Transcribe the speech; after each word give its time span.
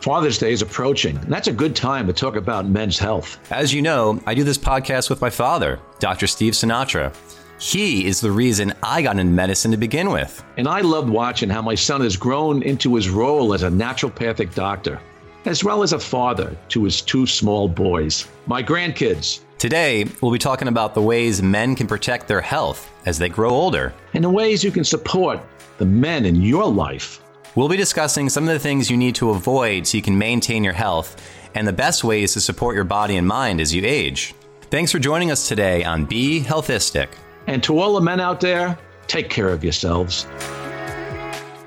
Father's 0.00 0.38
Day 0.38 0.52
is 0.52 0.62
approaching, 0.62 1.16
and 1.16 1.32
that's 1.32 1.48
a 1.48 1.52
good 1.52 1.74
time 1.74 2.06
to 2.06 2.12
talk 2.12 2.36
about 2.36 2.66
men's 2.66 2.98
health. 2.98 3.38
As 3.50 3.74
you 3.74 3.82
know, 3.82 4.22
I 4.26 4.34
do 4.34 4.44
this 4.44 4.58
podcast 4.58 5.10
with 5.10 5.20
my 5.20 5.30
father, 5.30 5.80
Dr. 5.98 6.28
Steve 6.28 6.52
Sinatra. 6.52 7.12
He 7.60 8.06
is 8.06 8.20
the 8.20 8.30
reason 8.30 8.72
I 8.80 9.02
got 9.02 9.18
into 9.18 9.32
medicine 9.32 9.72
to 9.72 9.76
begin 9.76 10.10
with. 10.10 10.44
And 10.56 10.68
I 10.68 10.82
loved 10.82 11.10
watching 11.10 11.50
how 11.50 11.62
my 11.62 11.74
son 11.74 12.02
has 12.02 12.16
grown 12.16 12.62
into 12.62 12.94
his 12.94 13.10
role 13.10 13.52
as 13.52 13.64
a 13.64 13.68
naturopathic 13.68 14.54
doctor, 14.54 15.00
as 15.44 15.64
well 15.64 15.82
as 15.82 15.92
a 15.92 15.98
father 15.98 16.56
to 16.68 16.84
his 16.84 17.02
two 17.02 17.26
small 17.26 17.68
boys, 17.68 18.28
my 18.46 18.62
grandkids. 18.62 19.40
Today, 19.58 20.06
we'll 20.22 20.30
be 20.30 20.38
talking 20.38 20.68
about 20.68 20.94
the 20.94 21.02
ways 21.02 21.42
men 21.42 21.74
can 21.74 21.88
protect 21.88 22.28
their 22.28 22.40
health 22.40 22.88
as 23.06 23.18
they 23.18 23.28
grow 23.28 23.50
older, 23.50 23.92
and 24.14 24.22
the 24.22 24.30
ways 24.30 24.62
you 24.62 24.70
can 24.70 24.84
support 24.84 25.40
the 25.78 25.86
men 25.86 26.24
in 26.24 26.36
your 26.36 26.66
life. 26.66 27.20
We'll 27.58 27.66
be 27.66 27.76
discussing 27.76 28.28
some 28.28 28.44
of 28.44 28.50
the 28.50 28.60
things 28.60 28.88
you 28.88 28.96
need 28.96 29.16
to 29.16 29.30
avoid 29.30 29.84
so 29.84 29.96
you 29.96 30.02
can 30.04 30.16
maintain 30.16 30.62
your 30.62 30.74
health 30.74 31.20
and 31.56 31.66
the 31.66 31.72
best 31.72 32.04
ways 32.04 32.32
to 32.34 32.40
support 32.40 32.76
your 32.76 32.84
body 32.84 33.16
and 33.16 33.26
mind 33.26 33.60
as 33.60 33.74
you 33.74 33.84
age. 33.84 34.32
Thanks 34.70 34.92
for 34.92 35.00
joining 35.00 35.32
us 35.32 35.48
today 35.48 35.82
on 35.82 36.04
Be 36.04 36.40
Healthistic. 36.40 37.08
And 37.48 37.60
to 37.64 37.80
all 37.80 37.94
the 37.94 38.00
men 38.00 38.20
out 38.20 38.40
there, 38.40 38.78
take 39.08 39.28
care 39.28 39.48
of 39.48 39.64
yourselves. 39.64 40.28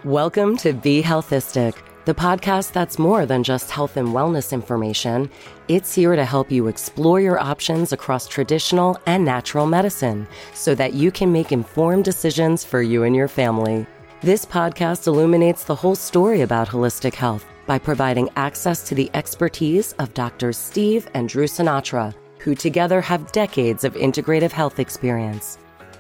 Welcome 0.06 0.56
to 0.60 0.72
Be 0.72 1.04
Healthistic, 1.04 1.76
the 2.06 2.16
podcast 2.16 2.72
that's 2.72 2.98
more 2.98 3.26
than 3.26 3.44
just 3.44 3.70
health 3.70 3.98
and 3.98 4.08
wellness 4.08 4.54
information. 4.54 5.30
It's 5.68 5.94
here 5.94 6.16
to 6.16 6.24
help 6.24 6.50
you 6.50 6.68
explore 6.68 7.20
your 7.20 7.38
options 7.38 7.92
across 7.92 8.30
traditional 8.30 8.98
and 9.08 9.26
natural 9.26 9.66
medicine 9.66 10.26
so 10.54 10.74
that 10.74 10.94
you 10.94 11.12
can 11.12 11.34
make 11.34 11.52
informed 11.52 12.06
decisions 12.06 12.64
for 12.64 12.82
you 12.82 13.04
and 13.04 13.14
your 13.14 13.28
family. 13.28 13.86
This 14.24 14.46
podcast 14.46 15.08
illuminates 15.08 15.64
the 15.64 15.74
whole 15.74 15.96
story 15.96 16.42
about 16.42 16.68
holistic 16.68 17.16
health 17.16 17.44
by 17.66 17.80
providing 17.80 18.30
access 18.36 18.88
to 18.88 18.94
the 18.94 19.10
expertise 19.16 19.94
of 19.94 20.14
Drs. 20.14 20.58
Steve 20.58 21.08
and 21.16 21.28
Drew 21.28 21.48
Sinatra, 21.48 22.14
who 22.38 22.54
together 22.54 23.02
have 23.02 23.32
decades 23.32 23.84
of 23.84 23.96
integrative 23.96 24.52
health 24.52 24.78
experience. 24.78 25.58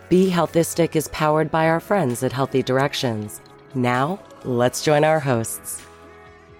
Be 0.07 0.29
Healthistic 0.29 0.95
is 0.95 1.07
powered 1.07 1.49
by 1.49 1.67
our 1.67 1.79
friends 1.79 2.21
at 2.21 2.31
Healthy 2.31 2.61
Directions. 2.61 3.41
Now, 3.73 4.19
let's 4.43 4.83
join 4.83 5.03
our 5.03 5.19
hosts. 5.19 5.81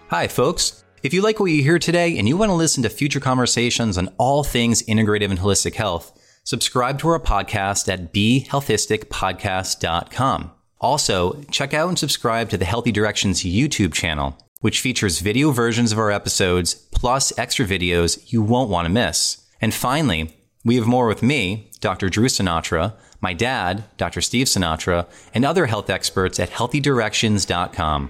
Hi, 0.08 0.28
folks. 0.28 0.84
If 1.04 1.14
you 1.14 1.22
like 1.22 1.40
what 1.40 1.52
you 1.52 1.62
hear 1.62 1.78
today 1.78 2.18
and 2.18 2.28
you 2.28 2.38
want 2.38 2.50
to 2.50 2.56
listen 2.56 2.82
to 2.82 2.90
future 2.90 3.20
conversations 3.20 4.00
on 4.00 4.08
all 4.18 4.44
things 4.44 4.82
integrative 4.82 5.30
and 5.30 5.38
holistic 5.38 5.76
health, 5.76 6.12
subscribe 6.44 6.98
to 7.02 7.10
our 7.10 7.20
podcast 7.20 7.88
at 7.88 8.12
BeHealthisticPodcast.com. 8.12 10.52
Also, 10.82 11.40
check 11.52 11.76
out 11.76 11.90
and 11.90 12.00
subscribe 12.00 12.50
to 12.50 12.58
the 12.58 12.66
Healthy 12.66 12.92
Directions 12.92 13.44
YouTube 13.44 13.94
channel, 13.94 14.36
which 14.62 14.80
features 14.80 15.20
video 15.20 15.52
versions 15.52 15.92
of 15.92 16.00
our 16.00 16.10
episodes 16.10 16.74
plus 16.74 17.32
extra 17.38 17.68
videos 17.68 18.32
you 18.34 18.42
won't 18.42 18.72
want 18.72 18.88
to 18.88 18.92
miss. 18.92 19.46
And 19.62 19.76
finally, 19.76 20.36
we 20.66 20.78
have 20.78 20.88
more 20.88 21.06
with 21.06 21.22
me, 21.22 21.70
Dr. 21.82 22.10
Drew 22.10 22.26
Sinatra, 22.26 22.96
my 23.22 23.32
dad, 23.32 23.84
Dr. 23.98 24.22
Steve 24.22 24.48
Sinatra, 24.48 25.06
and 25.36 25.46
other 25.46 25.68
health 25.68 25.92
experts 25.92 26.40
at 26.40 26.50
healthydirections.com. 26.50 28.10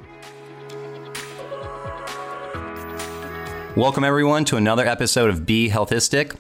Welcome, 3.75 4.05
everyone, 4.05 4.45
to 4.45 4.55
another 4.55 4.87
episode 4.87 5.29
of 5.29 5.45
Be 5.45 5.69
Healthistic. 5.69 6.37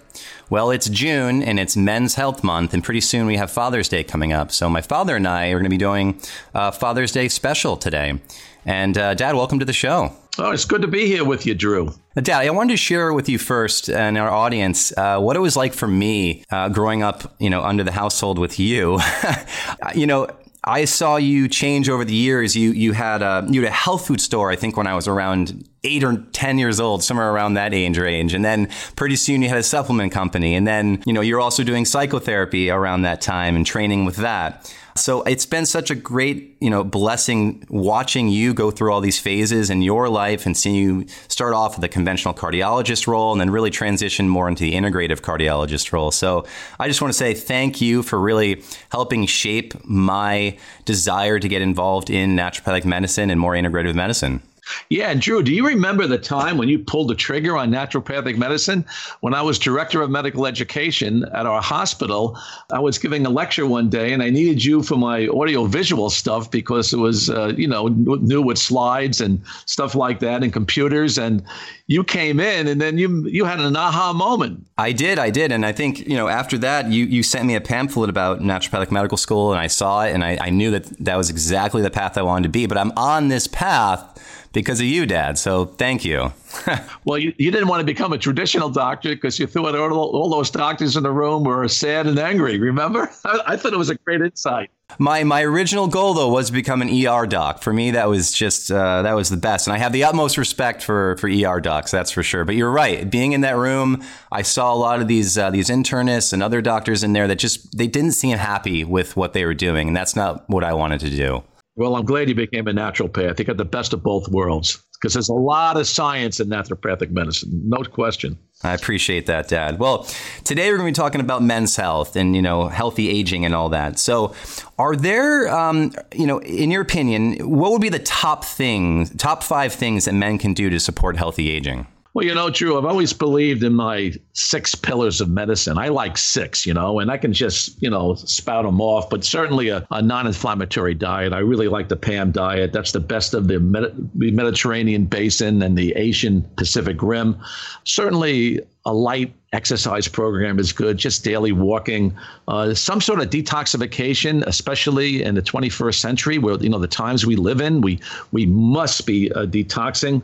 Well, 0.49 0.71
it's 0.71 0.89
June 0.89 1.41
and 1.43 1.59
it's 1.59 1.77
Men's 1.77 2.15
Health 2.15 2.43
Month, 2.43 2.73
and 2.73 2.83
pretty 2.83 3.01
soon 3.01 3.25
we 3.25 3.37
have 3.37 3.51
Father's 3.51 3.89
Day 3.89 4.03
coming 4.03 4.33
up. 4.33 4.51
So, 4.51 4.69
my 4.69 4.81
father 4.81 5.15
and 5.15 5.27
I 5.27 5.47
are 5.49 5.55
going 5.55 5.63
to 5.63 5.69
be 5.69 5.77
doing 5.77 6.19
a 6.53 6.71
Father's 6.71 7.11
Day 7.11 7.27
special 7.27 7.77
today. 7.77 8.19
And, 8.65 8.97
uh, 8.97 9.13
Dad, 9.13 9.35
welcome 9.35 9.59
to 9.59 9.65
the 9.65 9.73
show. 9.73 10.13
Oh, 10.37 10.51
it's 10.51 10.65
good 10.65 10.81
to 10.81 10.87
be 10.87 11.07
here 11.07 11.25
with 11.25 11.45
you, 11.45 11.53
Drew. 11.53 11.93
Dad, 12.15 12.45
I 12.45 12.49
wanted 12.51 12.73
to 12.73 12.77
share 12.77 13.11
with 13.11 13.27
you 13.27 13.37
first 13.37 13.89
and 13.89 14.17
our 14.17 14.29
audience 14.29 14.95
uh, 14.97 15.19
what 15.19 15.35
it 15.35 15.39
was 15.39 15.57
like 15.57 15.73
for 15.73 15.87
me 15.87 16.43
uh, 16.51 16.69
growing 16.69 17.03
up, 17.03 17.35
you 17.39 17.49
know, 17.49 17.63
under 17.63 17.83
the 17.83 17.91
household 17.91 18.39
with 18.39 18.59
you. 18.59 18.99
you 19.95 20.07
know, 20.07 20.27
I 20.63 20.85
saw 20.85 21.15
you 21.15 21.47
change 21.47 21.89
over 21.89 22.05
the 22.05 22.13
years. 22.13 22.55
You 22.55 22.71
you 22.71 22.93
had 22.93 23.23
a 23.23 23.45
you 23.49 23.61
had 23.61 23.71
a 23.71 23.75
health 23.75 24.05
food 24.05 24.21
store. 24.21 24.51
I 24.51 24.55
think 24.55 24.77
when 24.77 24.85
I 24.85 24.93
was 24.93 25.07
around 25.07 25.67
eight 25.83 26.03
or 26.03 26.17
ten 26.33 26.59
years 26.59 26.79
old, 26.79 27.03
somewhere 27.03 27.31
around 27.31 27.55
that 27.55 27.73
age 27.73 27.97
range. 27.97 28.35
And 28.35 28.45
then 28.45 28.69
pretty 28.95 29.15
soon 29.15 29.41
you 29.41 29.49
had 29.49 29.57
a 29.57 29.63
supplement 29.63 30.11
company. 30.11 30.53
And 30.53 30.67
then 30.67 31.01
you 31.05 31.13
know 31.13 31.21
you're 31.21 31.41
also 31.41 31.63
doing 31.63 31.85
psychotherapy 31.85 32.69
around 32.69 33.01
that 33.01 33.21
time 33.21 33.55
and 33.55 33.65
training 33.65 34.05
with 34.05 34.17
that. 34.17 34.71
So 34.95 35.21
it's 35.23 35.45
been 35.45 35.65
such 35.65 35.89
a 35.89 35.95
great, 35.95 36.57
you 36.59 36.69
know, 36.69 36.83
blessing 36.83 37.65
watching 37.69 38.27
you 38.27 38.53
go 38.53 38.71
through 38.71 38.91
all 38.91 39.01
these 39.01 39.19
phases 39.19 39.69
in 39.69 39.81
your 39.81 40.09
life 40.09 40.45
and 40.45 40.55
seeing 40.55 40.75
you 40.75 41.05
start 41.27 41.53
off 41.53 41.75
with 41.75 41.83
a 41.83 41.89
conventional 41.89 42.33
cardiologist 42.33 43.07
role 43.07 43.31
and 43.31 43.39
then 43.39 43.49
really 43.49 43.69
transition 43.69 44.27
more 44.27 44.47
into 44.47 44.63
the 44.63 44.73
integrative 44.73 45.21
cardiologist 45.21 45.91
role. 45.93 46.11
So 46.11 46.45
I 46.79 46.87
just 46.87 47.01
want 47.01 47.13
to 47.13 47.17
say 47.17 47.33
thank 47.33 47.81
you 47.81 48.03
for 48.03 48.19
really 48.19 48.63
helping 48.91 49.25
shape 49.25 49.73
my 49.85 50.57
desire 50.85 51.39
to 51.39 51.47
get 51.47 51.61
involved 51.61 52.09
in 52.09 52.35
naturopathic 52.35 52.85
medicine 52.85 53.29
and 53.29 53.39
more 53.39 53.53
integrative 53.53 53.95
medicine. 53.95 54.41
Yeah, 54.89 55.13
Drew, 55.13 55.43
do 55.43 55.53
you 55.53 55.65
remember 55.65 56.07
the 56.07 56.17
time 56.17 56.57
when 56.57 56.69
you 56.69 56.79
pulled 56.79 57.09
the 57.09 57.15
trigger 57.15 57.57
on 57.57 57.71
naturopathic 57.71 58.37
medicine? 58.37 58.85
When 59.21 59.33
I 59.33 59.41
was 59.41 59.59
director 59.59 60.01
of 60.01 60.09
medical 60.09 60.45
education 60.45 61.25
at 61.33 61.45
our 61.45 61.61
hospital, 61.61 62.37
I 62.71 62.79
was 62.79 62.97
giving 62.97 63.25
a 63.25 63.29
lecture 63.29 63.65
one 63.65 63.89
day, 63.89 64.13
and 64.13 64.21
I 64.21 64.29
needed 64.29 64.63
you 64.63 64.83
for 64.83 64.97
my 64.97 65.27
audio 65.27 65.65
visual 65.65 66.09
stuff 66.09 66.49
because 66.51 66.93
it 66.93 66.97
was, 66.97 67.29
uh, 67.29 67.53
you 67.55 67.67
know, 67.67 67.87
new 67.87 68.41
with 68.41 68.57
slides 68.57 69.21
and 69.21 69.41
stuff 69.65 69.95
like 69.95 70.19
that, 70.19 70.43
and 70.43 70.51
computers. 70.51 71.17
And 71.17 71.43
you 71.87 72.03
came 72.03 72.39
in, 72.39 72.67
and 72.67 72.79
then 72.79 72.97
you 72.97 73.27
you 73.27 73.45
had 73.45 73.59
an 73.59 73.75
aha 73.75 74.13
moment. 74.13 74.65
I 74.77 74.91
did, 74.91 75.19
I 75.19 75.29
did, 75.29 75.51
and 75.51 75.65
I 75.65 75.71
think 75.71 76.07
you 76.07 76.15
know 76.15 76.27
after 76.27 76.57
that, 76.59 76.89
you 76.89 77.05
you 77.05 77.23
sent 77.23 77.45
me 77.45 77.55
a 77.55 77.61
pamphlet 77.61 78.09
about 78.09 78.39
naturopathic 78.39 78.91
medical 78.91 79.17
school, 79.17 79.51
and 79.51 79.59
I 79.59 79.67
saw 79.67 80.05
it, 80.05 80.13
and 80.13 80.23
I, 80.23 80.37
I 80.39 80.49
knew 80.49 80.71
that 80.71 80.85
that 81.03 81.17
was 81.17 81.29
exactly 81.29 81.81
the 81.81 81.91
path 81.91 82.17
I 82.17 82.21
wanted 82.21 82.43
to 82.43 82.49
be. 82.49 82.65
But 82.65 82.77
I'm 82.77 82.91
on 82.95 83.27
this 83.27 83.47
path 83.47 84.07
because 84.53 84.79
of 84.79 84.85
you, 84.85 85.05
Dad. 85.05 85.37
So 85.37 85.65
thank 85.65 86.03
you. 86.03 86.33
well, 87.05 87.17
you, 87.17 87.33
you 87.37 87.51
didn't 87.51 87.67
want 87.67 87.79
to 87.79 87.85
become 87.85 88.13
a 88.13 88.17
traditional 88.17 88.69
doctor 88.69 89.09
because 89.09 89.39
you 89.39 89.47
thought 89.47 89.75
all, 89.75 89.93
all 89.93 90.29
those 90.29 90.51
doctors 90.51 90.97
in 90.97 91.03
the 91.03 91.11
room 91.11 91.43
were 91.43 91.67
sad 91.67 92.07
and 92.07 92.19
angry. 92.19 92.59
Remember? 92.59 93.09
I, 93.25 93.39
I 93.47 93.57
thought 93.57 93.73
it 93.73 93.77
was 93.77 93.89
a 93.89 93.95
great 93.95 94.21
insight. 94.21 94.69
My 94.99 95.23
my 95.23 95.41
original 95.43 95.87
goal 95.87 96.13
though 96.13 96.27
was 96.27 96.47
to 96.47 96.53
become 96.53 96.81
an 96.81 96.89
ER 96.89 97.25
doc. 97.25 97.61
For 97.61 97.71
me, 97.71 97.91
that 97.91 98.09
was 98.09 98.33
just 98.33 98.69
uh, 98.69 99.03
that 99.03 99.13
was 99.13 99.29
the 99.29 99.37
best, 99.37 99.65
and 99.65 99.73
I 99.73 99.77
have 99.77 99.93
the 99.93 100.03
utmost 100.03 100.37
respect 100.37 100.83
for 100.83 101.15
for 101.15 101.29
ER 101.29 101.61
docs. 101.61 101.91
That's 101.91 102.11
for 102.11 102.23
sure. 102.23 102.43
But 102.43 102.55
you're 102.55 102.71
right. 102.71 103.09
Being 103.09 103.31
in 103.31 103.39
that 103.41 103.55
room, 103.55 104.03
I 104.33 104.41
saw 104.41 104.73
a 104.73 104.75
lot 104.75 104.99
of 104.99 105.07
these 105.07 105.37
uh, 105.37 105.49
these 105.49 105.69
internists 105.69 106.33
and 106.33 106.43
other 106.43 106.61
doctors 106.61 107.03
in 107.03 107.13
there 107.13 107.27
that 107.29 107.39
just 107.39 107.77
they 107.77 107.87
didn't 107.87 108.11
seem 108.11 108.37
happy 108.37 108.83
with 108.83 109.15
what 109.15 109.31
they 109.31 109.45
were 109.45 109.53
doing, 109.53 109.87
and 109.87 109.95
that's 109.95 110.15
not 110.15 110.49
what 110.49 110.65
I 110.65 110.73
wanted 110.73 110.99
to 111.01 111.09
do. 111.09 111.43
Well, 111.75 111.95
I'm 111.95 112.05
glad 112.05 112.27
you 112.27 112.35
became 112.35 112.67
a 112.67 112.73
naturopath. 112.73 113.39
You 113.39 113.45
got 113.45 113.57
the 113.57 113.65
best 113.65 113.93
of 113.93 114.03
both 114.03 114.27
worlds 114.27 114.81
because 115.01 115.13
there's 115.13 115.29
a 115.29 115.33
lot 115.33 115.77
of 115.77 115.87
science 115.87 116.39
in 116.39 116.47
naturopathic 116.47 117.09
medicine, 117.11 117.49
no 117.65 117.83
question. 117.83 118.37
I 118.63 118.73
appreciate 118.73 119.25
that, 119.25 119.47
Dad. 119.47 119.79
Well, 119.79 120.05
today 120.43 120.69
we're 120.69 120.77
going 120.77 120.93
to 120.93 120.99
be 120.99 121.03
talking 121.03 121.21
about 121.21 121.41
men's 121.41 121.75
health 121.75 122.15
and 122.15 122.35
you 122.35 122.41
know 122.41 122.67
healthy 122.67 123.09
aging 123.09 123.43
and 123.45 123.55
all 123.55 123.69
that. 123.69 123.97
So, 123.97 124.35
are 124.77 124.95
there, 124.95 125.49
um, 125.49 125.93
you 126.13 126.27
know, 126.27 126.39
in 126.41 126.69
your 126.69 126.81
opinion, 126.81 127.37
what 127.49 127.71
would 127.71 127.81
be 127.81 127.89
the 127.89 127.99
top 127.99 128.45
things, 128.45 129.09
top 129.15 129.41
five 129.41 129.73
things 129.73 130.05
that 130.05 130.13
men 130.13 130.37
can 130.37 130.53
do 130.53 130.69
to 130.69 130.79
support 130.79 131.17
healthy 131.17 131.49
aging? 131.49 131.87
Well, 132.13 132.25
you 132.25 132.35
know, 132.35 132.49
Drew, 132.49 132.77
I've 132.77 132.83
always 132.83 133.13
believed 133.13 133.63
in 133.63 133.73
my 133.73 134.13
six 134.33 134.75
pillars 134.75 135.21
of 135.21 135.29
medicine. 135.29 135.77
I 135.77 135.87
like 135.87 136.17
six, 136.17 136.65
you 136.65 136.73
know, 136.73 136.99
and 136.99 137.09
I 137.09 137.17
can 137.17 137.31
just, 137.31 137.81
you 137.81 137.89
know, 137.89 138.15
spout 138.15 138.65
them 138.65 138.81
off, 138.81 139.09
but 139.09 139.23
certainly 139.23 139.69
a, 139.69 139.87
a 139.91 140.01
non 140.01 140.27
inflammatory 140.27 140.93
diet. 140.93 141.31
I 141.31 141.39
really 141.39 141.69
like 141.69 141.87
the 141.87 141.95
PAM 141.95 142.31
diet. 142.31 142.73
That's 142.73 142.91
the 142.91 142.99
best 142.99 143.33
of 143.33 143.47
the, 143.47 143.61
Med- 143.61 144.09
the 144.15 144.31
Mediterranean 144.31 145.05
basin 145.05 145.61
and 145.61 145.77
the 145.77 145.93
Asian 145.93 146.41
Pacific 146.57 147.01
Rim. 147.01 147.37
Certainly 147.85 148.59
a 148.85 148.93
light 148.93 149.33
exercise 149.53 150.09
program 150.09 150.59
is 150.59 150.73
good, 150.73 150.97
just 150.97 151.23
daily 151.23 151.53
walking, 151.53 152.13
uh, 152.49 152.73
some 152.73 152.99
sort 152.99 153.21
of 153.21 153.29
detoxification, 153.29 154.45
especially 154.47 155.23
in 155.23 155.35
the 155.35 155.41
21st 155.41 155.95
century 155.95 156.37
where, 156.39 156.55
you 156.57 156.69
know, 156.69 156.79
the 156.79 156.87
times 156.87 157.25
we 157.25 157.37
live 157.37 157.61
in, 157.61 157.79
we, 157.79 158.01
we 158.33 158.45
must 158.45 159.05
be 159.05 159.31
uh, 159.31 159.45
detoxing. 159.45 160.21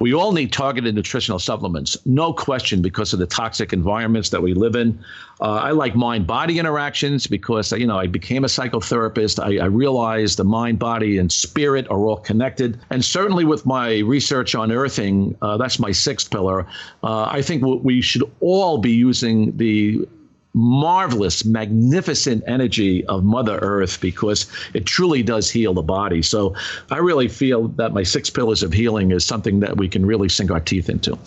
We 0.00 0.12
all 0.12 0.32
need 0.32 0.52
targeted 0.52 0.94
nutritional 0.94 1.38
supplements, 1.38 1.96
no 2.04 2.32
question, 2.32 2.82
because 2.82 3.12
of 3.12 3.18
the 3.18 3.26
toxic 3.26 3.72
environments 3.72 4.30
that 4.30 4.42
we 4.42 4.52
live 4.54 4.76
in. 4.76 4.98
Uh, 5.40 5.54
I 5.54 5.70
like 5.70 5.94
mind 5.94 6.26
body 6.26 6.58
interactions 6.58 7.26
because, 7.26 7.72
you 7.72 7.86
know, 7.86 7.98
I 7.98 8.06
became 8.06 8.44
a 8.44 8.48
psychotherapist. 8.48 9.42
I, 9.42 9.62
I 9.62 9.66
realized 9.66 10.38
the 10.38 10.44
mind, 10.44 10.78
body, 10.78 11.18
and 11.18 11.30
spirit 11.30 11.88
are 11.90 11.98
all 11.98 12.16
connected. 12.16 12.78
And 12.90 13.04
certainly 13.04 13.44
with 13.44 13.66
my 13.66 13.98
research 13.98 14.54
on 14.54 14.72
earthing, 14.72 15.36
uh, 15.42 15.56
that's 15.56 15.78
my 15.78 15.92
sixth 15.92 16.30
pillar. 16.30 16.66
Uh, 17.02 17.24
I 17.24 17.42
think 17.42 17.62
we 17.62 18.00
should 18.00 18.24
all 18.40 18.78
be 18.78 18.92
using 18.92 19.56
the 19.56 20.06
marvelous, 20.54 21.44
magnificent 21.44 22.42
energy 22.46 23.04
of 23.06 23.24
Mother 23.24 23.58
Earth 23.58 24.00
because 24.00 24.46
it 24.72 24.86
truly 24.86 25.22
does 25.22 25.50
heal 25.50 25.74
the 25.74 25.82
body. 25.82 26.22
So 26.22 26.54
I 26.90 26.98
really 26.98 27.28
feel 27.28 27.68
that 27.68 27.92
my 27.92 28.04
six 28.04 28.30
pillars 28.30 28.62
of 28.62 28.72
healing 28.72 29.10
is 29.10 29.26
something 29.26 29.60
that 29.60 29.76
we 29.76 29.88
can 29.88 30.06
really 30.06 30.28
sink 30.28 30.50
our 30.50 30.60
teeth 30.60 30.88
into. 30.88 31.18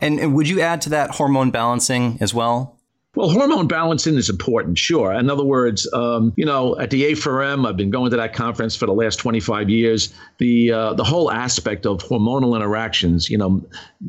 And, 0.00 0.18
and 0.18 0.34
would 0.34 0.48
you 0.48 0.60
add 0.60 0.80
to 0.82 0.90
that 0.90 1.10
hormone 1.10 1.50
balancing 1.50 2.18
as 2.20 2.32
well? 2.32 2.78
Well, 3.14 3.28
hormone 3.28 3.66
balancing 3.68 4.14
is 4.14 4.30
important, 4.30 4.78
sure. 4.78 5.12
In 5.12 5.28
other 5.28 5.44
words, 5.44 5.86
um, 5.92 6.32
you 6.36 6.46
know, 6.46 6.78
at 6.78 6.88
the 6.88 7.12
A4M, 7.12 7.68
I've 7.68 7.76
been 7.76 7.90
going 7.90 8.10
to 8.10 8.16
that 8.16 8.32
conference 8.32 8.74
for 8.74 8.86
the 8.86 8.94
last 8.94 9.16
25 9.16 9.68
years. 9.68 10.14
The 10.38 10.72
uh, 10.72 10.94
the 10.94 11.04
whole 11.04 11.30
aspect 11.30 11.84
of 11.84 11.98
hormonal 11.98 12.56
interactions, 12.56 13.28
you 13.28 13.36
know, 13.36 13.62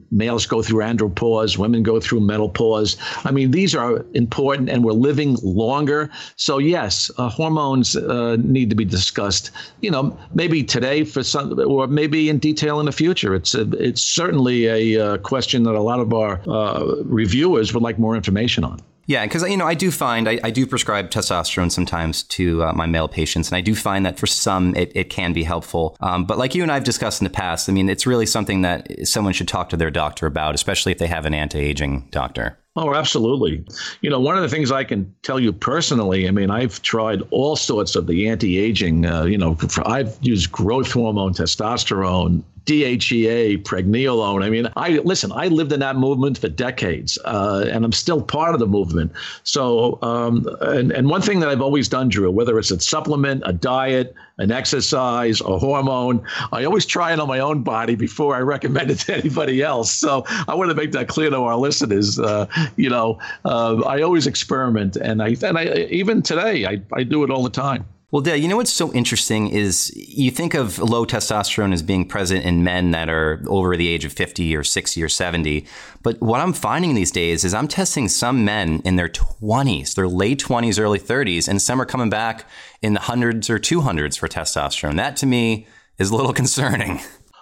males 0.09 0.45
go 0.45 0.61
through 0.61 0.85
andropause, 0.85 1.57
women 1.57 1.83
go 1.83 1.99
through 1.99 2.21
menopause. 2.21 2.95
I 3.25 3.31
mean, 3.31 3.51
these 3.51 3.75
are 3.75 4.05
important, 4.13 4.69
and 4.69 4.85
we're 4.85 4.93
living 4.93 5.35
longer. 5.43 6.09
So 6.37 6.57
yes, 6.57 7.11
uh, 7.17 7.27
hormones 7.27 7.97
uh, 7.97 8.37
need 8.39 8.69
to 8.69 8.75
be 8.75 8.85
discussed. 8.85 9.51
You 9.81 9.91
know, 9.91 10.17
maybe 10.33 10.63
today 10.63 11.03
for 11.03 11.23
some, 11.23 11.59
or 11.59 11.87
maybe 11.87 12.29
in 12.29 12.39
detail 12.39 12.79
in 12.79 12.85
the 12.85 12.93
future. 12.93 13.35
It's 13.35 13.53
a, 13.53 13.69
it's 13.73 14.01
certainly 14.01 14.67
a 14.67 15.05
uh, 15.05 15.17
question 15.17 15.63
that 15.63 15.75
a 15.75 15.81
lot 15.81 15.99
of 15.99 16.13
our 16.13 16.39
uh, 16.47 17.03
reviewers 17.03 17.73
would 17.73 17.83
like 17.83 17.99
more 17.99 18.15
information 18.15 18.63
on. 18.63 18.79
Yeah, 19.05 19.25
because 19.25 19.43
you 19.49 19.57
know 19.57 19.65
I 19.65 19.73
do 19.73 19.91
find 19.91 20.29
I, 20.29 20.39
I 20.43 20.49
do 20.49 20.65
prescribe 20.65 21.09
testosterone 21.09 21.71
sometimes 21.71 22.23
to 22.23 22.63
uh, 22.63 22.73
my 22.73 22.85
male 22.85 23.07
patients, 23.07 23.49
and 23.49 23.57
I 23.57 23.61
do 23.61 23.75
find 23.75 24.05
that 24.05 24.17
for 24.17 24.27
some 24.27 24.75
it, 24.75 24.91
it 24.95 25.09
can 25.09 25.33
be 25.33 25.43
helpful. 25.43 25.97
Um, 25.99 26.25
but 26.25 26.37
like 26.37 26.55
you 26.55 26.63
and 26.63 26.71
I 26.71 26.75
have 26.75 26.83
discussed 26.83 27.21
in 27.21 27.25
the 27.25 27.31
past, 27.33 27.69
I 27.69 27.73
mean, 27.73 27.89
it's 27.89 28.07
really 28.07 28.25
something 28.25 28.61
that 28.61 29.07
someone 29.07 29.33
should 29.33 29.47
talk 29.47 29.69
to 29.69 29.77
their 29.77 29.91
doctor 29.91 30.25
about, 30.25 30.55
especially 30.55 30.91
if 30.91 30.99
they 30.99 31.07
have 31.07 31.25
an 31.25 31.33
anti-aging 31.33 32.07
doctor. 32.11 32.57
Oh, 32.75 32.95
absolutely. 32.95 33.63
You 34.01 34.09
know, 34.09 34.19
one 34.19 34.35
of 34.35 34.41
the 34.41 34.49
things 34.49 34.71
I 34.71 34.83
can 34.83 35.13
tell 35.21 35.39
you 35.39 35.53
personally, 35.53 36.27
I 36.27 36.31
mean, 36.31 36.49
I've 36.49 36.81
tried 36.81 37.21
all 37.29 37.55
sorts 37.55 37.95
of 37.95 38.07
the 38.07 38.27
anti 38.27 38.57
aging, 38.57 39.05
uh, 39.05 39.25
you 39.25 39.37
know, 39.37 39.57
I've 39.85 40.17
used 40.21 40.51
growth 40.51 40.91
hormone, 40.91 41.33
testosterone, 41.33 42.41
DHEA, 42.65 43.61
pregnenolone. 43.63 44.43
I 44.43 44.49
mean, 44.49 44.69
I 44.77 44.99
listen. 44.99 45.31
I 45.33 45.47
lived 45.47 45.73
in 45.73 45.81
that 45.81 45.97
movement 45.97 46.37
for 46.37 46.47
decades, 46.47 47.17
uh, 47.25 47.65
and 47.69 47.83
I'm 47.83 47.91
still 47.91 48.21
part 48.21 48.53
of 48.53 48.61
the 48.61 48.67
movement. 48.67 49.11
So, 49.43 49.99
um, 50.01 50.47
and 50.61 50.91
and 50.91 51.09
one 51.09 51.21
thing 51.21 51.41
that 51.41 51.49
I've 51.49 51.61
always 51.61 51.89
done, 51.89 52.07
Drew, 52.07 52.31
whether 52.31 52.57
it's 52.57 52.71
a 52.71 52.79
supplement, 52.79 53.43
a 53.45 53.51
diet, 53.51 54.15
an 54.37 54.51
exercise, 54.51 55.41
a 55.41 55.59
hormone, 55.59 56.25
I 56.53 56.63
always 56.63 56.85
try 56.85 57.11
it 57.11 57.19
on 57.19 57.27
my 57.27 57.39
own 57.39 57.63
body 57.63 57.95
before 57.95 58.33
I 58.33 58.39
recommend 58.39 58.91
it 58.91 58.99
to 58.99 59.17
anybody 59.17 59.61
else. 59.61 59.91
So, 59.91 60.23
I 60.47 60.55
want 60.55 60.69
to 60.69 60.75
make 60.75 60.93
that 60.93 61.09
clear 61.09 61.29
to 61.31 61.37
our 61.37 61.57
listeners. 61.57 62.17
Uh, 62.17 62.47
you 62.77 62.89
know, 62.89 63.19
uh, 63.43 63.81
I 63.81 64.01
always 64.01 64.25
experiment, 64.25 64.95
and 64.95 65.21
I 65.21 65.35
and 65.43 65.57
I 65.57 65.87
even 65.89 66.21
today 66.21 66.65
I 66.65 66.81
I 66.93 67.03
do 67.03 67.25
it 67.25 67.29
all 67.29 67.43
the 67.43 67.49
time. 67.49 67.85
Well, 68.13 68.21
Dale, 68.21 68.35
you 68.35 68.47
know 68.47 68.57
what's 68.57 68.71
so 68.71 68.93
interesting 68.93 69.49
is 69.49 69.91
you 69.95 70.29
think 70.29 70.53
of 70.53 70.77
low 70.77 71.03
testosterone 71.03 71.73
as 71.73 71.81
being 71.81 72.07
present 72.07 72.45
in 72.45 72.63
men 72.63 72.91
that 72.91 73.09
are 73.09 73.41
over 73.47 73.75
the 73.75 73.87
age 73.87 74.05
of 74.05 74.13
50 74.13 74.55
or 74.55 74.63
60 74.63 75.01
or 75.01 75.09
70. 75.09 75.65
But 76.03 76.21
what 76.21 76.39
I'm 76.39 76.53
finding 76.53 76.93
these 76.93 77.09
days 77.09 77.43
is 77.43 77.55
I'm 77.55 77.67
testing 77.67 78.07
some 78.07 78.45
men 78.45 78.83
in 78.85 78.97
their 78.97 79.09
20s, 79.09 79.95
their 79.95 80.07
late 80.07 80.43
20s, 80.43 80.79
early 80.79 80.99
30s, 80.99 81.47
and 81.47 81.59
some 81.59 81.81
are 81.81 81.87
coming 81.87 82.11
back 82.11 82.47
in 82.83 82.93
the 82.93 82.99
hundreds 82.99 83.49
or 83.49 83.57
200s 83.57 84.19
for 84.19 84.27
testosterone. 84.27 84.97
That 84.97 85.15
to 85.17 85.25
me 85.25 85.65
is 85.97 86.11
a 86.11 86.15
little 86.15 86.33
concerning. 86.43 86.99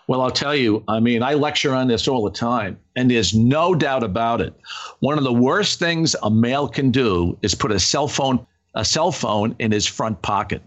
Well, 0.07 0.21
I'll 0.21 0.31
tell 0.31 0.56
you, 0.56 0.85
I 0.88 1.01
mean, 1.01 1.21
I 1.21 1.33
lecture 1.33 1.75
on 1.75 1.89
this 1.89 2.07
all 2.07 2.23
the 2.23 2.31
time, 2.31 2.79
and 2.95 3.12
there's 3.12 3.33
no 3.33 3.75
doubt 3.75 4.03
about 4.03 4.39
it. 4.39 4.53
One 5.01 5.18
of 5.18 5.25
the 5.25 5.33
worst 5.33 5.79
things 5.79 6.15
a 6.23 6.31
male 6.31 6.69
can 6.69 6.91
do 6.91 7.38
is 7.41 7.56
put 7.56 7.73
a 7.73 7.79
cell 7.79 8.07
phone 8.07 8.47
a 8.73 8.85
cell 8.85 9.12
phone 9.12 9.56
in 9.59 9.71
his 9.71 9.85
front 9.85 10.21
pocket. 10.21 10.62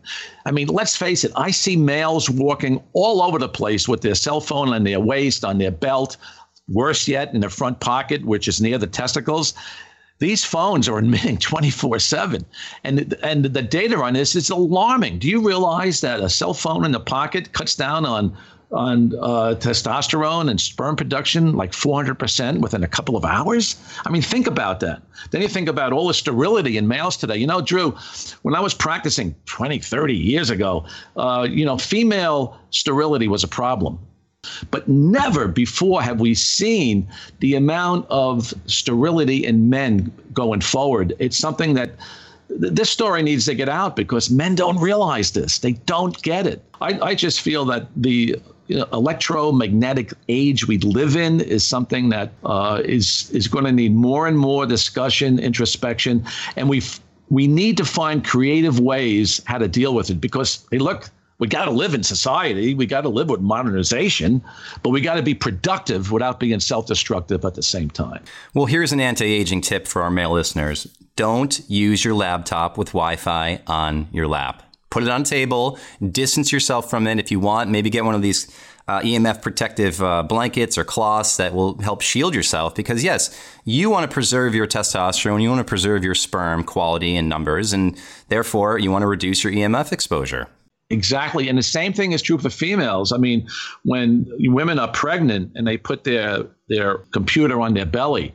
I 0.45 0.51
mean, 0.51 0.69
let's 0.69 0.97
face 0.97 1.25
it, 1.25 1.33
I 1.37 1.51
see 1.51 1.77
males 1.77 2.29
walking 2.29 2.83
all 2.93 3.23
over 3.23 3.39
the 3.39 3.49
place 3.49 3.89
with 3.89 4.03
their 4.03 4.15
cell 4.15 4.41
phone 4.41 4.75
on 4.75 4.85
their 4.85 5.01
waist, 5.01 5.45
on 5.45 5.59
their 5.59 5.71
belt, 5.71 6.17
worse 6.69 7.09
yet, 7.09 7.33
in 7.33 7.41
their 7.41 7.51
front 7.51 7.81
pocket, 7.81 8.25
which 8.25 8.47
is 8.47 8.61
near 8.61 8.79
the 8.79 8.87
testicles. 8.87 9.55
These 10.19 10.45
phones 10.45 10.89
are 10.89 10.99
emitting 10.99 11.39
24 11.39 11.99
7. 11.99 12.45
And, 12.85 13.15
and 13.23 13.45
the 13.45 13.63
data 13.63 13.97
on 13.97 14.15
this 14.15 14.37
is 14.37 14.51
alarming. 14.51 15.19
Do 15.19 15.29
you 15.29 15.47
realize 15.47 16.01
that 16.03 16.21
a 16.21 16.29
cell 16.29 16.55
phone 16.55 16.85
in 16.85 16.93
the 16.93 17.01
pocket 17.01 17.53
cuts 17.53 17.75
down 17.75 18.05
on 18.05 18.37
on 18.75 19.15
uh, 19.21 19.55
testosterone 19.59 20.51
and 20.51 20.61
sperm 20.61 20.97
production 20.97 21.55
like 21.55 21.73
400% 21.73 22.61
within 22.61 22.83
a 22.83 22.89
couple 22.89 23.17
of 23.17 23.25
hours. 23.25 23.77
I 24.05 24.11
mean, 24.11 24.23
think 24.23 24.47
about 24.47 24.81
that. 24.81 25.03
Then 25.31 25.43
you 25.43 25.49
think 25.49 25.69
about 25.69 25.93
all 25.93 26.09
the 26.09 26.15
sterility 26.15 26.77
in 26.77 26.89
males 26.89 27.17
today. 27.17 27.37
You 27.37 27.47
know, 27.47 27.61
Drew, 27.61 27.97
when 28.43 28.55
I 28.55 28.61
was 28.61 28.75
practicing 28.75 29.35
20, 29.47 29.79
30 29.79 30.15
years 30.15 30.51
ago, 30.51 30.87
uh, 31.17 31.47
you 31.49 31.65
know, 31.65 31.79
female 31.79 32.59
sterility 32.71 33.29
was 33.29 33.45
a 33.45 33.49
problem. 33.49 33.99
But 34.71 34.87
never 34.89 35.49
before 35.49 36.03
have 36.03 36.21
we 36.21 36.35
seen 36.35 37.09
the 37.41 37.55
amount 37.55 38.07
of 38.11 38.53
sterility 38.67 39.45
in 39.47 39.71
men 39.71 40.13
going 40.35 40.61
forward. 40.61 41.15
It's 41.19 41.39
something 41.39 41.75
that 41.75 41.93
this 42.49 42.91
story 42.91 43.23
needs 43.23 43.47
to 43.47 43.55
get 43.55 43.69
out 43.69 43.97
because 43.97 44.31
men 44.31 44.55
don't 44.55 44.79
realize 44.79 45.31
this. 45.31 45.59
They 45.59 45.73
don't 45.73 46.21
get 46.23 46.47
it. 46.47 46.63
I, 46.81 46.99
I 47.01 47.15
just 47.15 47.41
feel 47.41 47.65
that 47.67 47.89
the 47.97 48.37
you 48.67 48.77
know, 48.77 48.87
electromagnetic 48.93 50.13
age 50.29 50.67
we 50.67 50.79
live 50.79 51.17
in 51.17 51.41
is 51.41 51.65
something 51.65 52.09
that 52.11 52.33
uh, 52.45 52.81
is 52.85 53.31
is 53.33 53.49
going 53.49 53.65
to 53.65 53.73
need 53.73 53.95
more 53.95 54.27
and 54.27 54.39
more 54.39 54.67
discussion, 54.67 55.39
introspection, 55.39 56.25
and 56.57 56.69
we 56.69 56.83
we 57.29 57.47
need 57.47 57.77
to 57.77 57.85
find 57.85 58.25
creative 58.25 58.81
ways 58.81 59.43
how 59.47 59.59
to 59.59 59.69
deal 59.69 59.95
with 59.95 60.11
it 60.11 60.21
because 60.21 60.67
hey, 60.71 60.79
look. 60.79 61.11
We 61.41 61.49
got 61.49 61.65
to 61.65 61.73
live 61.73 61.95
in 61.95 62.05
society. 62.05 62.75
We 62.75 62.87
got 62.87 63.01
to 63.01 63.09
live 63.09 63.29
with 63.29 63.41
modernization, 63.41 64.41
but 64.85 64.91
we 64.91 65.01
got 65.01 65.17
to 65.17 65.23
be 65.23 65.35
productive 65.35 66.13
without 66.13 66.39
being 66.39 66.61
self 66.61 66.87
destructive 66.87 67.45
at 67.45 67.57
the 67.57 67.63
same 67.63 67.91
time. 67.91 68.23
Well, 68.55 68.67
here's 68.67 68.93
an 68.93 69.01
anti 69.01 69.25
aging 69.25 69.63
tip 69.63 69.89
for 69.89 70.03
our 70.03 70.13
male 70.13 70.31
listeners 70.31 70.87
don't 71.17 71.61
use 71.69 72.05
your 72.05 72.15
laptop 72.15 72.79
with 72.79 72.89
Wi 72.89 73.17
Fi 73.17 73.61
on 73.67 74.07
your 74.13 74.29
lap 74.29 74.63
put 74.95 75.03
it 75.03 75.09
on 75.09 75.23
a 75.23 75.25
table, 75.25 75.77
distance 76.13 76.53
yourself 76.53 76.89
from 76.89 77.09
it 77.09 77.19
if 77.19 77.33
you 77.33 77.41
want. 77.41 77.69
Maybe 77.69 77.91
get 77.91 78.05
one 78.05 78.15
of 78.15 78.23
these 78.23 78.47
uh, 78.87 79.01
EMF 79.01 79.43
protective 79.43 80.01
uh, 80.01 80.23
blankets 80.23 80.79
or 80.79 80.85
cloths 80.85 81.37
that 81.37 81.53
will 81.53 81.77
help 81.83 82.01
shield 82.01 82.33
yourself. 82.33 82.77
Because, 82.77 83.03
yes, 83.03 83.37
you 83.65 83.91
want 83.91 84.09
to 84.09 84.15
preserve 84.15 84.55
your 84.55 84.69
testosterone, 84.69 85.43
you 85.43 85.49
want 85.49 85.59
to 85.59 85.69
preserve 85.69 86.05
your 86.05 86.15
sperm 86.15 86.63
quality 86.63 87.17
and 87.17 87.29
numbers, 87.29 87.73
and 87.73 88.01
therefore 88.29 88.79
you 88.79 88.93
want 88.93 89.03
to 89.03 89.09
reduce 89.09 89.43
your 89.43 89.53
EMF 89.53 89.91
exposure. 89.91 90.47
Exactly. 90.91 91.49
And 91.49 91.59
the 91.59 91.63
same 91.63 91.93
thing 91.93 92.13
is 92.13 92.23
true 92.23 92.39
for 92.39 92.51
females. 92.51 93.11
I 93.11 93.17
mean, 93.17 93.49
when 93.85 94.31
women 94.39 94.79
are 94.79 94.93
pregnant 94.93 95.51
and 95.57 95.67
they 95.67 95.77
put 95.77 96.05
their, 96.05 96.47
their 96.69 96.99
computer 97.13 97.61
on 97.61 97.75
their 97.75 97.87
belly, 97.87 98.33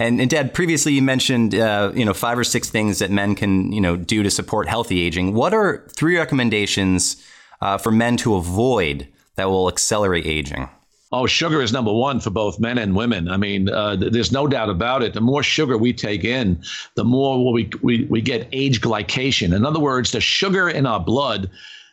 and, 0.00 0.18
and 0.18 0.30
Dad, 0.30 0.54
previously 0.54 0.94
you 0.94 1.02
mentioned 1.02 1.54
uh, 1.54 1.92
you 1.94 2.04
know 2.04 2.14
five 2.14 2.38
or 2.38 2.44
six 2.44 2.70
things 2.70 2.98
that 2.98 3.10
men 3.10 3.34
can 3.34 3.70
you 3.70 3.80
know 3.80 3.96
do 3.96 4.22
to 4.22 4.30
support 4.30 4.66
healthy 4.66 5.00
aging. 5.02 5.34
What 5.34 5.52
are 5.52 5.86
three 5.90 6.16
recommendations 6.16 7.22
uh, 7.60 7.76
for 7.76 7.92
men 7.92 8.16
to 8.18 8.34
avoid 8.34 9.06
that 9.36 9.50
will 9.50 9.68
accelerate 9.68 10.26
aging? 10.26 10.68
Oh, 11.12 11.26
sugar 11.26 11.60
is 11.60 11.72
number 11.72 11.92
one 11.92 12.20
for 12.20 12.30
both 12.30 12.60
men 12.60 12.78
and 12.78 12.94
women. 12.94 13.28
I 13.28 13.36
mean, 13.36 13.68
uh, 13.68 13.96
there's 13.96 14.32
no 14.32 14.46
doubt 14.46 14.70
about 14.70 15.02
it. 15.02 15.12
The 15.12 15.20
more 15.20 15.42
sugar 15.42 15.76
we 15.76 15.92
take 15.92 16.24
in, 16.24 16.62
the 16.94 17.04
more 17.04 17.52
we, 17.52 17.68
we, 17.82 18.04
we 18.04 18.20
get 18.20 18.48
age 18.52 18.80
glycation. 18.80 19.54
In 19.54 19.66
other 19.66 19.80
words, 19.80 20.12
the 20.12 20.20
sugar 20.20 20.68
in 20.68 20.86
our 20.86 21.00
blood 21.00 21.50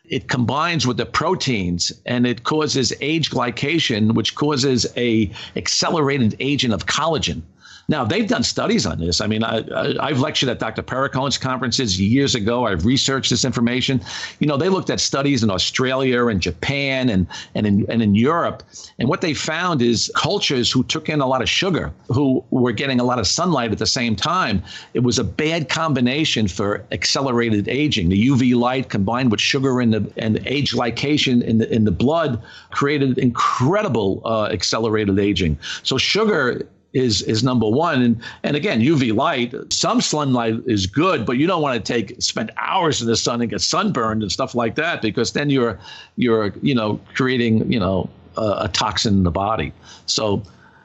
it 0.09 0.29
combines 0.29 0.87
with 0.87 0.95
the 0.95 1.05
proteins 1.05 1.91
and 2.05 2.25
it 2.25 2.43
causes 2.43 2.93
age 3.01 3.29
glycation 3.29 4.13
which 4.13 4.35
causes 4.35 4.85
a 4.95 5.29
accelerated 5.57 6.33
aging 6.39 6.71
of 6.71 6.85
collagen 6.85 7.41
now, 7.89 8.03
they've 8.03 8.27
done 8.27 8.43
studies 8.43 8.85
on 8.85 8.99
this. 8.99 9.21
I 9.21 9.27
mean, 9.27 9.43
I, 9.43 10.09
have 10.09 10.19
lectured 10.19 10.49
at 10.49 10.59
Dr. 10.59 10.81
Perricone's 10.81 11.37
conferences 11.37 11.99
years 11.99 12.35
ago. 12.35 12.65
I've 12.65 12.85
researched 12.85 13.29
this 13.29 13.45
information. 13.45 14.01
You 14.39 14.47
know, 14.47 14.57
they 14.57 14.67
looked 14.67 14.89
at 14.89 14.99
studies 14.99 15.41
in 15.41 15.49
Australia 15.49 16.25
and 16.27 16.41
Japan 16.41 17.07
and, 17.07 17.27
and, 17.55 17.65
in, 17.65 17.85
and 17.89 18.01
in 18.01 18.13
Europe. 18.13 18.63
And 18.99 19.07
what 19.07 19.21
they 19.21 19.33
found 19.33 19.81
is 19.81 20.11
cultures 20.15 20.69
who 20.69 20.83
took 20.83 21.07
in 21.07 21.21
a 21.21 21.27
lot 21.27 21.41
of 21.41 21.47
sugar, 21.47 21.93
who 22.09 22.43
were 22.49 22.73
getting 22.73 22.99
a 22.99 23.05
lot 23.05 23.19
of 23.19 23.27
sunlight 23.27 23.71
at 23.71 23.77
the 23.77 23.85
same 23.85 24.17
time, 24.17 24.61
it 24.93 25.03
was 25.03 25.17
a 25.17 25.23
bad 25.23 25.69
combination 25.69 26.49
for 26.49 26.85
accelerated 26.91 27.69
aging. 27.69 28.09
The 28.09 28.27
UV 28.27 28.53
light 28.53 28.89
combined 28.89 29.31
with 29.31 29.39
sugar 29.39 29.79
in 29.79 29.91
the, 29.91 30.11
and 30.17 30.45
age 30.45 30.73
glycation 30.73 31.41
in 31.41 31.59
the, 31.59 31.73
in 31.73 31.85
the 31.85 31.91
blood 31.91 32.43
created 32.71 33.17
incredible 33.17 34.21
uh, 34.25 34.47
accelerated 34.47 35.17
aging. 35.19 35.57
So 35.83 35.97
sugar 35.97 36.67
is 36.97 37.21
is 37.21 37.43
number 37.43 37.69
one. 37.69 38.01
And 38.01 38.21
and 38.43 38.55
again, 38.55 38.81
UV 38.81 39.15
light, 39.15 39.53
some 39.71 40.01
sunlight 40.01 40.55
is 40.65 40.87
good, 40.87 41.25
but 41.25 41.37
you 41.37 41.47
don't 41.47 41.61
want 41.61 41.83
to 41.83 41.93
take 41.93 42.21
spend 42.21 42.51
hours 42.57 43.01
in 43.01 43.07
the 43.07 43.15
sun 43.15 43.41
and 43.41 43.49
get 43.49 43.61
sunburned 43.61 44.23
and 44.23 44.31
stuff 44.31 44.55
like 44.55 44.75
that 44.75 45.01
because 45.01 45.33
then 45.33 45.49
you're 45.49 45.79
you're 46.15 46.53
you 46.61 46.73
know 46.73 46.99
creating 47.13 47.71
you 47.71 47.79
know 47.79 48.09
a, 48.35 48.61
a 48.61 48.69
toxin 48.73 49.13
in 49.13 49.23
the 49.23 49.31
body. 49.31 49.71
So 50.07 50.43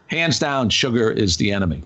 hands 0.08 0.38
down, 0.38 0.68
sugar 0.68 1.10
is 1.10 1.38
the 1.38 1.50
enemy. 1.52 1.82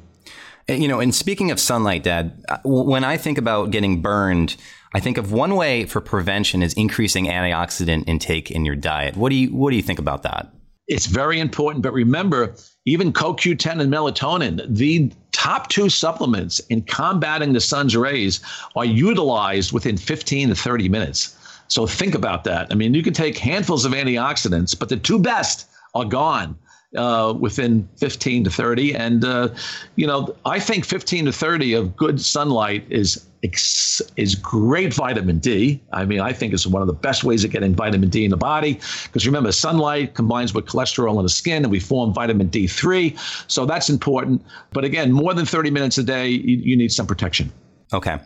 You 0.69 0.89
know, 0.89 0.99
and 0.99 1.15
speaking 1.15 1.53
of 1.53 1.61
sunlight, 1.61 2.03
Dad, 2.03 2.43
when 2.65 3.05
I 3.05 3.17
think 3.17 3.39
about 3.39 3.71
getting 3.71 4.03
burned, 4.03 4.57
I 4.93 4.99
think 4.99 5.17
of 5.17 5.31
one 5.31 5.55
way 5.55 5.85
for 5.85 6.01
prevention 6.01 6.61
is 6.61 6.73
increasing 6.73 7.27
antioxidant 7.27 8.09
intake 8.09 8.51
in 8.51 8.65
your 8.65 8.75
diet. 8.75 9.17
What 9.17 9.29
do 9.29 9.37
you 9.37 9.55
What 9.55 9.71
do 9.71 9.77
you 9.77 9.83
think 9.83 10.01
about 10.01 10.25
that? 10.25 10.49
It's 10.89 11.07
very 11.07 11.41
important, 11.41 11.83
but 11.83 11.93
remember, 11.93 12.55
even 12.85 13.13
CoQ10 13.13 13.81
and 13.81 13.93
melatonin, 13.93 14.65
the 14.69 15.11
top 15.33 15.69
two 15.69 15.89
supplements 15.89 16.61
in 16.71 16.83
combating 16.83 17.53
the 17.53 17.61
sun's 17.61 17.97
rays, 17.97 18.41
are 18.77 18.85
utilized 18.85 19.73
within 19.73 19.97
15 19.97 20.51
to 20.51 20.55
30 20.55 20.89
minutes. 20.89 21.37
So 21.69 21.87
think 21.87 22.15
about 22.15 22.45
that. 22.45 22.69
I 22.71 22.75
mean, 22.75 22.95
you 22.95 23.03
can 23.03 23.13
take 23.13 23.37
handfuls 23.37 23.85
of 23.85 23.93
antioxidants, 23.93 24.79
but 24.79 24.89
the 24.89 24.97
two 24.97 25.19
best 25.19 25.69
are 25.95 26.05
gone 26.05 26.57
uh, 26.97 27.35
within 27.39 27.89
15 27.97 28.45
to 28.45 28.51
30. 28.51 28.95
And, 28.95 29.25
uh, 29.25 29.49
you 29.97 30.07
know, 30.07 30.35
I 30.45 30.61
think 30.61 30.85
15 30.85 31.27
to 31.27 31.33
30 31.33 31.75
of 31.75 31.97
good 31.97 32.21
sunlight 32.21 32.87
is 32.89 33.26
is 33.43 34.35
great 34.35 34.93
vitamin 34.93 35.39
D. 35.39 35.83
I 35.93 36.05
mean, 36.05 36.21
I 36.21 36.33
think 36.33 36.53
it's 36.53 36.67
one 36.67 36.83
of 36.83 36.89
the 36.89 36.95
best 36.95 37.25
ways 37.25 37.45
of 37.45 37.51
getting 37.51 37.75
vitamin 37.75 38.09
D 38.09 38.25
in 38.25 38.31
the 38.31 38.37
body 38.37 38.81
because 39.05 39.27
remember, 39.27 39.53
sunlight 39.53 40.15
combines 40.15 40.55
with 40.55 40.67
cholesterol 40.67 41.17
in 41.19 41.23
the 41.23 41.29
skin 41.29 41.65
and 41.65 41.71
we 41.71 41.81
form 41.81 42.13
vitamin 42.13 42.49
D3. 42.49 43.17
So 43.51 43.67
that's 43.67 43.89
important. 43.89 44.43
But 44.73 44.85
again, 44.85 45.13
more 45.13 45.35
than 45.35 45.47
30 45.47 45.71
minutes 45.71 45.99
a 45.99 46.03
day, 46.03 46.29
you, 46.29 46.57
you 46.57 46.77
need 46.77 46.93
some 46.93 47.07
protection. 47.07 47.53
Okay. 47.93 48.19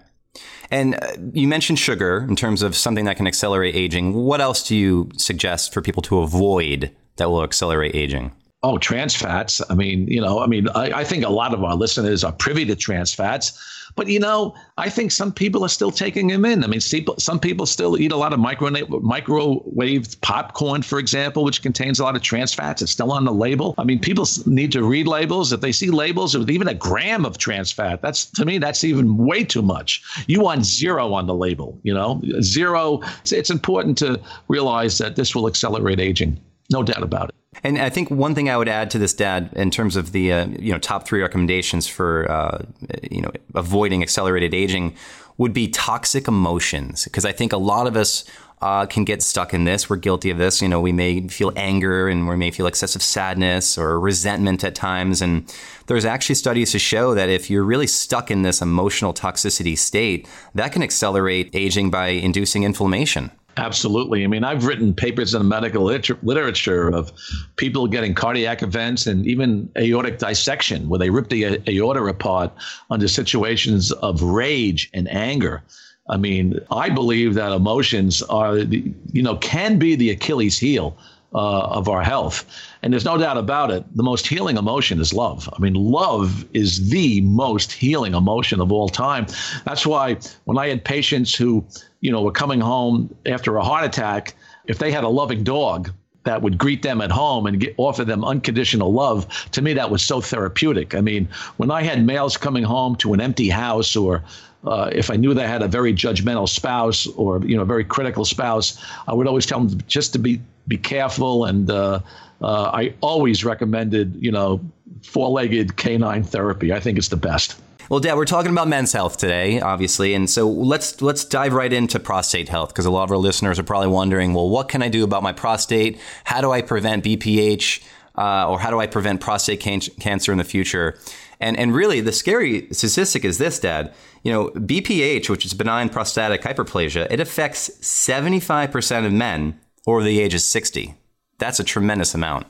And 0.70 0.94
uh, 0.94 1.12
you 1.32 1.48
mentioned 1.48 1.78
sugar 1.78 2.24
in 2.28 2.36
terms 2.36 2.62
of 2.62 2.76
something 2.76 3.04
that 3.04 3.16
can 3.16 3.26
accelerate 3.26 3.74
aging. 3.74 4.14
What 4.14 4.40
else 4.40 4.66
do 4.66 4.76
you 4.76 5.10
suggest 5.16 5.72
for 5.72 5.82
people 5.82 6.02
to 6.04 6.20
avoid 6.20 6.94
that 7.16 7.28
will 7.28 7.42
accelerate 7.42 7.94
aging? 7.94 8.32
Oh, 8.62 8.76
trans 8.76 9.16
fats. 9.16 9.62
I 9.70 9.74
mean, 9.74 10.06
you 10.06 10.20
know, 10.20 10.40
I 10.40 10.46
mean, 10.46 10.68
I, 10.74 11.00
I, 11.00 11.04
think 11.04 11.24
a 11.24 11.30
lot 11.30 11.54
of 11.54 11.64
our 11.64 11.74
listeners 11.74 12.22
are 12.22 12.32
privy 12.32 12.66
to 12.66 12.76
trans 12.76 13.14
fats, 13.14 13.58
but 13.96 14.06
you 14.06 14.20
know, 14.20 14.54
I 14.76 14.90
think 14.90 15.12
some 15.12 15.32
people 15.32 15.64
are 15.64 15.68
still 15.70 15.90
taking 15.90 16.26
them 16.28 16.44
in. 16.44 16.62
I 16.62 16.66
mean, 16.66 16.80
some 16.80 17.40
people 17.40 17.64
still 17.64 17.98
eat 17.98 18.12
a 18.12 18.16
lot 18.16 18.34
of 18.34 18.38
micro 18.38 18.70
microwave 19.00 20.20
popcorn, 20.20 20.82
for 20.82 20.98
example, 20.98 21.42
which 21.42 21.62
contains 21.62 22.00
a 22.00 22.04
lot 22.04 22.16
of 22.16 22.22
trans 22.22 22.52
fats. 22.52 22.82
It's 22.82 22.92
still 22.92 23.12
on 23.12 23.24
the 23.24 23.32
label. 23.32 23.74
I 23.78 23.84
mean, 23.84 23.98
people 23.98 24.26
need 24.44 24.72
to 24.72 24.84
read 24.84 25.08
labels. 25.08 25.54
If 25.54 25.62
they 25.62 25.72
see 25.72 25.90
labels 25.90 26.36
with 26.36 26.50
even 26.50 26.68
a 26.68 26.74
gram 26.74 27.24
of 27.24 27.38
trans 27.38 27.72
fat, 27.72 28.02
that's 28.02 28.26
to 28.26 28.44
me, 28.44 28.58
that's 28.58 28.84
even 28.84 29.16
way 29.16 29.42
too 29.42 29.62
much. 29.62 30.02
You 30.26 30.42
want 30.42 30.66
zero 30.66 31.14
on 31.14 31.26
the 31.26 31.34
label. 31.34 31.80
You 31.82 31.94
know, 31.94 32.20
zero. 32.42 33.00
It's, 33.22 33.32
it's 33.32 33.50
important 33.50 33.96
to 33.98 34.20
realize 34.48 34.98
that 34.98 35.16
this 35.16 35.34
will 35.34 35.48
accelerate 35.48 35.98
aging. 35.98 36.38
No 36.70 36.82
doubt 36.82 37.02
about 37.02 37.29
it. 37.29 37.29
And 37.64 37.78
I 37.78 37.90
think 37.90 38.10
one 38.10 38.34
thing 38.34 38.48
I 38.48 38.56
would 38.56 38.68
add 38.68 38.90
to 38.92 38.98
this, 38.98 39.12
Dad, 39.12 39.50
in 39.54 39.70
terms 39.70 39.96
of 39.96 40.12
the 40.12 40.32
uh, 40.32 40.46
you 40.58 40.72
know 40.72 40.78
top 40.78 41.06
three 41.06 41.20
recommendations 41.20 41.86
for 41.86 42.30
uh, 42.30 42.64
you 43.10 43.20
know 43.20 43.30
avoiding 43.54 44.02
accelerated 44.02 44.54
aging, 44.54 44.94
would 45.36 45.52
be 45.52 45.68
toxic 45.68 46.28
emotions. 46.28 47.04
Because 47.04 47.24
I 47.24 47.32
think 47.32 47.52
a 47.52 47.58
lot 47.58 47.86
of 47.86 47.96
us 47.96 48.24
uh, 48.62 48.86
can 48.86 49.04
get 49.04 49.22
stuck 49.22 49.54
in 49.54 49.64
this. 49.64 49.88
We're 49.88 49.96
guilty 49.96 50.30
of 50.30 50.38
this. 50.38 50.60
You 50.60 50.68
know, 50.68 50.80
we 50.80 50.92
may 50.92 51.26
feel 51.28 51.52
anger 51.56 52.08
and 52.08 52.28
we 52.28 52.36
may 52.36 52.50
feel 52.50 52.66
excessive 52.66 53.02
sadness 53.02 53.78
or 53.78 53.98
resentment 53.98 54.62
at 54.64 54.74
times. 54.74 55.22
And 55.22 55.52
there's 55.86 56.04
actually 56.04 56.34
studies 56.34 56.72
to 56.72 56.78
show 56.78 57.14
that 57.14 57.28
if 57.28 57.48
you're 57.48 57.64
really 57.64 57.86
stuck 57.86 58.30
in 58.30 58.42
this 58.42 58.60
emotional 58.60 59.14
toxicity 59.14 59.76
state, 59.76 60.28
that 60.54 60.72
can 60.72 60.82
accelerate 60.82 61.50
aging 61.54 61.90
by 61.90 62.08
inducing 62.08 62.62
inflammation. 62.64 63.30
Absolutely. 63.56 64.24
I 64.24 64.26
mean, 64.26 64.44
I've 64.44 64.64
written 64.64 64.94
papers 64.94 65.34
in 65.34 65.40
the 65.40 65.48
medical 65.48 65.84
liter- 65.84 66.18
literature 66.22 66.88
of 66.88 67.12
people 67.56 67.86
getting 67.88 68.14
cardiac 68.14 68.62
events 68.62 69.06
and 69.06 69.26
even 69.26 69.68
aortic 69.76 70.18
dissection, 70.18 70.88
where 70.88 70.98
they 70.98 71.10
rip 71.10 71.28
the 71.28 71.44
a- 71.44 71.62
aorta 71.68 72.04
apart 72.04 72.52
under 72.90 73.08
situations 73.08 73.92
of 73.92 74.22
rage 74.22 74.88
and 74.94 75.10
anger. 75.10 75.62
I 76.08 76.16
mean, 76.16 76.58
I 76.70 76.88
believe 76.90 77.34
that 77.34 77.52
emotions 77.52 78.22
are, 78.22 78.56
the, 78.56 78.92
you 79.12 79.22
know, 79.22 79.36
can 79.36 79.78
be 79.78 79.94
the 79.94 80.10
Achilles 80.10 80.58
heel 80.58 80.96
uh, 81.34 81.60
of 81.62 81.88
our 81.88 82.02
health. 82.02 82.44
And 82.82 82.92
there's 82.92 83.04
no 83.04 83.16
doubt 83.18 83.36
about 83.36 83.70
it. 83.70 83.84
The 83.96 84.02
most 84.02 84.26
healing 84.26 84.56
emotion 84.56 85.00
is 85.00 85.12
love. 85.12 85.48
I 85.52 85.60
mean, 85.60 85.74
love 85.74 86.44
is 86.54 86.90
the 86.90 87.20
most 87.22 87.72
healing 87.72 88.14
emotion 88.14 88.60
of 88.60 88.72
all 88.72 88.88
time. 88.88 89.26
That's 89.64 89.86
why 89.86 90.16
when 90.44 90.58
I 90.58 90.68
had 90.68 90.84
patients 90.84 91.34
who, 91.34 91.64
you 92.00 92.10
know, 92.10 92.22
were 92.22 92.32
coming 92.32 92.60
home 92.60 93.14
after 93.26 93.56
a 93.56 93.64
heart 93.64 93.84
attack, 93.84 94.34
if 94.66 94.78
they 94.78 94.90
had 94.90 95.04
a 95.04 95.08
loving 95.08 95.44
dog, 95.44 95.92
that 96.24 96.42
would 96.42 96.58
greet 96.58 96.82
them 96.82 97.00
at 97.00 97.10
home 97.10 97.46
and 97.46 97.60
get, 97.60 97.74
offer 97.76 98.04
them 98.04 98.24
unconditional 98.24 98.92
love. 98.92 99.26
To 99.52 99.62
me, 99.62 99.72
that 99.74 99.90
was 99.90 100.02
so 100.02 100.20
therapeutic. 100.20 100.94
I 100.94 101.00
mean, 101.00 101.28
when 101.56 101.70
I 101.70 101.82
had 101.82 102.04
males 102.04 102.36
coming 102.36 102.64
home 102.64 102.96
to 102.96 103.14
an 103.14 103.20
empty 103.20 103.48
house, 103.48 103.96
or 103.96 104.22
uh, 104.64 104.90
if 104.92 105.10
I 105.10 105.16
knew 105.16 105.32
they 105.32 105.46
had 105.46 105.62
a 105.62 105.68
very 105.68 105.94
judgmental 105.94 106.48
spouse 106.48 107.06
or 107.08 107.40
you 107.44 107.56
know 107.56 107.62
a 107.62 107.66
very 107.66 107.84
critical 107.84 108.24
spouse, 108.24 108.82
I 109.08 109.14
would 109.14 109.26
always 109.26 109.46
tell 109.46 109.60
them 109.60 109.80
just 109.86 110.12
to 110.12 110.18
be 110.18 110.40
be 110.68 110.76
careful. 110.76 111.46
And 111.46 111.70
uh, 111.70 112.00
uh, 112.42 112.70
I 112.72 112.94
always 113.00 113.44
recommended 113.44 114.16
you 114.20 114.30
know 114.30 114.60
four-legged 115.02 115.76
canine 115.76 116.24
therapy. 116.24 116.72
I 116.72 116.80
think 116.80 116.98
it's 116.98 117.08
the 117.08 117.16
best. 117.16 117.60
Well, 117.90 117.98
Dad, 117.98 118.14
we're 118.14 118.24
talking 118.24 118.52
about 118.52 118.68
men's 118.68 118.92
health 118.92 119.16
today, 119.16 119.60
obviously, 119.60 120.14
and 120.14 120.30
so 120.30 120.48
let's 120.48 121.02
let's 121.02 121.24
dive 121.24 121.52
right 121.52 121.72
into 121.72 121.98
prostate 121.98 122.48
health 122.48 122.68
because 122.68 122.86
a 122.86 122.90
lot 122.90 123.02
of 123.02 123.10
our 123.10 123.16
listeners 123.16 123.58
are 123.58 123.64
probably 123.64 123.88
wondering, 123.88 124.32
well, 124.32 124.48
what 124.48 124.68
can 124.68 124.80
I 124.80 124.88
do 124.88 125.02
about 125.02 125.24
my 125.24 125.32
prostate? 125.32 125.98
How 126.22 126.40
do 126.40 126.52
I 126.52 126.62
prevent 126.62 127.02
BPH, 127.02 127.82
uh, 128.16 128.48
or 128.48 128.60
how 128.60 128.70
do 128.70 128.78
I 128.78 128.86
prevent 128.86 129.20
prostate 129.20 129.58
can- 129.58 129.80
cancer 129.80 130.30
in 130.30 130.38
the 130.38 130.44
future? 130.44 131.00
And 131.40 131.56
and 131.56 131.74
really, 131.74 132.00
the 132.00 132.12
scary 132.12 132.68
statistic 132.70 133.24
is 133.24 133.38
this, 133.38 133.58
Dad. 133.58 133.92
You 134.22 134.30
know, 134.30 134.50
BPH, 134.50 135.28
which 135.28 135.44
is 135.44 135.52
benign 135.52 135.88
prostatic 135.88 136.42
hyperplasia, 136.42 137.08
it 137.10 137.18
affects 137.18 137.70
75% 137.80 139.04
of 139.04 139.12
men 139.12 139.58
over 139.88 140.04
the 140.04 140.20
age 140.20 140.34
of 140.34 140.42
60. 140.42 140.94
That's 141.38 141.58
a 141.58 141.64
tremendous 141.64 142.14
amount. 142.14 142.46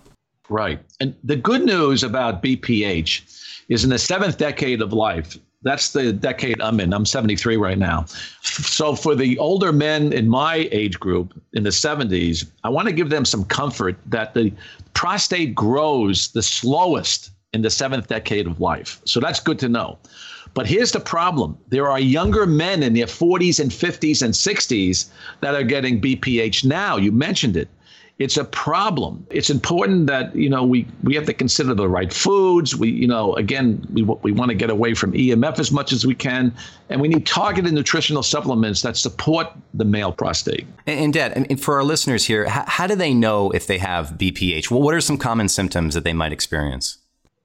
Right. 0.51 0.81
And 0.99 1.15
the 1.25 1.37
good 1.37 1.65
news 1.65 2.03
about 2.03 2.43
BPH 2.43 3.23
is 3.71 3.85
in 3.85 3.91
the 3.91 3.99
seventh 3.99 4.37
decade 4.37 4.83
of 4.83 4.93
life. 4.93 5.39
That's 5.63 5.93
the 5.93 6.13
decade 6.13 6.61
I'm 6.61 6.81
in. 6.81 6.93
I'm 6.93 7.07
73 7.07 7.57
right 7.57 7.79
now. 7.79 8.05
So 8.43 8.95
for 8.95 9.15
the 9.15 9.39
older 9.39 9.73
men 9.73 10.13
in 10.13 10.29
my 10.29 10.69
age 10.73 10.99
group 10.99 11.41
in 11.53 11.63
the 11.63 11.71
70s, 11.71 12.51
I 12.65 12.69
want 12.71 12.89
to 12.89 12.95
give 12.95 13.11
them 13.11 13.25
some 13.25 13.45
comfort 13.45 13.97
that 14.07 14.35
the 14.35 14.53
prostate 14.95 15.55
grows 15.55 16.29
the 16.29 16.43
slowest 16.43 17.31
in 17.53 17.63
the 17.63 17.71
seventh 17.71 18.09
decade 18.09 18.47
of 18.47 18.61
life. 18.61 19.01
So 19.05 19.21
that's 19.21 19.41
good 19.41 19.59
to 19.61 19.69
know. 19.69 19.99
But 20.55 20.67
here's 20.67 20.93
the 20.93 21.01
problem 21.01 21.57
there 21.69 21.89
are 21.89 22.01
younger 22.01 22.47
men 22.47 22.83
in 22.83 22.95
their 22.95 23.07
40s 23.07 23.61
and 23.61 23.71
50s 23.71 24.23
and 24.23 24.35
60s 24.35 25.11
that 25.43 25.55
are 25.55 25.63
getting 25.63 26.01
BPH 26.01 26.65
now. 26.65 26.97
You 26.97 27.13
mentioned 27.13 27.57
it 27.57 27.69
it's 28.21 28.37
a 28.37 28.45
problem. 28.45 29.27
It's 29.31 29.49
important 29.49 30.07
that 30.07 30.37
you 30.37 30.51
know 30.51 30.63
we 30.63 30.87
we 31.03 31.15
have 31.15 31.25
to 31.25 31.33
consider 31.33 31.73
the 31.75 31.89
right 31.89 32.13
foods. 32.13 32.77
We 32.77 32.91
you 32.91 33.09
know 33.09 33.35
again 33.35 33.85
we 33.93 34.03
we 34.03 34.31
want 34.31 34.51
to 34.51 34.55
get 34.55 34.69
away 34.69 34.93
from 34.93 35.13
EMF 35.13 35.59
as 35.59 35.73
much 35.73 35.91
as 35.91 36.07
we 36.07 36.15
can, 36.15 36.55
and 36.91 37.01
we 37.01 37.09
need 37.09 37.27
targeted 37.27 37.73
nutritional 37.73 38.23
supplements 38.23 38.83
that 38.83 38.99
support 38.99 39.49
the 39.73 39.87
male 39.87 40.13
prostate. 40.13 40.67
And, 40.87 41.01
and 41.01 41.13
Dad, 41.15 41.33
and 41.33 41.61
for 41.61 41.77
our 41.77 41.83
listeners 41.83 42.27
here, 42.27 42.47
how, 42.47 42.65
how 42.67 42.87
do 42.87 42.95
they 42.95 43.15
know 43.15 43.51
if 43.53 43.67
they 43.67 43.79
have 43.79 44.11
BPH? 44.19 44.71
Well, 44.71 44.83
what 44.83 44.95
are 44.95 45.01
some 45.01 45.17
common 45.17 45.49
symptoms 45.49 45.95
that 45.95 46.05
they 46.05 46.13
might 46.13 46.33
experience? 46.33 46.99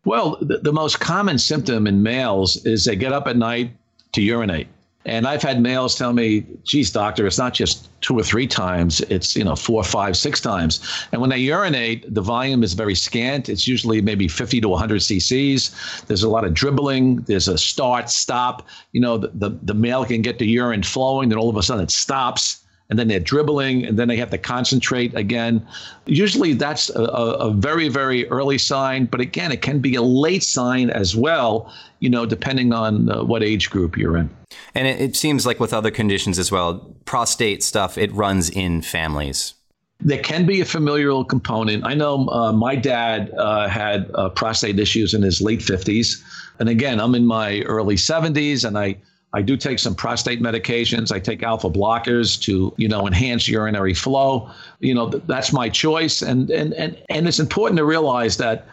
Well, 0.04 0.38
the, 0.42 0.58
the 0.58 0.74
most 0.74 1.00
common 1.00 1.38
symptom 1.38 1.88
in 1.88 2.04
males 2.04 2.58
is 2.66 2.84
they 2.84 2.98
get 2.98 3.14
up 3.14 3.28
at 3.28 3.38
night 3.38 3.72
to 4.12 4.22
urinate. 4.22 4.68
And 5.06 5.28
I've 5.28 5.44
had 5.44 5.62
males 5.62 5.96
tell 5.96 6.14
me, 6.14 6.46
geez, 6.64 6.92
doctor, 6.92 7.28
it's 7.28 7.38
not 7.38 7.54
just 7.54 7.90
two 8.02 8.18
or 8.18 8.24
three 8.24 8.48
times, 8.48 9.02
it's, 9.02 9.36
you 9.36 9.44
know, 9.44 9.56
four, 9.56 9.84
five, 9.84 10.18
six 10.18 10.42
times. 10.42 10.80
And 11.12 11.22
when 11.22 11.30
they 11.30 11.38
urinate, 11.38 12.12
the 12.12 12.22
volume 12.22 12.64
is 12.64 12.74
very 12.74 12.96
scant. 12.96 13.48
It's 13.48 13.68
usually 13.68 14.02
maybe 14.02 14.28
50 14.28 14.62
to 14.62 14.70
100 14.70 15.02
cc's. 15.02 16.02
There's 16.08 16.24
a 16.24 16.30
lot 16.30 16.44
of 16.44 16.56
dribbling. 16.56 17.18
There's 17.22 17.48
a 17.48 17.58
start, 17.58 18.10
stop. 18.10 18.68
You 18.94 19.02
know, 19.02 19.18
the, 19.18 19.28
the, 19.36 19.50
the 19.62 19.74
male 19.76 20.06
can 20.06 20.24
get 20.24 20.40
the 20.40 20.48
urine 20.48 20.84
flowing, 20.84 21.30
then 21.30 21.38
all 21.38 21.50
of 21.50 21.58
a 21.58 21.64
sudden 21.64 21.84
it 21.84 21.92
stops 21.92 22.65
and 22.90 23.00
then 23.00 23.08
they're 23.08 23.20
dribbling 23.20 23.86
and 23.86 23.98
then 23.98 24.08
they 24.08 24.18
have 24.18 24.30
to 24.30 24.38
concentrate 24.38 25.14
again. 25.16 25.66
Usually 26.06 26.54
that's 26.54 26.90
a, 26.92 27.02
a, 27.02 27.52
very, 27.52 27.90
very 27.90 28.28
early 28.30 28.58
sign, 28.58 29.06
but 29.06 29.22
again, 29.22 29.52
it 29.52 29.62
can 29.62 29.80
be 29.80 29.96
a 29.96 30.02
late 30.02 30.44
sign 30.44 30.90
as 30.90 31.16
well, 31.16 31.74
you 32.00 32.10
know, 32.10 32.26
depending 32.26 32.74
on 32.74 33.10
uh, 33.10 33.24
what 33.24 33.42
age 33.42 33.70
group 33.70 33.98
you're 33.98 34.18
in. 34.18 34.30
And 34.76 34.88
it, 34.88 35.02
it 35.02 35.16
seems 35.16 35.46
like 35.46 35.60
with 35.60 35.74
other 35.74 35.92
conditions 35.92 36.38
as 36.38 36.52
well, 36.52 36.96
prostate 37.06 37.64
stuff, 37.64 37.98
it 37.98 38.12
runs 38.14 38.50
in 38.50 38.82
families. 38.82 39.56
There 40.02 40.22
can 40.22 40.46
be 40.46 40.62
a 40.62 40.66
familial 40.66 41.24
component. 41.24 41.86
I 41.86 41.96
know 41.96 42.28
uh, 42.28 42.52
my 42.52 42.76
dad 42.76 43.32
uh, 43.38 43.68
had 43.68 44.12
uh, 44.14 44.30
prostate 44.30 44.78
issues 44.78 45.14
in 45.14 45.22
his 45.22 45.42
late 45.42 45.62
50s. 45.62 46.22
And 46.60 46.70
again, 46.70 47.00
I'm 47.00 47.16
in 47.16 47.26
my 47.26 47.62
early 47.62 47.96
70s 47.96 48.66
and 48.66 48.78
I 48.78 48.98
I 49.36 49.42
do 49.42 49.58
take 49.58 49.80
some 49.80 49.94
prostate 49.94 50.42
medications. 50.42 51.12
I 51.12 51.20
take 51.20 51.44
alpha 51.44 51.70
blockers 51.70 52.42
to, 52.44 52.74
you 52.78 52.88
know, 52.88 53.06
enhance 53.06 53.50
urinary 53.50 53.94
flow. 53.94 54.50
You 54.80 54.96
know, 54.96 55.10
that's 55.10 55.52
my 55.52 55.68
choice. 55.68 56.22
And 56.22 56.50
and 56.50 56.74
and 56.76 56.98
and 57.10 57.28
it's 57.28 57.40
important 57.40 57.78
to 57.80 57.84
realize 57.84 58.38
that 58.38 58.66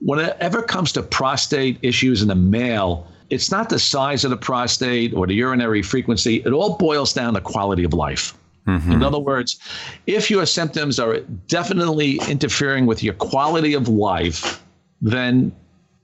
whenever 0.00 0.60
it 0.60 0.68
comes 0.68 0.92
to 0.92 1.02
prostate 1.02 1.78
issues 1.82 2.22
in 2.22 2.30
a 2.30 2.36
male, 2.36 3.08
it's 3.30 3.50
not 3.50 3.70
the 3.70 3.80
size 3.80 4.22
of 4.24 4.30
the 4.30 4.36
prostate 4.36 5.12
or 5.14 5.26
the 5.26 5.34
urinary 5.34 5.82
frequency. 5.82 6.36
It 6.36 6.52
all 6.52 6.76
boils 6.76 7.12
down 7.12 7.34
to 7.34 7.40
quality 7.40 7.82
of 7.82 7.92
life. 7.92 8.38
Mm-hmm. 8.68 8.92
In 8.92 9.02
other 9.02 9.18
words, 9.18 9.58
if 10.06 10.30
your 10.30 10.46
symptoms 10.46 11.00
are 11.00 11.18
definitely 11.48 12.20
interfering 12.28 12.86
with 12.86 13.02
your 13.02 13.14
quality 13.14 13.74
of 13.74 13.88
life, 13.88 14.62
then 15.02 15.52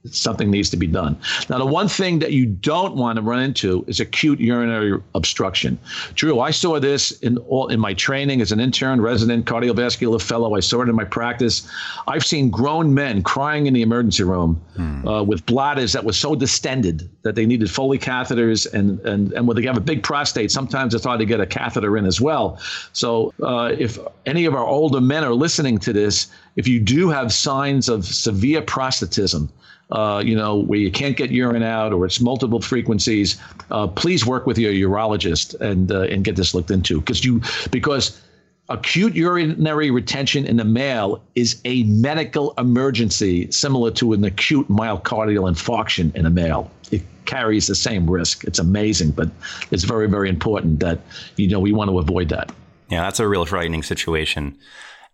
something 0.06 0.50
needs 0.50 0.70
to 0.70 0.76
be 0.76 0.86
done. 0.86 1.18
Now, 1.50 1.58
the 1.58 1.66
one 1.66 1.86
thing 1.86 2.20
that 2.20 2.32
you 2.32 2.46
don't 2.46 2.96
want 2.96 3.16
to 3.16 3.22
run 3.22 3.40
into 3.40 3.84
is 3.86 4.00
acute 4.00 4.40
urinary 4.40 4.98
obstruction. 5.14 5.78
Drew, 6.14 6.40
I 6.40 6.52
saw 6.52 6.80
this 6.80 7.12
in 7.20 7.36
all 7.38 7.68
in 7.68 7.78
my 7.78 7.92
training 7.92 8.40
as 8.40 8.50
an 8.50 8.60
intern, 8.60 9.00
resident, 9.00 9.44
cardiovascular 9.44 10.20
fellow. 10.20 10.56
I 10.56 10.60
saw 10.60 10.80
it 10.80 10.88
in 10.88 10.94
my 10.94 11.04
practice. 11.04 11.68
I've 12.06 12.24
seen 12.24 12.48
grown 12.48 12.94
men 12.94 13.22
crying 13.22 13.66
in 13.66 13.74
the 13.74 13.82
emergency 13.82 14.24
room 14.24 14.60
hmm. 14.76 15.06
uh, 15.06 15.22
with 15.22 15.44
bladders 15.44 15.92
that 15.92 16.04
were 16.04 16.14
so 16.14 16.34
distended 16.34 17.08
that 17.22 17.34
they 17.34 17.44
needed 17.44 17.70
Foley 17.70 17.98
catheters, 17.98 18.72
and 18.72 19.00
and 19.00 19.32
and 19.32 19.46
when 19.46 19.56
they 19.56 19.62
have 19.64 19.76
a 19.76 19.82
big 19.82 20.02
prostate, 20.02 20.50
sometimes 20.50 20.94
it's 20.94 21.04
hard 21.04 21.20
to 21.20 21.26
get 21.26 21.40
a 21.40 21.46
catheter 21.46 21.98
in 21.98 22.06
as 22.06 22.20
well. 22.20 22.58
So, 22.94 23.34
uh, 23.42 23.74
if 23.78 23.98
any 24.24 24.46
of 24.46 24.54
our 24.54 24.66
older 24.66 25.00
men 25.00 25.24
are 25.24 25.34
listening 25.34 25.78
to 25.78 25.92
this, 25.92 26.28
if 26.56 26.66
you 26.68 26.80
do 26.80 27.08
have 27.08 27.32
signs 27.32 27.88
of 27.88 28.04
severe 28.04 28.62
prostatism, 28.62 29.48
uh, 29.90 30.22
you 30.24 30.36
know, 30.36 30.56
where 30.56 30.78
you 30.78 30.90
can't 30.90 31.16
get 31.16 31.30
urine 31.30 31.62
out 31.62 31.92
or 31.92 32.06
it's 32.06 32.20
multiple 32.20 32.60
frequencies, 32.60 33.40
uh, 33.70 33.86
please 33.86 34.24
work 34.24 34.46
with 34.46 34.58
your 34.58 34.72
urologist 34.72 35.58
and 35.60 35.90
uh, 35.90 36.02
and 36.02 36.24
get 36.24 36.36
this 36.36 36.54
looked 36.54 36.70
into 36.70 37.00
because 37.00 37.24
you 37.24 37.40
because 37.70 38.20
acute 38.68 39.14
urinary 39.16 39.90
retention 39.90 40.46
in 40.46 40.56
the 40.56 40.64
male 40.64 41.20
is 41.34 41.60
a 41.64 41.82
medical 41.84 42.54
emergency 42.56 43.50
similar 43.50 43.90
to 43.90 44.12
an 44.12 44.24
acute 44.24 44.68
myocardial 44.68 45.50
infarction 45.50 46.14
in 46.14 46.24
a 46.24 46.30
male. 46.30 46.70
It 46.92 47.02
carries 47.24 47.66
the 47.66 47.74
same 47.74 48.08
risk. 48.08 48.44
It's 48.44 48.60
amazing, 48.60 49.10
but 49.10 49.28
it's 49.72 49.84
very 49.84 50.08
very 50.08 50.28
important 50.28 50.78
that 50.80 51.00
you 51.36 51.48
know 51.48 51.58
we 51.58 51.72
want 51.72 51.90
to 51.90 51.98
avoid 51.98 52.28
that. 52.28 52.52
Yeah, 52.90 53.02
that's 53.02 53.20
a 53.20 53.26
real 53.26 53.44
frightening 53.44 53.82
situation. 53.82 54.56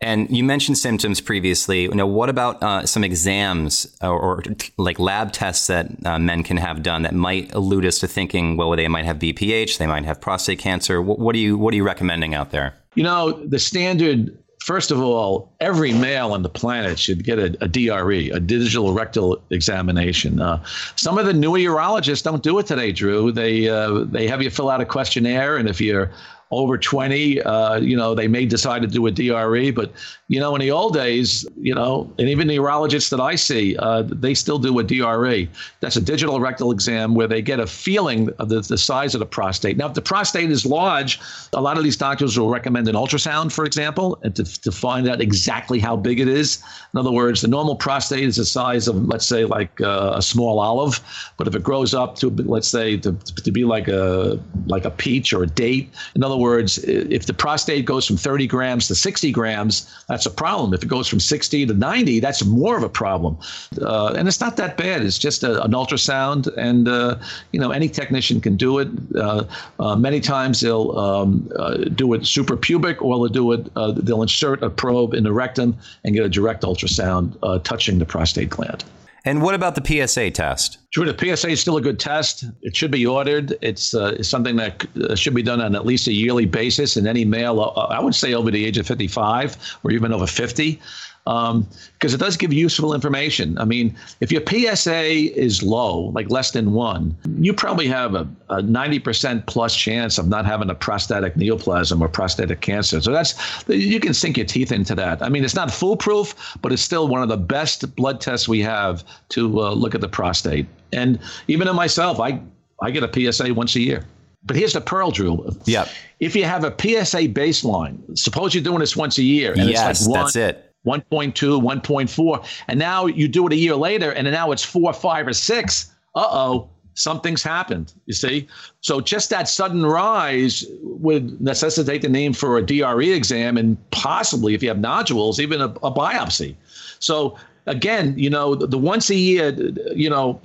And 0.01 0.31
you 0.35 0.45
mentioned 0.45 0.77
symptoms 0.77 1.21
previously. 1.23 1.83
You 1.83 1.95
know, 1.95 2.07
what 2.07 2.29
about 2.29 2.63
uh, 2.63 2.85
some 2.85 3.03
exams 3.03 3.87
or, 4.03 4.19
or, 4.19 4.43
like 4.77 4.99
lab 4.99 5.33
tests 5.33 5.69
that 5.69 5.89
uh, 6.05 6.19
men 6.19 6.43
can 6.43 6.59
have 6.59 6.83
done 6.83 7.03
that 7.03 7.15
might 7.15 7.51
elude 7.53 7.87
us 7.87 7.99
to 8.01 8.07
thinking, 8.07 8.59
well, 8.59 8.77
they 8.77 8.89
might 8.89 9.07
have 9.07 9.19
BPH, 9.19 9.79
they 9.79 9.87
might 9.87 10.05
have 10.05 10.21
prostate 10.21 10.59
cancer. 10.59 11.01
What, 11.01 11.19
what 11.19 11.35
are 11.35 11.39
you 11.39 11.57
What 11.57 11.73
are 11.73 11.77
you 11.77 11.85
recommending 11.85 12.35
out 12.35 12.51
there? 12.51 12.75
You 12.95 13.05
know, 13.05 13.33
the 13.33 13.59
standard. 13.59 14.37
First 14.63 14.91
of 14.91 15.01
all, 15.01 15.55
every 15.61 15.93
male 15.93 16.33
on 16.33 16.43
the 16.43 16.49
planet 16.49 16.99
should 16.99 17.23
get 17.23 17.39
a, 17.39 17.57
a 17.61 17.69
DRE, 17.69 18.31
a 18.31 18.41
digital 18.41 18.93
rectal 18.93 19.41
examination. 19.51 20.41
Uh, 20.41 20.61
some 20.97 21.19
of 21.19 21.27
the 21.27 21.33
newer 21.33 21.59
urologists 21.59 22.25
don't 22.25 22.43
do 22.43 22.59
it 22.59 22.67
today, 22.67 22.91
Drew. 22.91 23.31
They 23.31 23.69
uh, 23.69 24.05
they 24.05 24.27
have 24.27 24.43
you 24.43 24.51
fill 24.51 24.69
out 24.69 24.81
a 24.81 24.85
questionnaire, 24.85 25.57
and 25.57 25.69
if 25.69 25.81
you're 25.81 26.11
over 26.51 26.79
20, 26.79 27.43
uh, 27.43 27.77
you 27.77 27.97
know, 27.97 28.15
they 28.15 28.29
may 28.29 28.47
decide 28.47 28.83
to 28.83 28.89
do 28.89 29.07
a 29.07 29.11
DRE. 29.11 29.71
But, 29.71 29.93
you 30.29 30.39
know, 30.39 30.55
in 30.55 30.61
the 30.61 30.71
old 30.71 30.95
days, 30.95 31.47
you 31.59 31.75
know, 31.75 32.13
and 32.19 32.29
even 32.29 32.47
the 32.47 32.57
urologists 32.57 33.11
that 33.11 33.21
I 33.21 33.35
see, 33.35 33.77
uh, 33.79 34.03
they 34.03 34.35
still 34.35 34.59
do 34.59 34.79
a 34.79 34.85
DRE. 34.85 35.49
That's 35.81 35.97
a 35.97 36.01
digital 36.01 36.41
rectal 36.41 36.71
exam 36.71 37.15
where 37.15 37.27
they 37.27 37.43
get 37.43 37.61
a 37.61 37.67
feeling 37.67 38.31
of 38.39 38.49
the, 38.49 38.61
the 38.61 38.79
size 38.79 39.15
of 39.15 39.19
the 39.19 39.27
prostate. 39.27 39.77
Now, 39.77 39.89
if 39.89 39.95
the 39.95 40.03
prostate 40.03 40.51
is 40.51 40.65
large, 40.65 41.21
a 41.53 41.61
lot 41.61 41.77
of 41.77 41.85
these 41.85 41.97
doctors 41.97 42.39
will 42.39 42.49
recommend 42.49 42.89
an 42.89 42.95
ultrasound, 42.95 43.53
for 43.53 43.65
example, 43.65 44.19
and 44.23 44.35
to, 44.37 44.45
to 44.63 44.73
find 44.73 45.09
out 45.09 45.21
exactly 45.21 45.79
how 45.79 45.97
big 45.97 46.21
it 46.21 46.29
is. 46.29 46.63
In 46.93 47.01
other 47.01 47.13
words, 47.13 47.43
the 47.43 47.49
normal 47.49 47.77
prostate 47.77 48.25
is 48.25 48.37
the 48.37 48.45
size 48.45 48.89
of, 48.89 49.07
let's 49.07 49.27
say, 49.27 49.45
like 49.45 49.81
uh, 49.81 50.15
a 50.17 50.23
small 50.23 50.61
olive. 50.61 51.01
But 51.37 51.47
if 51.47 51.55
it 51.55 51.63
grows 51.63 51.95
up 51.95 52.17
to, 52.17 52.31
let's 52.31 52.69
say, 52.69 52.97
to, 52.99 53.13
to 53.13 53.53
be 53.53 53.65
like 53.65 53.89
a 53.89 54.39
like 54.67 54.85
a 54.85 54.91
peach 54.91 55.33
or 55.33 55.43
a 55.43 55.47
date, 55.47 55.93
in 56.15 56.25
other 56.25 56.37
other 56.37 56.43
words, 56.43 56.79
if 56.85 57.25
the 57.27 57.33
prostate 57.33 57.87
goes 57.87 58.07
from 58.07 58.17
30 58.17 58.47
grams 58.47 58.89
to 58.89 58.95
60 58.95 59.33
grams, 59.33 59.91
that's 60.17 60.25
a 60.25 60.31
problem. 60.31 60.73
If 60.73 60.83
it 60.83 60.87
goes 60.87 61.09
from 61.09 61.21
60 61.21 61.67
to 61.67 61.75
90, 61.75 62.21
that's 62.21 62.43
more 62.43 62.75
of 62.79 62.83
a 62.83 62.89
problem. 62.89 63.37
Uh, 63.83 64.15
and 64.17 64.27
it's 64.27 64.41
not 64.41 64.57
that 64.57 64.79
bad. 64.79 65.03
It's 65.03 65.19
just 65.19 65.43
a, 65.43 65.63
an 65.63 65.73
ultrasound, 65.73 66.49
and 66.57 66.89
uh, 66.89 67.19
you 67.53 67.61
know 67.61 67.71
any 67.71 67.87
technician 67.87 68.41
can 68.41 68.57
do 68.57 68.79
it. 68.79 68.89
Uh, 69.15 69.45
uh 69.79 69.95
many 69.95 70.21
times 70.21 70.63
they'll 70.63 70.99
um, 70.99 71.53
uh, 71.59 71.75
do 71.95 72.15
it 72.15 72.23
suprapubic, 72.23 73.03
or 73.03 73.19
they'll 73.19 73.35
do 73.45 73.53
it. 73.53 73.71
Uh, 73.77 73.93
they'll 73.93 74.23
insert 74.23 74.63
a 74.63 74.71
probe 74.71 75.13
in 75.13 75.23
the 75.23 75.35
rectum 75.35 75.77
and 76.05 76.15
get 76.15 76.25
a 76.25 76.31
direct 76.31 76.63
ultrasound 76.63 77.37
touching 77.63 77.99
the 77.99 78.07
prostate 78.07 78.49
gland. 78.49 78.85
And 79.27 79.43
what 79.43 79.57
about 79.57 79.75
the 79.75 79.85
PSA 79.85 80.31
test? 80.31 80.79
Sure, 80.91 81.05
the 81.05 81.37
PSA 81.37 81.49
is 81.49 81.61
still 81.61 81.77
a 81.77 81.81
good 81.81 81.99
test. 81.99 82.45
It 82.63 82.77
should 82.77 82.93
be 82.93 83.05
ordered. 83.05 83.59
It's, 83.61 83.93
uh, 83.93 84.15
it's 84.17 84.29
something 84.29 84.55
that 84.57 84.87
uh, 84.97 85.17
should 85.17 85.35
be 85.35 85.43
done 85.43 85.61
on 85.61 85.75
at 85.75 85.85
least 85.85 86.07
a 86.07 86.13
yearly 86.13 86.47
basis. 86.47 86.97
in 86.97 87.09
any 87.09 87.25
male, 87.25 87.61
uh, 87.61 87.87
I 87.87 88.01
would 88.01 88.15
say 88.15 88.35
over 88.35 88.53
the 88.53 88.65
age 88.65 88.79
of 88.79 88.87
55 88.87 89.79
or 89.83 89.91
even 89.91 90.13
over 90.13 90.29
50, 90.29 90.81
because 91.27 91.51
um, 91.51 91.67
it 92.01 92.19
does 92.19 92.37
give 92.37 92.53
useful 92.53 92.95
information. 92.95 93.59
I 93.59 93.65
mean, 93.65 93.97
if 94.21 94.31
your 94.31 94.43
PSA 94.47 95.03
is 95.37 95.61
low, 95.61 96.13
like 96.15 96.31
less 96.31 96.53
than 96.53 96.73
one, 96.73 97.17
you 97.41 97.53
probably 97.53 97.89
have 97.89 98.15
a, 98.15 98.29
a 98.49 98.63
90% 98.63 99.45
plus 99.47 99.75
chance 99.75 100.19
of 100.19 100.29
not 100.29 100.47
having 100.47 100.71
a 100.71 100.75
prostatic 100.75 101.35
neoplasm 101.35 102.01
or 102.01 102.09
prostatic 102.09 102.61
cancer. 102.61 103.01
So 103.01 103.11
that's 103.11 103.35
you 103.67 103.99
can 103.99 104.15
sink 104.15 104.37
your 104.37 104.47
teeth 104.47 104.71
into 104.71 104.95
that. 104.95 105.21
I 105.21 105.29
mean, 105.29 105.45
it's 105.45 105.57
not 105.57 105.73
foolproof, 105.73 106.57
but 106.63 106.73
it's 106.73 106.83
still 106.83 107.09
one 107.09 107.23
of 107.23 107.29
the 107.29 107.37
best 107.37 107.97
blood 107.97 108.21
tests 108.21 108.47
we 108.47 108.61
have 108.61 109.03
to 109.31 109.63
uh, 109.63 109.73
look 109.73 109.97
at 109.97 110.03
the 110.03 110.09
prostate. 110.09 110.67
And 110.93 111.19
even 111.49 111.67
in 111.67 111.75
myself, 111.75 112.21
I 112.21 112.41
I 112.83 112.93
get 112.93 113.03
a 113.03 113.33
PSA 113.33 113.53
once 113.53 113.75
a 113.75 113.81
year. 113.81 114.05
But 114.45 114.55
here's 114.55 114.75
the 114.75 114.81
pearl, 114.81 115.11
Drew. 115.11 115.51
Yeah. 115.65 115.89
If 116.21 116.37
you 116.37 116.45
have 116.45 116.63
a 116.63 116.71
PSA 116.71 117.31
baseline, 117.31 118.17
suppose 118.17 118.55
you're 118.55 118.63
doing 118.63 118.79
this 118.79 118.95
once 118.95 119.19
a 119.19 119.25
year, 119.25 119.55
and 119.55 119.69
yes, 119.69 120.03
it's 120.03 120.07
like 120.07 120.15
one, 120.15 120.21
that's 120.21 120.37
it 120.37 120.67
1.2, 120.87 121.33
1.4. 121.35 122.47
And 122.69 122.79
now 122.79 123.07
you 123.07 123.29
do 123.29 123.47
it 123.47 123.53
a 123.53 123.57
year 123.57 123.77
later, 123.77 124.13
and 124.13 124.31
now 124.31 124.53
it's 124.53 124.65
four, 124.65 124.93
five, 124.93 125.27
or 125.27 125.33
six. 125.33 125.93
Uh 126.15 126.27
oh, 126.31 126.71
something's 126.95 127.43
happened, 127.43 127.93
you 128.07 128.15
see? 128.15 128.49
So 128.81 129.01
just 129.01 129.31
that 129.31 129.49
sudden 129.49 129.85
rise 129.85 130.65
would 130.83 131.41
necessitate 131.41 132.03
the 132.03 132.09
name 132.09 132.33
for 132.33 132.57
a 132.57 132.63
DRE 132.63 133.13
exam 133.13 133.57
and 133.57 133.77
possibly, 133.91 134.55
if 134.55 134.63
you 134.63 134.69
have 134.69 134.79
nodules, 134.79 135.39
even 135.39 135.61
a, 135.61 135.67
a 135.67 135.93
biopsy. 135.93 136.57
So 136.99 137.37
again, 137.67 138.19
you 138.19 138.31
know, 138.31 138.55
the, 138.55 138.67
the 138.67 138.79
once 138.79 139.11
a 139.11 139.15
year, 139.15 139.51
you 139.95 140.09
know, 140.09 140.41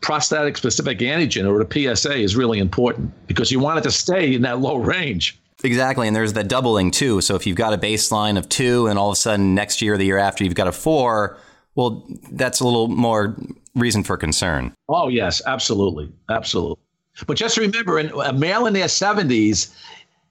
prostatic 0.00 0.56
specific 0.56 0.98
antigen 0.98 1.48
or 1.48 1.64
the 1.64 1.96
PSA 1.96 2.14
is 2.16 2.36
really 2.36 2.58
important 2.58 3.10
because 3.26 3.50
you 3.50 3.58
want 3.58 3.78
it 3.78 3.82
to 3.82 3.90
stay 3.90 4.34
in 4.34 4.42
that 4.42 4.60
low 4.60 4.76
range. 4.76 5.40
Exactly. 5.64 6.06
And 6.06 6.14
there's 6.14 6.34
the 6.34 6.44
doubling 6.44 6.90
too. 6.90 7.22
So 7.22 7.34
if 7.34 7.46
you've 7.46 7.56
got 7.56 7.72
a 7.72 7.78
baseline 7.78 8.36
of 8.36 8.48
two 8.48 8.86
and 8.86 8.98
all 8.98 9.08
of 9.08 9.14
a 9.14 9.16
sudden 9.16 9.54
next 9.54 9.80
year, 9.80 9.94
or 9.94 9.96
the 9.96 10.04
year 10.04 10.18
after, 10.18 10.44
you've 10.44 10.54
got 10.54 10.68
a 10.68 10.72
four, 10.72 11.38
well, 11.74 12.06
that's 12.30 12.60
a 12.60 12.64
little 12.64 12.88
more 12.88 13.34
reason 13.74 14.04
for 14.04 14.18
concern. 14.18 14.74
Oh, 14.90 15.08
yes, 15.08 15.40
absolutely. 15.46 16.12
Absolutely. 16.30 16.76
But 17.26 17.38
just 17.38 17.56
remember, 17.56 17.98
in 17.98 18.12
uh, 18.12 18.18
a 18.18 18.32
male 18.32 18.66
in 18.66 18.74
their 18.74 18.86
70s, 18.86 19.74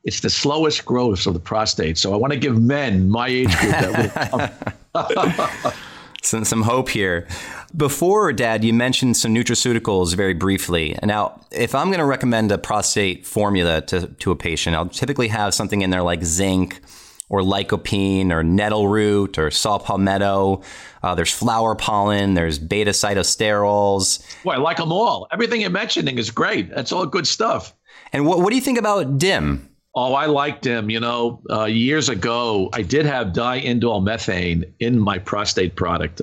it's 0.03 0.19
the 0.19 0.29
slowest 0.29 0.85
growth 0.85 1.25
of 1.25 1.33
the 1.33 1.39
prostate. 1.39 1.97
So 1.97 2.13
I 2.13 2.17
want 2.17 2.31
to 2.33 2.39
give 2.39 2.61
men 2.61 3.09
my 3.09 3.27
age 3.27 3.57
group 3.57 3.71
that. 3.71 4.75
some, 6.21 6.45
some 6.45 6.61
hope 6.61 6.89
here. 6.89 7.27
Before, 7.75 8.31
Dad, 8.31 8.63
you 8.63 8.71
mentioned 8.71 9.17
some 9.17 9.33
nutraceuticals 9.33 10.15
very 10.15 10.35
briefly. 10.35 10.97
Now, 11.01 11.41
if 11.51 11.73
I'm 11.73 11.87
going 11.87 11.99
to 11.99 12.05
recommend 12.05 12.51
a 12.51 12.59
prostate 12.59 13.25
formula 13.25 13.81
to, 13.81 14.07
to 14.07 14.31
a 14.31 14.35
patient, 14.35 14.75
I'll 14.75 14.89
typically 14.89 15.29
have 15.29 15.55
something 15.55 15.81
in 15.81 15.89
there 15.89 16.03
like 16.03 16.23
zinc 16.23 16.81
or 17.29 17.41
lycopene 17.41 18.29
or 18.29 18.43
nettle 18.43 18.89
root 18.89 19.39
or 19.39 19.49
saw 19.49 19.79
palmetto. 19.79 20.61
Uh, 21.01 21.15
there's 21.15 21.33
flower 21.33 21.73
pollen. 21.73 22.35
There's 22.35 22.59
beta 22.59 22.91
sitosterols. 22.91 24.23
Boy, 24.43 24.51
I 24.51 24.57
like 24.57 24.77
them 24.77 24.91
all. 24.91 25.27
Everything 25.31 25.61
you're 25.61 25.71
mentioning 25.71 26.19
is 26.19 26.29
great. 26.29 26.69
That's 26.69 26.91
all 26.91 27.07
good 27.07 27.25
stuff. 27.25 27.73
And 28.11 28.27
what, 28.27 28.39
what 28.39 28.51
do 28.51 28.55
you 28.55 28.61
think 28.61 28.77
about 28.77 29.17
DIM? 29.17 29.72
Oh, 29.95 30.13
I 30.15 30.25
liked 30.25 30.65
him. 30.65 30.89
You 30.89 30.99
know, 30.99 31.39
uh, 31.51 31.65
years 31.65 32.09
ago, 32.09 32.69
I 32.73 32.81
did 32.81 33.05
have 33.05 33.27
diindole 33.27 34.03
methane 34.03 34.65
in 34.79 34.99
my 34.99 35.19
prostate 35.19 35.75
product. 35.75 36.21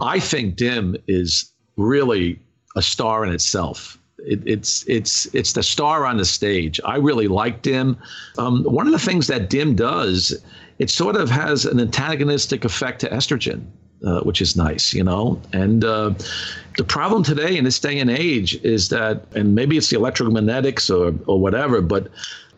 I 0.00 0.20
think 0.20 0.56
DIM 0.56 0.96
is 1.06 1.50
really 1.76 2.38
a 2.76 2.82
star 2.82 3.24
in 3.24 3.32
itself. 3.32 3.98
It, 4.18 4.42
it's 4.46 4.84
it's 4.88 5.32
it's 5.34 5.52
the 5.52 5.62
star 5.62 6.04
on 6.04 6.18
the 6.18 6.24
stage. 6.24 6.80
I 6.84 6.96
really 6.96 7.28
like 7.28 7.62
DIM. 7.62 7.96
Um, 8.36 8.64
one 8.64 8.86
of 8.86 8.92
the 8.92 8.98
things 8.98 9.26
that 9.28 9.48
DIM 9.48 9.76
does, 9.76 10.36
it 10.78 10.90
sort 10.90 11.16
of 11.16 11.30
has 11.30 11.64
an 11.64 11.80
antagonistic 11.80 12.64
effect 12.64 13.00
to 13.00 13.08
estrogen. 13.10 13.64
Uh, 14.04 14.20
which 14.20 14.40
is 14.40 14.54
nice, 14.54 14.94
you 14.94 15.02
know. 15.02 15.42
And 15.52 15.84
uh, 15.84 16.14
the 16.76 16.84
problem 16.84 17.24
today 17.24 17.56
in 17.56 17.64
this 17.64 17.80
day 17.80 17.98
and 17.98 18.08
age 18.08 18.54
is 18.62 18.90
that, 18.90 19.24
and 19.34 19.56
maybe 19.56 19.76
it's 19.76 19.90
the 19.90 19.96
electromagnetics 19.96 20.88
or 20.88 21.12
or 21.26 21.40
whatever, 21.40 21.82
but 21.82 22.06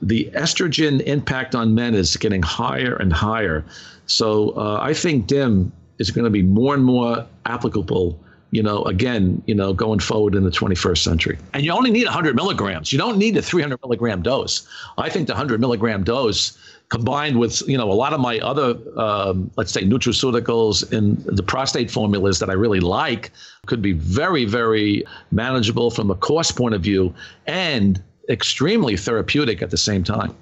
the 0.02 0.30
estrogen 0.34 1.00
impact 1.02 1.54
on 1.54 1.74
men 1.74 1.94
is 1.94 2.16
getting 2.16 2.42
higher 2.42 2.96
and 2.96 3.12
higher. 3.12 3.64
So 4.06 4.50
uh, 4.50 4.78
I 4.80 4.94
think 4.94 5.26
DIM 5.26 5.72
is 5.98 6.10
going 6.10 6.24
to 6.24 6.30
be 6.30 6.42
more 6.42 6.74
and 6.74 6.84
more 6.84 7.26
applicable 7.46 8.18
you 8.52 8.62
know, 8.62 8.82
again, 8.84 9.42
you 9.46 9.54
know, 9.54 9.72
going 9.72 10.00
forward 10.00 10.34
in 10.34 10.42
the 10.44 10.50
21st 10.50 10.98
century. 10.98 11.38
And 11.54 11.64
you 11.64 11.72
only 11.72 11.90
need 11.90 12.04
100 12.04 12.34
milligrams. 12.34 12.92
You 12.92 12.98
don't 12.98 13.16
need 13.16 13.36
a 13.36 13.42
300 13.42 13.78
milligram 13.82 14.22
dose. 14.22 14.66
I 14.98 15.08
think 15.08 15.28
the 15.28 15.34
100 15.34 15.60
milligram 15.60 16.02
dose 16.02 16.58
combined 16.88 17.38
with 17.38 17.62
you 17.68 17.78
know 17.78 17.90
a 17.90 17.94
lot 17.94 18.12
of 18.12 18.18
my 18.18 18.40
other 18.40 18.74
um, 18.98 19.48
let's 19.56 19.70
say 19.70 19.82
nutraceuticals 19.82 20.92
in 20.92 21.22
the 21.36 21.42
prostate 21.42 21.88
formulas 21.88 22.40
that 22.40 22.50
I 22.50 22.54
really 22.54 22.80
like 22.80 23.30
could 23.66 23.80
be 23.80 23.92
very 23.92 24.44
very 24.44 25.04
manageable 25.30 25.92
from 25.92 26.10
a 26.10 26.16
cost 26.16 26.56
point 26.56 26.74
of 26.74 26.82
view 26.82 27.14
and 27.46 28.02
extremely 28.30 28.96
therapeutic 28.96 29.62
at 29.62 29.70
the 29.70 29.76
same 29.76 30.04
time. 30.04 30.34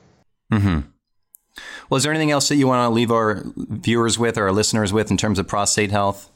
Mm-hmm. 0.52 0.80
Well, 1.90 1.96
is 1.96 2.04
there 2.04 2.12
anything 2.12 2.30
else 2.30 2.48
that 2.48 2.56
you 2.56 2.66
want 2.66 2.88
to 2.88 2.94
leave 2.94 3.10
our 3.10 3.42
viewers 3.56 4.18
with 4.18 4.38
or 4.38 4.44
our 4.44 4.52
listeners 4.52 4.92
with 4.92 5.10
in 5.10 5.16
terms 5.16 5.38
of 5.38 5.48
prostate 5.48 5.90
health? 5.90 6.30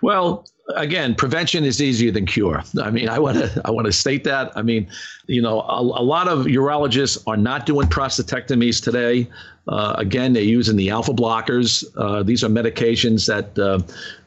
Well, 0.00 0.46
again, 0.76 1.14
prevention 1.14 1.64
is 1.64 1.82
easier 1.82 2.10
than 2.10 2.26
cure. 2.26 2.62
I 2.80 2.90
mean, 2.90 3.08
I 3.08 3.18
want 3.18 3.38
to 3.38 3.62
I 3.64 3.70
want 3.70 3.86
to 3.86 3.92
state 3.92 4.24
that. 4.24 4.52
I 4.56 4.62
mean, 4.62 4.88
you 5.26 5.42
know, 5.42 5.60
a, 5.60 5.80
a 5.80 6.04
lot 6.04 6.28
of 6.28 6.46
urologists 6.46 7.22
are 7.26 7.36
not 7.36 7.66
doing 7.66 7.88
prostatectomies 7.88 8.82
today. 8.82 9.28
Uh, 9.68 9.94
again, 9.98 10.32
they're 10.32 10.42
using 10.42 10.76
the 10.76 10.90
alpha 10.90 11.12
blockers. 11.12 11.84
Uh, 11.96 12.22
these 12.22 12.42
are 12.42 12.48
medications 12.48 13.26
that 13.26 13.58
uh, 13.58 13.80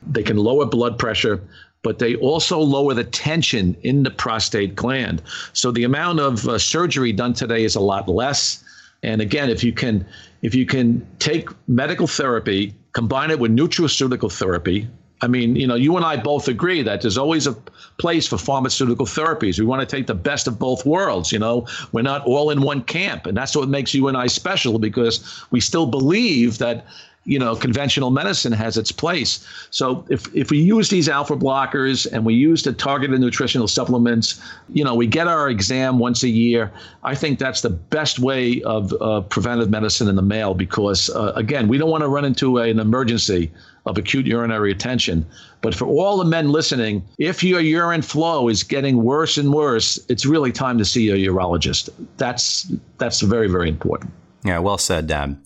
they 0.05 0.23
can 0.23 0.37
lower 0.37 0.65
blood 0.65 0.97
pressure, 0.97 1.41
but 1.83 1.99
they 1.99 2.15
also 2.15 2.59
lower 2.59 2.93
the 2.93 3.03
tension 3.03 3.75
in 3.83 4.03
the 4.03 4.09
prostate 4.09 4.75
gland. 4.75 5.21
So 5.51 5.71
the 5.71 5.83
amount 5.83 6.19
of 6.19 6.47
uh, 6.47 6.57
surgery 6.57 7.11
done 7.11 7.33
today 7.33 7.63
is 7.63 7.75
a 7.75 7.81
lot 7.81 8.07
less. 8.09 8.63
And 9.03 9.21
again, 9.21 9.49
if 9.49 9.63
you 9.63 9.73
can 9.73 10.05
if 10.41 10.55
you 10.55 10.65
can 10.65 11.05
take 11.19 11.49
medical 11.67 12.07
therapy, 12.07 12.73
combine 12.93 13.31
it 13.31 13.39
with 13.39 13.55
nutraceutical 13.55 14.31
therapy, 14.31 14.87
I 15.23 15.27
mean, 15.27 15.55
you 15.55 15.65
know, 15.65 15.75
you 15.75 15.95
and 15.95 16.05
I 16.05 16.17
both 16.17 16.49
agree 16.49 16.81
that 16.81 17.01
there's 17.01 17.17
always 17.17 17.47
a 17.47 17.53
place 17.97 18.27
for 18.27 18.37
pharmaceutical 18.37 19.05
therapies. 19.05 19.57
We 19.57 19.65
want 19.65 19.79
to 19.79 19.95
take 19.95 20.05
the 20.05 20.13
best 20.13 20.47
of 20.47 20.59
both 20.59 20.85
worlds. 20.85 21.31
You 21.31 21.39
know, 21.39 21.65
we're 21.93 22.01
not 22.01 22.25
all 22.25 22.49
in 22.49 22.61
one 22.61 22.83
camp, 22.83 23.25
and 23.25 23.37
that's 23.37 23.55
what 23.55 23.69
makes 23.69 23.93
you 23.93 24.09
and 24.09 24.17
I 24.17 24.27
special 24.27 24.79
because 24.79 25.45
we 25.49 25.61
still 25.61 25.85
believe 25.85 26.57
that 26.57 26.85
you 27.25 27.39
know, 27.39 27.55
conventional 27.55 28.11
medicine 28.11 28.51
has 28.51 28.77
its 28.77 28.91
place. 28.91 29.45
So 29.69 30.05
if, 30.09 30.33
if 30.35 30.51
we 30.51 30.59
use 30.59 30.89
these 30.89 31.07
alpha 31.07 31.37
blockers 31.37 32.05
and 32.11 32.25
we 32.25 32.33
use 32.33 32.63
the 32.63 32.73
targeted 32.73 33.19
nutritional 33.19 33.67
supplements, 33.67 34.41
you 34.69 34.83
know, 34.83 34.93
we 34.93 35.07
get 35.07 35.27
our 35.27 35.49
exam 35.49 35.99
once 35.99 36.23
a 36.23 36.29
year. 36.29 36.71
I 37.03 37.15
think 37.15 37.39
that's 37.39 37.61
the 37.61 37.69
best 37.69 38.19
way 38.19 38.61
of 38.63 38.93
uh, 39.01 39.21
preventive 39.21 39.69
medicine 39.69 40.09
in 40.09 40.15
the 40.15 40.21
male 40.21 40.53
because, 40.53 41.09
uh, 41.11 41.31
again, 41.35 41.67
we 41.67 41.77
don't 41.77 41.89
want 41.89 42.03
to 42.03 42.09
run 42.09 42.25
into 42.25 42.57
a, 42.57 42.69
an 42.69 42.79
emergency 42.79 43.51
of 43.85 43.97
acute 43.97 44.25
urinary 44.25 44.73
retention. 44.73 45.25
But 45.61 45.75
for 45.75 45.85
all 45.85 46.17
the 46.17 46.25
men 46.25 46.49
listening, 46.49 47.03
if 47.17 47.43
your 47.43 47.61
urine 47.61 48.01
flow 48.01 48.49
is 48.49 48.63
getting 48.63 49.03
worse 49.03 49.37
and 49.37 49.53
worse, 49.53 49.99
it's 50.09 50.25
really 50.25 50.51
time 50.51 50.77
to 50.77 50.85
see 50.85 51.09
a 51.09 51.15
urologist. 51.15 51.89
That's 52.17 52.71
that's 52.97 53.21
very 53.21 53.49
very 53.49 53.69
important. 53.69 54.11
Yeah, 54.45 54.59
well 54.59 54.77
said, 54.77 55.07
Dad. 55.07 55.37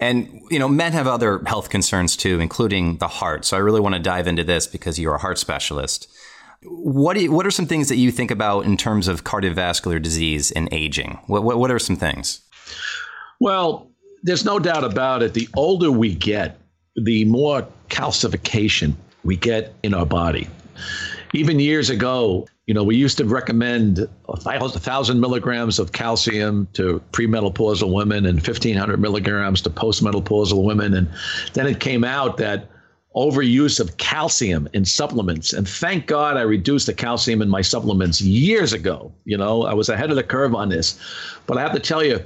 And, 0.00 0.42
you 0.50 0.58
know, 0.58 0.68
men 0.68 0.92
have 0.92 1.06
other 1.06 1.42
health 1.44 1.70
concerns 1.70 2.16
too, 2.16 2.38
including 2.40 2.98
the 2.98 3.08
heart. 3.08 3.44
So 3.44 3.56
I 3.56 3.60
really 3.60 3.80
want 3.80 3.94
to 3.94 4.00
dive 4.00 4.26
into 4.28 4.44
this 4.44 4.66
because 4.66 4.98
you're 4.98 5.16
a 5.16 5.18
heart 5.18 5.38
specialist. 5.38 6.08
What, 6.62 7.20
you, 7.20 7.32
what 7.32 7.46
are 7.46 7.50
some 7.50 7.66
things 7.66 7.88
that 7.88 7.96
you 7.96 8.10
think 8.10 8.30
about 8.30 8.64
in 8.64 8.76
terms 8.76 9.08
of 9.08 9.24
cardiovascular 9.24 10.00
disease 10.00 10.50
and 10.52 10.68
aging? 10.72 11.18
What, 11.26 11.42
what, 11.42 11.58
what 11.58 11.70
are 11.70 11.78
some 11.78 11.96
things? 11.96 12.40
Well, 13.40 13.90
there's 14.22 14.44
no 14.44 14.58
doubt 14.58 14.84
about 14.84 15.22
it. 15.22 15.34
The 15.34 15.48
older 15.56 15.90
we 15.90 16.14
get, 16.14 16.58
the 16.96 17.24
more 17.24 17.66
calcification 17.88 18.94
we 19.24 19.36
get 19.36 19.74
in 19.82 19.94
our 19.94 20.06
body. 20.06 20.48
Even 21.32 21.60
years 21.60 21.90
ago, 21.90 22.46
you 22.68 22.74
know, 22.74 22.84
we 22.84 22.96
used 22.96 23.16
to 23.16 23.24
recommend 23.24 24.06
a 24.28 24.68
thousand 24.68 25.20
milligrams 25.20 25.78
of 25.78 25.92
calcium 25.92 26.68
to 26.74 27.02
premenopausal 27.12 27.90
women 27.90 28.26
and 28.26 28.46
1500 28.46 29.00
milligrams 29.00 29.62
to 29.62 29.70
postmenopausal 29.70 30.62
women. 30.62 30.92
And 30.92 31.08
then 31.54 31.66
it 31.66 31.80
came 31.80 32.04
out 32.04 32.36
that 32.36 32.68
overuse 33.16 33.80
of 33.80 33.96
calcium 33.96 34.68
in 34.74 34.84
supplements. 34.84 35.54
And 35.54 35.66
thank 35.66 36.06
God 36.06 36.36
I 36.36 36.42
reduced 36.42 36.84
the 36.84 36.92
calcium 36.92 37.40
in 37.40 37.48
my 37.48 37.62
supplements 37.62 38.20
years 38.20 38.74
ago. 38.74 39.10
You 39.24 39.38
know, 39.38 39.62
I 39.62 39.72
was 39.72 39.88
ahead 39.88 40.10
of 40.10 40.16
the 40.16 40.22
curve 40.22 40.54
on 40.54 40.68
this. 40.68 41.00
But 41.46 41.56
I 41.56 41.62
have 41.62 41.72
to 41.72 41.80
tell 41.80 42.04
you, 42.04 42.22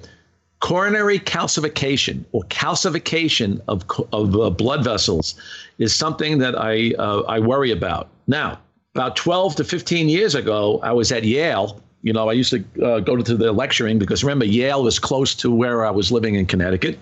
coronary 0.59 1.21
calcification 1.21 2.25
or 2.33 2.43
calcification 2.45 3.61
of, 3.69 3.85
of 4.13 4.35
uh, 4.35 4.51
blood 4.51 4.83
vessels 4.83 5.37
is 5.79 5.95
something 5.95 6.39
that 6.39 6.59
I, 6.59 6.95
uh, 6.99 7.21
I 7.29 7.39
worry 7.39 7.71
about. 7.71 8.09
Now, 8.27 8.59
about 8.95 9.17
12 9.17 9.57
to 9.57 9.65
15 9.65 10.09
years 10.09 10.35
ago, 10.35 10.81
I 10.83 10.93
was 10.93 11.13
at 11.13 11.25
Yale. 11.25 11.81
You 12.03 12.13
know, 12.13 12.29
I 12.29 12.33
used 12.33 12.51
to 12.51 12.85
uh, 12.85 13.01
go 13.01 13.17
to 13.17 13.37
the 13.37 13.53
lecturing 13.53 13.99
because 13.99 14.23
remember, 14.23 14.45
Yale 14.45 14.83
was 14.83 14.99
close 14.99 15.35
to 15.37 15.51
where 15.51 15.87
I 15.87 15.91
was 15.91 16.13
living 16.13 16.35
in 16.35 16.47
Connecticut. 16.47 16.99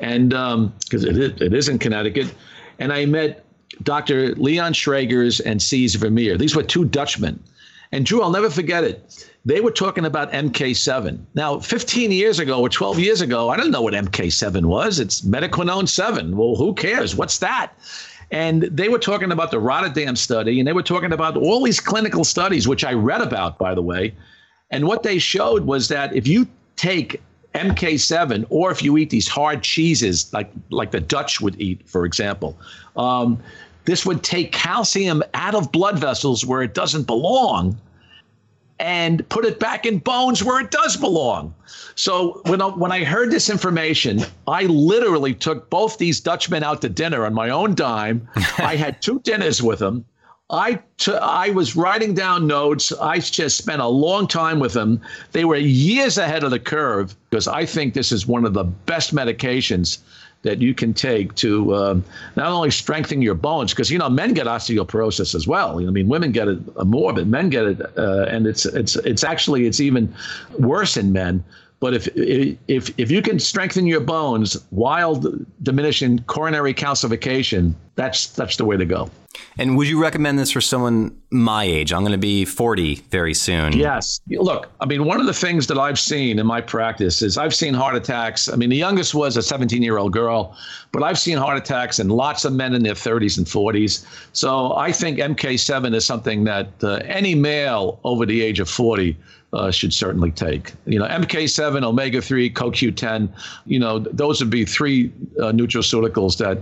And 0.00 0.30
because 0.30 1.06
um, 1.06 1.20
it, 1.20 1.40
it 1.40 1.54
is 1.54 1.68
in 1.68 1.78
Connecticut. 1.78 2.34
And 2.78 2.92
I 2.92 3.06
met 3.06 3.44
Dr. 3.82 4.34
Leon 4.34 4.72
Schurgers 4.74 5.40
and 5.44 5.62
Cees 5.62 5.94
Vermeer. 5.94 6.36
These 6.36 6.56
were 6.56 6.62
two 6.62 6.84
Dutchmen. 6.84 7.42
And 7.92 8.06
Drew, 8.06 8.22
I'll 8.22 8.30
never 8.30 8.50
forget 8.50 8.84
it. 8.84 9.26
They 9.44 9.60
were 9.60 9.70
talking 9.70 10.04
about 10.04 10.30
MK7. 10.32 11.18
Now, 11.34 11.58
15 11.58 12.12
years 12.12 12.38
ago 12.38 12.60
or 12.60 12.68
12 12.68 12.98
years 12.98 13.20
ago, 13.20 13.48
I 13.48 13.56
didn't 13.56 13.72
know 13.72 13.82
what 13.82 13.94
MK7 13.94 14.66
was. 14.66 15.00
It's 15.00 15.22
Menaquinone 15.22 15.88
7. 15.88 16.36
Well, 16.36 16.54
who 16.56 16.74
cares? 16.74 17.16
What's 17.16 17.38
that? 17.38 17.72
And 18.30 18.62
they 18.62 18.88
were 18.88 18.98
talking 18.98 19.32
about 19.32 19.50
the 19.50 19.58
Rotterdam 19.58 20.14
study, 20.14 20.60
and 20.60 20.66
they 20.68 20.72
were 20.72 20.82
talking 20.82 21.12
about 21.12 21.36
all 21.36 21.64
these 21.64 21.80
clinical 21.80 22.24
studies, 22.24 22.68
which 22.68 22.84
I 22.84 22.92
read 22.92 23.20
about, 23.20 23.58
by 23.58 23.74
the 23.74 23.82
way. 23.82 24.14
And 24.70 24.86
what 24.86 25.02
they 25.02 25.18
showed 25.18 25.64
was 25.64 25.88
that 25.88 26.14
if 26.14 26.28
you 26.28 26.46
take 26.76 27.20
MK7, 27.54 28.46
or 28.48 28.70
if 28.70 28.82
you 28.82 28.96
eat 28.96 29.10
these 29.10 29.26
hard 29.26 29.62
cheeses 29.62 30.32
like 30.32 30.50
like 30.70 30.92
the 30.92 31.00
Dutch 31.00 31.40
would 31.40 31.60
eat, 31.60 31.88
for 31.88 32.04
example, 32.04 32.56
um, 32.96 33.42
this 33.84 34.06
would 34.06 34.22
take 34.22 34.52
calcium 34.52 35.22
out 35.34 35.56
of 35.56 35.72
blood 35.72 35.98
vessels 35.98 36.46
where 36.46 36.62
it 36.62 36.74
doesn't 36.74 37.08
belong 37.08 37.76
and 38.80 39.28
put 39.28 39.44
it 39.44 39.60
back 39.60 39.84
in 39.84 39.98
bones 39.98 40.42
where 40.42 40.58
it 40.58 40.70
does 40.70 40.96
belong. 40.96 41.54
So 41.94 42.40
when 42.46 42.62
I, 42.62 42.66
when 42.68 42.90
I 42.90 43.04
heard 43.04 43.30
this 43.30 43.50
information, 43.50 44.22
I 44.48 44.64
literally 44.64 45.34
took 45.34 45.68
both 45.68 45.98
these 45.98 46.18
Dutchmen 46.18 46.64
out 46.64 46.80
to 46.80 46.88
dinner 46.88 47.26
on 47.26 47.34
my 47.34 47.50
own 47.50 47.74
dime. 47.74 48.26
I 48.58 48.76
had 48.76 49.02
two 49.02 49.20
dinners 49.20 49.62
with 49.62 49.78
them. 49.78 50.06
I, 50.48 50.80
t- 50.96 51.12
I 51.12 51.50
was 51.50 51.76
writing 51.76 52.14
down 52.14 52.46
notes. 52.46 52.90
I 52.90 53.18
just 53.20 53.56
spent 53.56 53.82
a 53.82 53.86
long 53.86 54.26
time 54.26 54.58
with 54.58 54.72
them. 54.72 55.00
They 55.30 55.44
were 55.44 55.56
years 55.56 56.18
ahead 56.18 56.42
of 56.42 56.50
the 56.50 56.58
curve 56.58 57.14
because 57.28 57.46
I 57.46 57.66
think 57.66 57.94
this 57.94 58.10
is 58.10 58.26
one 58.26 58.44
of 58.44 58.54
the 58.54 58.64
best 58.64 59.14
medications 59.14 59.98
that 60.42 60.60
you 60.60 60.74
can 60.74 60.94
take 60.94 61.34
to 61.34 61.74
um, 61.74 62.04
not 62.36 62.46
only 62.46 62.70
strengthen 62.70 63.20
your 63.20 63.34
bones, 63.34 63.72
because 63.72 63.90
you 63.90 63.98
know 63.98 64.08
men 64.08 64.32
get 64.32 64.46
osteoporosis 64.46 65.34
as 65.34 65.46
well. 65.46 65.86
I 65.86 65.90
mean, 65.90 66.08
women 66.08 66.32
get 66.32 66.48
it 66.48 66.84
more, 66.84 67.12
but 67.12 67.26
men 67.26 67.50
get 67.50 67.64
it, 67.64 67.98
uh, 67.98 68.26
and 68.28 68.46
it's 68.46 68.64
it's 68.64 68.96
it's 68.96 69.24
actually 69.24 69.66
it's 69.66 69.80
even 69.80 70.14
worse 70.58 70.96
in 70.96 71.12
men. 71.12 71.44
But 71.80 71.94
if 71.94 72.08
if 72.14 72.92
if 72.98 73.10
you 73.10 73.22
can 73.22 73.38
strengthen 73.38 73.86
your 73.86 74.00
bones 74.00 74.62
while 74.68 75.22
diminishing 75.62 76.18
coronary 76.24 76.74
calcification, 76.74 77.74
that's 77.94 78.26
that's 78.26 78.56
the 78.56 78.66
way 78.66 78.76
to 78.76 78.84
go. 78.84 79.10
And 79.58 79.76
would 79.76 79.88
you 79.88 80.00
recommend 80.00 80.38
this 80.38 80.50
for 80.50 80.60
someone 80.60 81.16
my 81.30 81.64
age? 81.64 81.92
I'm 81.92 82.00
going 82.00 82.12
to 82.12 82.18
be 82.18 82.44
40 82.44 82.96
very 83.10 83.34
soon. 83.34 83.72
Yes. 83.72 84.20
Look, 84.28 84.70
I 84.80 84.86
mean, 84.86 85.04
one 85.04 85.20
of 85.20 85.26
the 85.26 85.34
things 85.34 85.66
that 85.68 85.78
I've 85.78 85.98
seen 85.98 86.38
in 86.38 86.46
my 86.46 86.60
practice 86.60 87.22
is 87.22 87.38
I've 87.38 87.54
seen 87.54 87.74
heart 87.74 87.94
attacks. 87.94 88.48
I 88.48 88.56
mean, 88.56 88.70
the 88.70 88.76
youngest 88.76 89.14
was 89.14 89.36
a 89.36 89.42
17 89.42 89.82
year 89.82 89.98
old 89.98 90.12
girl, 90.12 90.56
but 90.92 91.02
I've 91.02 91.18
seen 91.18 91.38
heart 91.38 91.56
attacks 91.56 91.98
in 91.98 92.08
lots 92.08 92.44
of 92.44 92.52
men 92.52 92.74
in 92.74 92.82
their 92.82 92.94
30s 92.94 93.38
and 93.38 93.46
40s. 93.46 94.04
So 94.32 94.74
I 94.76 94.92
think 94.92 95.18
MK7 95.18 95.94
is 95.94 96.04
something 96.04 96.44
that 96.44 96.68
uh, 96.82 97.00
any 97.04 97.34
male 97.34 98.00
over 98.04 98.26
the 98.26 98.42
age 98.42 98.60
of 98.60 98.68
40 98.68 99.16
uh, 99.52 99.70
should 99.70 99.92
certainly 99.92 100.30
take. 100.30 100.72
You 100.86 100.98
know, 100.98 101.06
MK7, 101.06 101.82
omega 101.82 102.22
3, 102.22 102.50
CoQ10, 102.52 103.32
you 103.66 103.78
know, 103.78 103.98
those 103.98 104.40
would 104.40 104.50
be 104.50 104.64
three 104.64 105.12
uh, 105.38 105.52
nutraceuticals 105.52 106.36
that 106.38 106.58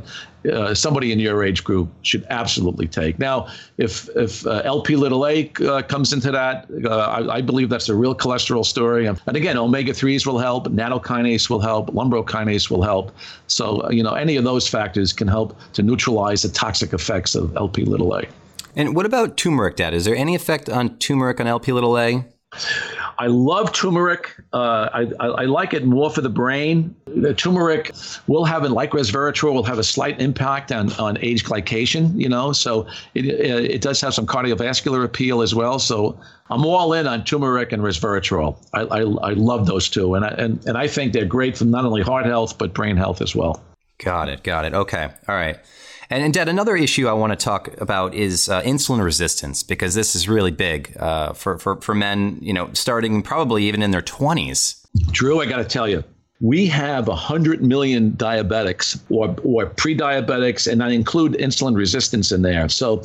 uh, 0.50 0.72
somebody 0.72 1.12
in 1.12 1.18
your 1.18 1.42
age 1.44 1.64
group 1.64 1.90
should 2.02 2.24
absolutely 2.30 2.86
take. 2.86 3.18
Now, 3.18 3.48
if 3.76 4.08
if 4.16 4.46
uh, 4.46 4.62
LP 4.64 4.96
little 4.96 5.26
a 5.26 5.50
uh, 5.66 5.82
comes 5.82 6.12
into 6.12 6.30
that, 6.30 6.66
uh, 6.84 6.88
I, 6.88 7.36
I, 7.36 7.40
believe 7.40 7.68
that's 7.68 7.88
a 7.88 7.94
real 7.94 8.14
cholesterol 8.14 8.64
story. 8.64 9.06
And 9.06 9.20
again, 9.26 9.58
omega 9.58 9.92
3s 9.92 10.26
will 10.26 10.38
help, 10.38 10.68
nattokinase 10.68 11.50
will 11.50 11.60
help, 11.60 11.90
lumbrokinase 11.90 12.70
will 12.70 12.82
help. 12.82 13.10
So, 13.48 13.90
you 13.90 14.02
know, 14.02 14.14
any 14.14 14.36
of 14.36 14.44
those 14.44 14.68
factors 14.68 15.12
can 15.12 15.28
help 15.28 15.58
to 15.72 15.82
neutralize 15.82 16.42
the 16.42 16.50
toxic 16.50 16.92
effects 16.92 17.34
of 17.34 17.54
LP 17.56 17.84
little 17.84 18.14
a. 18.14 18.22
And 18.76 18.94
what 18.94 19.06
about 19.06 19.36
turmeric, 19.36 19.76
Dad? 19.76 19.92
Is 19.92 20.04
there 20.04 20.14
any 20.14 20.36
effect 20.36 20.70
on 20.70 20.98
turmeric 20.98 21.40
on 21.40 21.48
LP 21.48 21.72
little 21.72 21.98
a? 21.98 22.24
I 23.18 23.26
love 23.26 23.72
turmeric. 23.72 24.34
Uh, 24.52 24.88
I, 24.92 25.10
I, 25.20 25.26
I, 25.26 25.44
like 25.44 25.74
it 25.74 25.84
more 25.84 26.08
for 26.08 26.22
the 26.22 26.30
brain. 26.30 26.94
The 27.06 27.34
turmeric 27.34 27.92
will 28.26 28.44
have, 28.44 28.62
like 28.70 28.92
resveratrol, 28.92 29.52
will 29.52 29.64
have 29.64 29.78
a 29.78 29.84
slight 29.84 30.20
impact 30.20 30.72
on, 30.72 30.92
on 30.94 31.18
age 31.20 31.44
glycation, 31.44 32.18
you 32.18 32.28
know, 32.28 32.52
so 32.52 32.86
it, 33.14 33.26
it 33.26 33.82
does 33.82 34.00
have 34.00 34.14
some 34.14 34.26
cardiovascular 34.26 35.04
appeal 35.04 35.42
as 35.42 35.54
well. 35.54 35.78
So 35.78 36.18
I'm 36.48 36.64
all 36.64 36.94
in 36.94 37.06
on 37.06 37.24
turmeric 37.24 37.72
and 37.72 37.82
resveratrol. 37.82 38.56
I, 38.72 38.80
I, 38.82 39.00
I 39.00 39.32
love 39.34 39.66
those 39.66 39.88
two. 39.90 40.14
And 40.14 40.24
I, 40.24 40.28
and, 40.28 40.64
and 40.66 40.78
I 40.78 40.88
think 40.88 41.12
they're 41.12 41.26
great 41.26 41.58
for 41.58 41.66
not 41.66 41.84
only 41.84 42.02
heart 42.02 42.24
health, 42.24 42.56
but 42.56 42.72
brain 42.72 42.96
health 42.96 43.20
as 43.20 43.36
well. 43.36 43.62
Got 43.98 44.28
it. 44.28 44.42
Got 44.42 44.64
it. 44.64 44.74
Okay. 44.74 45.08
All 45.28 45.34
right. 45.34 45.58
And, 46.10 46.22
and 46.22 46.32
Dad, 46.32 46.48
another 46.48 46.76
issue 46.76 47.06
I 47.06 47.12
want 47.12 47.32
to 47.32 47.36
talk 47.36 47.78
about 47.80 48.14
is 48.14 48.48
uh, 48.48 48.62
insulin 48.62 49.02
resistance 49.02 49.62
because 49.62 49.94
this 49.94 50.16
is 50.16 50.28
really 50.28 50.50
big 50.50 50.96
uh, 50.98 51.32
for, 51.34 51.58
for, 51.58 51.80
for 51.80 51.94
men, 51.94 52.38
you 52.40 52.52
know, 52.52 52.70
starting 52.72 53.22
probably 53.22 53.64
even 53.64 53.82
in 53.82 53.90
their 53.90 54.02
20s. 54.02 54.86
Drew, 55.10 55.40
I 55.40 55.46
got 55.46 55.58
to 55.58 55.64
tell 55.64 55.86
you, 55.86 56.02
we 56.40 56.66
have 56.66 57.08
100 57.08 57.62
million 57.62 58.12
diabetics 58.12 59.00
or, 59.10 59.34
or 59.42 59.66
pre 59.66 59.96
diabetics, 59.96 60.70
and 60.70 60.82
I 60.82 60.90
include 60.90 61.32
insulin 61.32 61.76
resistance 61.76 62.32
in 62.32 62.42
there. 62.42 62.68
So 62.68 63.02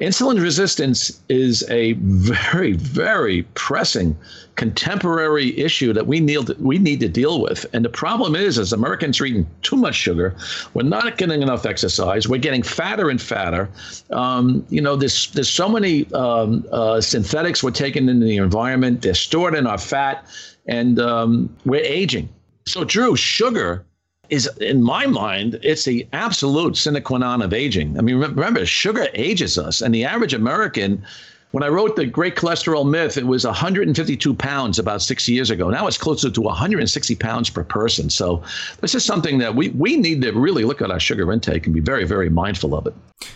Insulin 0.00 0.40
resistance 0.40 1.20
is 1.28 1.68
a 1.68 1.94
very, 1.94 2.72
very 2.72 3.42
pressing 3.54 4.16
contemporary 4.54 5.58
issue 5.58 5.92
that 5.92 6.06
we 6.06 6.20
need 6.20 6.48
we 6.60 6.78
need 6.78 7.00
to 7.00 7.08
deal 7.08 7.40
with. 7.40 7.66
And 7.72 7.84
the 7.84 7.88
problem 7.88 8.36
is, 8.36 8.58
as 8.58 8.72
Americans 8.72 9.20
are 9.20 9.24
eating 9.24 9.46
too 9.62 9.74
much 9.74 9.96
sugar, 9.96 10.36
we're 10.74 10.84
not 10.84 11.18
getting 11.18 11.42
enough 11.42 11.66
exercise. 11.66 12.28
We're 12.28 12.38
getting 12.38 12.62
fatter 12.62 13.10
and 13.10 13.20
fatter. 13.20 13.68
Um, 14.10 14.64
you 14.68 14.80
know, 14.80 14.94
there's 14.94 15.32
there's 15.32 15.48
so 15.48 15.68
many 15.68 16.10
um, 16.12 16.64
uh, 16.70 17.00
synthetics 17.00 17.64
we're 17.64 17.72
taking 17.72 18.08
into 18.08 18.24
the 18.24 18.36
environment. 18.36 19.02
They're 19.02 19.14
stored 19.14 19.56
in 19.56 19.66
our 19.66 19.78
fat, 19.78 20.24
and 20.66 21.00
um, 21.00 21.56
we're 21.64 21.82
aging. 21.82 22.28
So, 22.66 22.84
Drew, 22.84 23.16
sugar 23.16 23.84
is 24.30 24.48
in 24.60 24.82
my 24.82 25.06
mind, 25.06 25.58
it's 25.62 25.84
the 25.84 26.06
absolute 26.12 26.76
sine 26.76 27.00
qua 27.02 27.18
non 27.18 27.42
of 27.42 27.52
aging. 27.52 27.98
I 27.98 28.02
mean, 28.02 28.16
remember, 28.16 28.66
sugar 28.66 29.08
ages 29.14 29.58
us, 29.58 29.80
and 29.80 29.94
the 29.94 30.04
average 30.04 30.34
American. 30.34 31.04
When 31.52 31.62
I 31.62 31.68
wrote 31.68 31.96
the 31.96 32.04
Great 32.04 32.36
Cholesterol 32.36 32.86
Myth, 32.86 33.16
it 33.16 33.26
was 33.26 33.46
152 33.46 34.34
pounds 34.34 34.78
about 34.78 35.00
six 35.00 35.26
years 35.26 35.48
ago. 35.48 35.70
Now 35.70 35.86
it's 35.86 35.96
closer 35.96 36.30
to 36.30 36.40
160 36.42 37.14
pounds 37.16 37.48
per 37.48 37.64
person. 37.64 38.10
So 38.10 38.42
this 38.82 38.94
is 38.94 39.02
something 39.02 39.38
that 39.38 39.54
we, 39.54 39.70
we 39.70 39.96
need 39.96 40.20
to 40.20 40.32
really 40.32 40.64
look 40.64 40.82
at 40.82 40.90
our 40.90 41.00
sugar 41.00 41.32
intake 41.32 41.64
and 41.64 41.74
be 41.74 41.80
very, 41.80 42.04
very 42.04 42.28
mindful 42.28 42.74
of 42.74 42.86
it. 42.86 42.92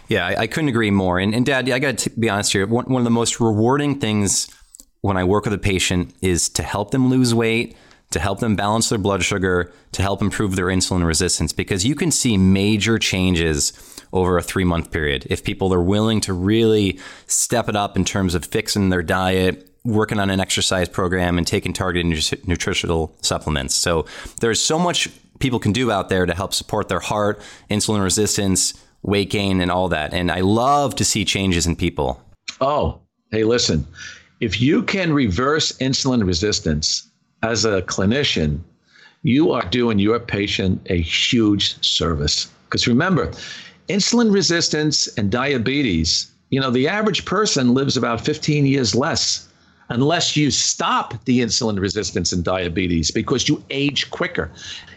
Yeah, 0.09 0.27
I, 0.27 0.43
I 0.43 0.47
couldn't 0.47 0.69
agree 0.69 0.91
more. 0.91 1.19
And, 1.19 1.35
and 1.35 1.47
Dad, 1.47 1.71
I 1.71 1.79
got 1.79 1.97
to 1.97 2.11
be 2.11 2.29
honest 2.29 2.53
here. 2.53 2.67
One, 2.67 2.85
one 2.85 3.01
of 3.01 3.05
the 3.05 3.11
most 3.11 3.41
rewarding 3.41 3.99
things 3.99 4.47
when 5.01 5.17
I 5.17 5.25
work 5.25 5.45
with 5.45 5.55
a 5.55 5.59
patient 5.59 6.15
is 6.21 6.51
to 6.51 6.63
help 6.63 6.91
them 6.91 7.09
lose 7.09 7.35
weight 7.35 7.79
to 8.13 8.21
help 8.21 8.41
them 8.41 8.57
balance 8.57 8.89
their 8.89 8.99
blood 8.99 9.23
sugar, 9.23 9.73
to 9.93 10.03
help 10.03 10.23
improve 10.23 10.57
their 10.57 10.67
insulin 10.67 11.07
resistance, 11.07 11.53
because 11.53 11.85
you 11.85 11.95
can 11.95 12.11
see 12.11 12.37
major 12.37 12.99
changes 12.99 13.73
over 14.13 14.37
a 14.37 14.43
three 14.43 14.65
month 14.65 14.91
period 14.91 15.27
if 15.31 15.43
people 15.43 15.73
are 15.73 15.83
willing 15.83 16.21
to 16.21 16.33
really 16.33 16.99
step 17.27 17.69
it 17.69 17.77
up 17.77 17.97
in 17.97 18.05
terms 18.05 18.35
of 18.35 18.45
fixing 18.45 18.91
their 18.91 19.03
diet, 19.03 19.69
working 19.85 20.21
on 20.21 20.31
an 20.31 20.39
exercise 20.39 20.89
program, 20.89 21.39
and 21.39 21.47
taking 21.47 21.73
targeted 21.73 22.07
nutritional 22.47 23.17
supplements. 23.23 23.75
So 23.75 24.07
there's 24.41 24.61
so 24.61 24.79
much 24.79 25.09
people 25.39 25.59
can 25.59 25.73
do 25.73 25.91
out 25.91 26.09
there 26.09 26.25
to 26.27 26.35
help 26.35 26.55
support 26.55 26.89
their 26.89 27.01
heart, 27.01 27.41
insulin 27.71 28.03
resistance, 28.03 28.75
weight 29.03 29.31
gain, 29.31 29.61
and 29.61 29.71
all 29.71 29.89
that. 29.89 30.15
And 30.15 30.31
I 30.31 30.41
love 30.41 30.95
to 30.97 31.05
see 31.05 31.25
changes 31.25 31.67
in 31.67 31.75
people. 31.75 32.23
Oh, 32.61 33.01
hey, 33.33 33.45
listen, 33.45 33.87
if 34.41 34.61
you 34.61 34.83
can 34.83 35.13
reverse 35.13 35.73
insulin 35.79 36.25
resistance, 36.25 37.11
as 37.43 37.65
a 37.65 37.83
clinician, 37.83 38.61
you 39.23 39.53
are 39.53 39.69
doing 39.69 39.99
your 39.99 40.19
patient 40.19 40.81
a 40.87 41.01
huge 41.01 41.83
service. 41.85 42.51
Because 42.67 42.87
remember, 42.89 43.31
insulin 43.89 44.33
resistance 44.33 45.07
and 45.17 45.31
diabetes, 45.31 46.31
you 46.51 46.61
know, 46.61 46.71
the 46.71 46.89
average 46.89 47.25
person 47.25 47.75
lives 47.75 47.97
about 47.97 48.21
15 48.21 48.67
years 48.67 48.95
less 48.95 49.49
unless 49.93 50.37
you 50.37 50.51
stop 50.51 51.23
the 51.27 51.41
insulin 51.41 51.79
resistance 51.79 52.33
and 52.33 52.43
diabetes 52.43 53.11
because 53.11 53.49
you 53.49 53.63
age 53.69 54.11
quicker. 54.11 54.51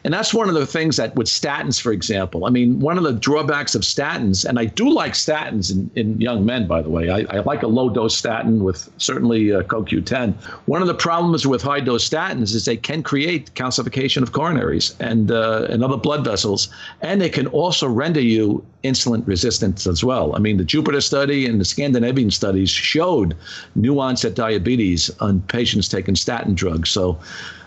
And 0.05 0.13
that's 0.13 0.33
one 0.33 0.47
of 0.47 0.55
the 0.55 0.65
things 0.65 0.97
that 0.97 1.15
with 1.15 1.27
statins, 1.27 1.81
for 1.81 1.91
example, 1.91 2.45
I 2.45 2.49
mean, 2.49 2.79
one 2.79 2.97
of 2.97 3.03
the 3.03 3.11
drawbacks 3.11 3.75
of 3.75 3.81
statins, 3.81 4.45
and 4.45 4.57
I 4.57 4.65
do 4.65 4.89
like 4.89 5.13
statins 5.13 5.71
in, 5.71 5.89
in 5.95 6.21
young 6.21 6.45
men, 6.45 6.67
by 6.67 6.81
the 6.81 6.89
way. 6.89 7.09
I, 7.09 7.25
I 7.29 7.39
like 7.39 7.63
a 7.63 7.67
low 7.67 7.89
dose 7.89 8.15
statin 8.15 8.63
with 8.63 8.89
certainly 8.97 9.51
uh, 9.51 9.63
CoQ10. 9.63 10.35
One 10.67 10.81
of 10.81 10.87
the 10.87 10.93
problems 10.93 11.45
with 11.45 11.61
high 11.61 11.81
dose 11.81 12.07
statins 12.07 12.53
is 12.55 12.65
they 12.65 12.77
can 12.77 13.03
create 13.03 13.53
calcification 13.55 14.21
of 14.21 14.31
coronaries 14.31 14.95
and, 14.99 15.31
uh, 15.31 15.67
and 15.69 15.83
other 15.83 15.97
blood 15.97 16.23
vessels, 16.23 16.69
and 17.01 17.19
they 17.19 17.29
can 17.29 17.47
also 17.47 17.87
render 17.89 18.21
you 18.21 18.63
insulin 18.85 19.25
resistant 19.27 19.87
as 19.87 20.03
well. 20.03 20.35
I 20.35 20.39
mean, 20.39 20.57
the 20.57 20.63
Jupiter 20.63 21.01
study 21.01 21.47
and 21.47 21.59
the 21.59 21.65
Scandinavian 21.65 22.29
studies 22.29 22.69
showed 22.69 23.35
new 23.73 23.99
onset 23.99 24.35
diabetes 24.35 24.84
on 25.19 25.41
patients 25.41 25.87
taking 25.87 26.15
statin 26.15 26.53
drugs. 26.55 26.89
So, 26.89 27.19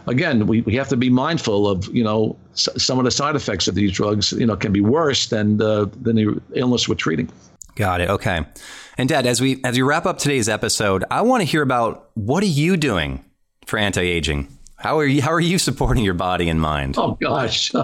again, 0.06 0.46
we, 0.46 0.60
we 0.62 0.74
have 0.76 0.88
to 0.88 0.96
be 0.96 1.10
mindful 1.10 1.68
of, 1.68 1.86
you 1.94 2.04
know, 2.04 2.36
s- 2.52 2.68
some 2.76 2.98
of 2.98 3.04
the 3.04 3.10
side 3.10 3.36
effects 3.36 3.68
of 3.68 3.74
these 3.74 3.92
drugs, 3.92 4.32
you 4.32 4.46
know, 4.46 4.56
can 4.56 4.72
be 4.72 4.80
worse 4.80 5.26
than 5.28 5.56
the, 5.58 5.90
than 6.02 6.16
the 6.16 6.40
illness 6.54 6.88
we're 6.88 6.94
treating. 6.94 7.28
Got 7.74 8.00
it. 8.00 8.08
Okay. 8.10 8.44
And 8.96 9.08
Dad, 9.08 9.26
as 9.26 9.40
we 9.40 9.60
as 9.62 9.76
we 9.76 9.82
wrap 9.82 10.04
up 10.06 10.18
today's 10.18 10.48
episode, 10.48 11.04
I 11.10 11.22
want 11.22 11.40
to 11.42 11.44
hear 11.44 11.62
about 11.62 12.10
what 12.14 12.42
are 12.42 12.46
you 12.46 12.76
doing 12.76 13.24
for 13.66 13.78
anti-aging? 13.78 14.48
How 14.74 14.98
are 14.98 15.06
you 15.06 15.22
how 15.22 15.32
are 15.32 15.38
you 15.40 15.58
supporting 15.58 16.02
your 16.02 16.14
body 16.14 16.48
and 16.48 16.60
mind? 16.60 16.96
Oh 16.98 17.16
gosh. 17.20 17.72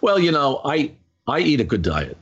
Well, 0.00 0.18
you 0.18 0.32
know, 0.32 0.60
I 0.64 0.92
I 1.26 1.40
eat 1.40 1.60
a 1.60 1.64
good 1.64 1.82
diet. 1.82 2.16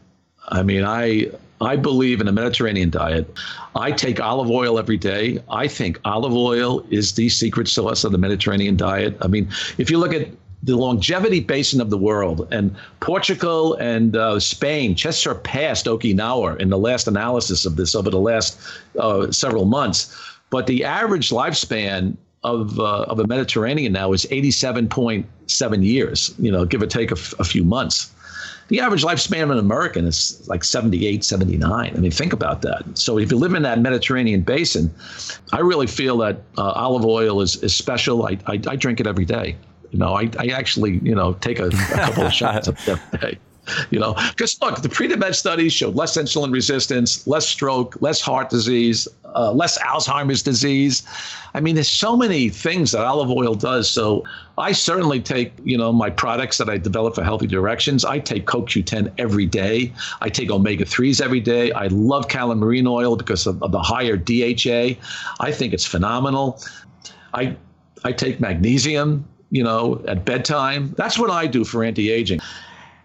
I 0.49 0.63
mean, 0.63 0.85
I 0.85 1.31
I 1.61 1.77
believe 1.77 2.21
in 2.21 2.29
a 2.29 2.33
Mediterranean 2.33 2.91
diet. 2.91 3.33
I 3.75 3.93
take 3.93 4.21
olive 4.21 4.51
oil 4.51 4.79
every 4.79 4.99
day. 4.99 5.39
I 5.51 5.69
think 5.69 5.99
olive 6.05 6.35
oil 6.35 6.85
is 6.91 7.15
the 7.15 7.29
secret 7.29 7.69
sauce 7.69 8.05
of 8.05 8.13
the 8.13 8.19
Mediterranean 8.19 8.77
diet. 8.77 9.17
I 9.23 9.29
mean, 9.29 9.49
if 9.79 9.91
you 9.91 9.99
look 9.99 10.13
at 10.13 10.29
the 10.63 10.77
longevity 10.77 11.41
basin 11.41 11.81
of 11.81 11.91
the 11.91 11.99
world, 11.99 12.49
and 12.51 12.75
Portugal 13.01 13.75
and 13.75 14.17
uh, 14.17 14.41
Spain 14.41 14.95
just 14.95 15.21
surpassed 15.21 15.87
Okinawa 15.87 16.59
in 16.59 16.71
the 16.71 16.79
last 16.79 17.07
analysis 17.07 17.65
of 17.65 17.77
this 17.77 17.95
over 17.95 18.11
the 18.11 18.21
last 18.21 18.59
uh, 18.99 19.31
several 19.31 19.65
months. 19.65 20.15
But 20.51 20.67
the 20.67 20.85
average 20.85 21.31
lifespan 21.31 22.17
of 22.43 22.79
uh, 22.81 23.03
of 23.03 23.19
a 23.19 23.27
Mediterranean 23.27 23.93
now 23.93 24.13
is 24.13 24.27
87.7 24.27 25.85
years. 25.85 26.35
You 26.39 26.53
know, 26.53 26.65
give 26.65 26.83
or 26.83 26.87
take 26.87 27.11
a, 27.11 27.17
f- 27.17 27.35
a 27.39 27.45
few 27.45 27.65
months 27.65 28.13
the 28.69 28.81
average 28.81 29.05
lifespan 29.05 29.45
of 29.45 29.51
an 29.51 29.59
American 29.59 30.07
is 30.07 30.47
like 30.49 30.65
78, 30.65 31.25
79. 31.25 31.93
I 31.95 31.99
mean, 31.99 32.11
think 32.11 32.33
about 32.33 32.63
that. 32.63 32.85
So 32.95 33.19
if 33.19 33.31
you 33.31 33.39
live 33.39 33.55
in 33.55 33.63
that 33.63 33.81
Mediterranean 33.81 34.43
basin, 34.43 34.93
I 35.53 35.61
really 35.61 35.87
feel 35.87 36.19
that 36.19 36.43
uh, 36.59 36.73
olive 36.73 37.05
oil 37.05 37.41
is, 37.41 37.63
is 37.63 37.75
special. 37.75 38.27
I, 38.27 38.39
I, 38.47 38.61
I, 38.67 38.77
drink 38.77 38.99
it 38.99 39.07
every 39.07 39.25
day. 39.25 39.57
You 39.93 39.99
know, 40.01 40.15
I, 40.15 40.31
I 40.39 40.49
actually, 40.49 40.99
you 41.03 41.15
know, 41.15 41.35
take 41.35 41.61
a, 41.61 41.69
a 41.69 41.71
couple 41.71 42.25
of 42.25 42.33
shots 42.33 42.69
every 42.69 43.19
day. 43.19 43.39
You 43.91 43.99
know, 43.99 44.15
because 44.31 44.61
look, 44.63 44.81
the 44.83 44.89
PREDIMED 44.89 45.35
studies 45.35 45.73
showed 45.73 45.97
less 45.97 46.17
insulin 46.17 46.53
resistance, 46.53 47.27
less 47.27 47.49
stroke, 47.49 48.01
less 48.01 48.21
heart 48.21 48.49
disease, 48.49 49.09
uh, 49.35 49.53
less 49.53 49.77
Alzheimer's 49.79 50.43
disease. 50.43 51.03
I 51.53 51.61
mean, 51.61 51.75
there's 51.75 51.89
so 51.89 52.17
many 52.17 52.49
things 52.49 52.93
that 52.93 53.05
olive 53.05 53.31
oil 53.31 53.55
does. 53.55 53.89
So 53.89 54.25
I 54.59 54.73
certainly 54.73 55.21
take, 55.21 55.53
you 55.65 55.77
know, 55.77 55.93
my 55.93 56.09
products 56.09 56.57
that 56.59 56.71
I 56.71 56.79
develop 56.79 57.15
for 57.15 57.23
healthy 57.23 57.47
directions. 57.47 58.05
I 58.05 58.19
take 58.19 58.47
CoQ10 58.47 59.13
every 59.19 59.45
day. 59.45 59.93
I 60.23 60.31
take 60.31 60.51
omega 60.51 60.85
3s 60.85 61.21
every 61.21 61.41
day. 61.41 61.73
I 61.73 61.89
love 61.89 62.29
calamari 62.29 62.87
oil 62.87 63.17
because 63.17 63.47
of, 63.47 63.63
of 63.63 63.73
the 63.73 63.81
higher 63.81 64.17
DHA. 64.17 64.99
I 65.41 65.53
think 65.53 65.75
it's 65.75 65.85
phenomenal. 65.85 66.61
I 67.35 67.57
I 68.05 68.13
take 68.13 68.41
magnesium, 68.41 69.27
you 69.51 69.65
know, 69.65 70.03
at 70.07 70.25
bedtime. 70.25 70.95
That's 70.97 71.19
what 71.19 71.31
I 71.31 71.47
do 71.47 71.65
for 71.65 71.83
anti-aging. 71.83 72.41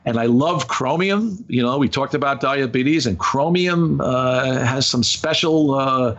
And 0.05 0.19
I 0.19 0.25
love 0.25 0.67
chromium. 0.67 1.43
You 1.47 1.63
know, 1.63 1.77
we 1.77 1.89
talked 1.89 2.13
about 2.13 2.39
diabetes, 2.39 3.05
and 3.05 3.17
chromium 3.17 3.99
uh, 4.01 4.59
has 4.59 4.87
some 4.87 5.03
special 5.03 5.75
uh, 5.75 6.15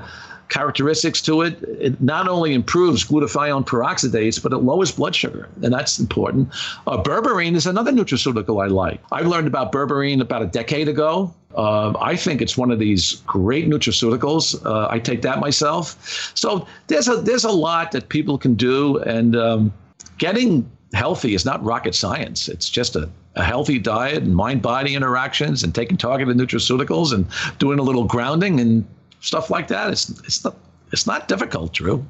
characteristics 0.53 1.23
to 1.23 1.41
it. 1.41 1.57
It 1.81 2.01
not 2.01 2.29
only 2.29 2.53
improves 2.53 3.05
glutathione 3.05 3.65
peroxidase, 3.67 4.43
but 4.43 4.53
it 4.53 4.59
lowers 4.59 4.93
blood 4.93 5.17
sugar, 5.17 5.49
and 5.62 5.73
that's 5.73 5.99
important. 5.99 6.51
Uh, 6.87 7.03
berberine 7.03 7.55
is 7.55 7.67
another 7.67 7.91
nutraceutical 7.91 8.62
I 8.62 8.67
like. 8.67 9.01
I 9.11 9.23
learned 9.23 9.47
about 9.47 9.73
berberine 9.73 10.21
about 10.21 10.43
a 10.43 10.47
decade 10.47 10.88
ago. 10.88 11.35
Uh, 11.57 11.95
I 11.99 12.17
think 12.17 12.43
it's 12.43 12.57
one 12.57 12.71
of 12.71 12.79
these 12.79 13.23
great 13.27 13.67
nutraceuticals. 13.67 14.65
Uh, 14.65 14.88
I 14.91 14.99
take 14.99 15.23
that 15.23 15.41
myself. 15.41 16.33
So 16.35 16.67
there's 16.87 17.09
a 17.09 17.17
there's 17.17 17.45
a 17.45 17.51
lot 17.51 17.93
that 17.93 18.11
people 18.11 18.37
can 18.37 18.55
do, 18.55 18.99
and 18.99 19.35
um, 19.35 19.73
getting 20.19 20.71
healthy 20.93 21.35
is 21.35 21.47
not 21.47 21.65
rocket 21.65 21.95
science. 21.95 22.49
It's 22.51 22.69
just 22.69 22.95
a, 22.95 23.09
a 23.37 23.43
healthy 23.43 23.79
diet 23.79 24.23
and 24.23 24.37
mind 24.37 24.61
body 24.61 24.95
interactions 24.95 25.65
and 25.65 25.75
taking 25.75 25.97
targeted 25.97 26.37
nutraceuticals 26.37 27.15
and 27.15 27.27
doing 27.59 27.79
a 27.79 27.83
little 27.83 28.05
grounding 28.05 28.61
and 28.61 28.85
stuff 29.23 29.49
like 29.49 29.69
that. 29.69 29.91
It's, 29.91 30.11
it's, 30.25 30.45
not, 30.45 30.57
it's 30.93 31.07
not 31.07 31.29
difficult, 31.29 31.73
Drew. 31.73 32.07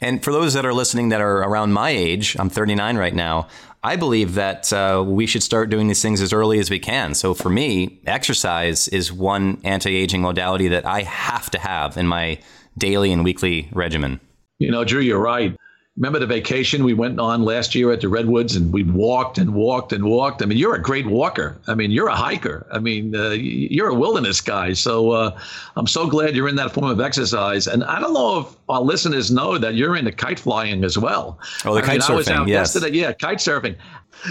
And 0.00 0.22
for 0.22 0.32
those 0.32 0.52
that 0.52 0.66
are 0.66 0.74
listening 0.74 1.08
that 1.08 1.22
are 1.22 1.38
around 1.38 1.72
my 1.72 1.90
age, 1.90 2.36
I'm 2.38 2.50
39 2.50 2.98
right 2.98 3.14
now. 3.14 3.48
I 3.82 3.96
believe 3.96 4.34
that 4.34 4.72
uh, 4.72 5.02
we 5.06 5.26
should 5.26 5.42
start 5.42 5.70
doing 5.70 5.86
these 5.86 6.02
things 6.02 6.20
as 6.20 6.32
early 6.32 6.58
as 6.58 6.68
we 6.68 6.78
can. 6.78 7.14
So 7.14 7.34
for 7.34 7.48
me, 7.48 8.00
exercise 8.04 8.88
is 8.88 9.12
one 9.12 9.60
anti-aging 9.64 10.20
modality 10.20 10.68
that 10.68 10.84
I 10.84 11.02
have 11.02 11.50
to 11.52 11.58
have 11.58 11.96
in 11.96 12.06
my 12.06 12.40
daily 12.76 13.12
and 13.12 13.24
weekly 13.24 13.68
regimen. 13.72 14.20
You 14.58 14.70
know, 14.70 14.84
Drew, 14.84 15.00
you're 15.00 15.20
right 15.20 15.56
remember 15.96 16.18
the 16.18 16.26
vacation 16.26 16.84
we 16.84 16.92
went 16.92 17.18
on 17.18 17.42
last 17.42 17.74
year 17.74 17.90
at 17.90 18.02
the 18.02 18.08
redwoods 18.08 18.54
and 18.54 18.72
we 18.72 18.82
walked 18.82 19.38
and 19.38 19.54
walked 19.54 19.92
and 19.92 20.04
walked? 20.04 20.42
I 20.42 20.46
mean 20.46 20.58
you're 20.58 20.74
a 20.74 20.82
great 20.82 21.06
walker. 21.06 21.58
I 21.66 21.74
mean 21.74 21.90
you're 21.90 22.08
a 22.08 22.14
hiker. 22.14 22.66
I 22.70 22.78
mean 22.78 23.16
uh, 23.16 23.30
you're 23.30 23.88
a 23.88 23.94
wilderness 23.94 24.40
guy. 24.40 24.74
So 24.74 25.10
uh, 25.10 25.38
i'm 25.76 25.86
so 25.86 26.06
glad 26.06 26.36
you're 26.36 26.48
in 26.48 26.56
that 26.56 26.72
form 26.72 26.90
of 26.90 27.00
exercise. 27.00 27.66
And 27.66 27.82
i 27.84 27.98
don't 27.98 28.12
know 28.12 28.40
if 28.40 28.56
our 28.68 28.80
listeners 28.80 29.30
know 29.30 29.58
that 29.58 29.74
you're 29.74 29.96
into 29.96 30.12
kite 30.12 30.38
flying 30.38 30.84
as 30.84 30.98
well. 30.98 31.38
Oh 31.64 31.74
the 31.74 31.80
I 31.80 31.82
kite 31.82 31.90
mean, 31.92 32.00
surfing 32.00 32.10
I 32.10 32.16
was 32.16 32.28
out 32.28 32.48
yes. 32.48 32.74
yesterday 32.74 32.98
yeah 32.98 33.12
kite 33.12 33.38
surfing. 33.38 33.76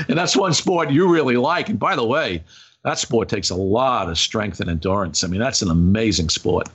And 0.08 0.18
that's 0.18 0.36
one 0.36 0.54
sport 0.54 0.92
you 0.92 1.12
really 1.12 1.38
like. 1.38 1.70
And 1.70 1.80
by 1.80 1.96
the 1.96 2.06
way 2.06 2.44
that 2.84 3.00
sport 3.00 3.30
takes 3.30 3.50
a 3.50 3.56
lot 3.56 4.10
of 4.10 4.18
strength 4.20 4.60
and 4.60 4.70
endurance. 4.70 5.24
I 5.24 5.28
mean 5.28 5.40
that's 5.40 5.64
an 5.64 5.72
amazing 5.72 6.30
sport 6.30 6.70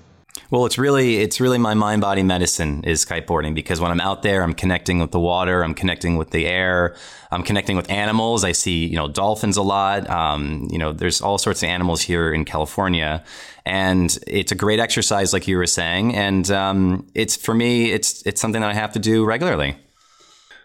well, 0.50 0.66
it's 0.66 0.78
really 0.78 1.18
it's 1.18 1.40
really 1.40 1.58
my 1.58 1.74
mind 1.74 2.00
body 2.00 2.24
medicine 2.24 2.82
is 2.82 3.04
kiteboarding 3.04 3.54
because 3.54 3.80
when 3.80 3.92
I'm 3.92 4.00
out 4.00 4.22
there, 4.22 4.42
I'm 4.42 4.52
connecting 4.52 4.98
with 4.98 5.12
the 5.12 5.20
water, 5.20 5.62
I'm 5.62 5.74
connecting 5.74 6.16
with 6.16 6.30
the 6.30 6.46
air, 6.46 6.96
I'm 7.30 7.44
connecting 7.44 7.76
with 7.76 7.88
animals. 7.88 8.42
I 8.42 8.50
see 8.52 8.86
you 8.86 8.96
know 8.96 9.06
dolphins 9.06 9.56
a 9.56 9.62
lot. 9.62 10.10
Um, 10.10 10.66
you 10.70 10.78
know, 10.78 10.92
there's 10.92 11.20
all 11.20 11.38
sorts 11.38 11.62
of 11.62 11.68
animals 11.68 12.02
here 12.02 12.32
in 12.32 12.44
California, 12.44 13.22
and 13.64 14.18
it's 14.26 14.50
a 14.50 14.56
great 14.56 14.80
exercise, 14.80 15.32
like 15.32 15.46
you 15.46 15.56
were 15.56 15.66
saying. 15.66 16.16
And 16.16 16.50
um, 16.50 17.06
it's 17.14 17.36
for 17.36 17.54
me, 17.54 17.92
it's 17.92 18.26
it's 18.26 18.40
something 18.40 18.60
that 18.60 18.70
I 18.70 18.74
have 18.74 18.92
to 18.94 18.98
do 18.98 19.24
regularly. 19.24 19.76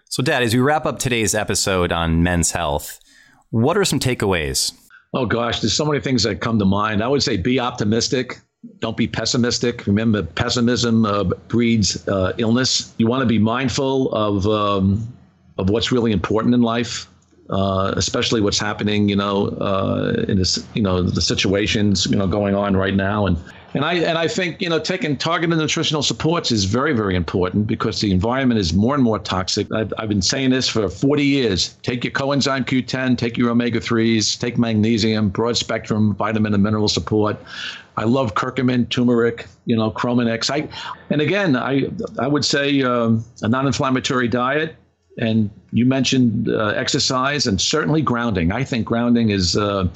So, 0.09 0.23
Dad, 0.23 0.41
as 0.41 0.53
we 0.53 0.61
wrap 0.61 0.87
up 0.87 0.97
today's 0.97 1.35
episode 1.35 1.91
on 1.91 2.23
men's 2.23 2.51
health, 2.51 2.99
what 3.51 3.77
are 3.77 3.85
some 3.85 3.99
takeaways? 3.99 4.73
Oh 5.13 5.27
gosh, 5.27 5.59
there's 5.59 5.77
so 5.77 5.85
many 5.85 5.99
things 5.99 6.23
that 6.23 6.41
come 6.41 6.57
to 6.57 6.65
mind. 6.65 7.03
I 7.03 7.07
would 7.07 7.21
say 7.21 7.37
be 7.37 7.59
optimistic 7.59 8.39
don't 8.79 8.97
be 8.97 9.07
pessimistic. 9.07 9.85
Remember, 9.87 10.23
pessimism 10.23 11.05
uh, 11.05 11.23
breeds 11.23 12.07
uh, 12.07 12.33
illness. 12.37 12.93
You 12.97 13.07
want 13.07 13.21
to 13.21 13.27
be 13.27 13.39
mindful 13.39 14.13
of 14.13 14.47
um, 14.47 15.11
of 15.57 15.69
what's 15.69 15.91
really 15.91 16.11
important 16.11 16.53
in 16.53 16.61
life, 16.61 17.07
uh, 17.49 17.93
especially 17.95 18.41
what's 18.41 18.59
happening. 18.59 19.09
You 19.09 19.15
know, 19.15 19.47
uh, 19.59 20.25
in 20.27 20.37
this, 20.37 20.65
you 20.73 20.81
know, 20.81 21.01
the 21.01 21.21
situations 21.21 22.05
you 22.05 22.15
know 22.15 22.27
going 22.27 22.55
on 22.55 22.75
right 22.75 22.93
now, 22.93 23.25
and 23.25 23.37
and 23.73 23.83
I 23.83 23.95
and 23.95 24.17
I 24.17 24.27
think 24.27 24.61
you 24.61 24.69
know 24.69 24.79
taking 24.79 25.17
targeted 25.17 25.57
nutritional 25.57 26.01
supports 26.01 26.51
is 26.51 26.63
very 26.63 26.93
very 26.93 27.15
important 27.15 27.67
because 27.67 27.99
the 27.99 28.11
environment 28.11 28.59
is 28.59 28.73
more 28.73 28.95
and 28.95 29.03
more 29.03 29.19
toxic. 29.19 29.71
I've, 29.73 29.93
I've 29.97 30.09
been 30.09 30.21
saying 30.21 30.51
this 30.51 30.69
for 30.69 30.87
40 30.87 31.23
years. 31.23 31.75
Take 31.81 32.03
your 32.03 32.13
coenzyme 32.13 32.65
Q10, 32.65 33.17
take 33.17 33.37
your 33.37 33.49
omega 33.49 33.79
3s, 33.79 34.39
take 34.39 34.57
magnesium, 34.57 35.29
broad 35.29 35.57
spectrum 35.57 36.15
vitamin 36.15 36.53
and 36.53 36.63
mineral 36.63 36.87
support. 36.87 37.37
I 37.97 38.03
love 38.03 38.33
curcumin, 38.35 38.89
turmeric, 38.89 39.47
you 39.65 39.75
know, 39.75 39.91
Chrominix. 39.91 40.49
I, 40.49 40.67
and 41.09 41.21
again, 41.21 41.55
I 41.55 41.89
I 42.19 42.27
would 42.27 42.45
say 42.45 42.83
um, 42.83 43.23
a 43.41 43.47
non-inflammatory 43.47 44.27
diet. 44.27 44.75
And 45.17 45.49
you 45.71 45.85
mentioned 45.85 46.49
uh, 46.49 46.73
exercise 46.75 47.47
and 47.47 47.61
certainly 47.61 48.01
grounding. 48.01 48.51
I 48.51 48.65
think 48.65 48.85
grounding 48.85 49.29
is 49.29 49.55
uh, 49.55 49.87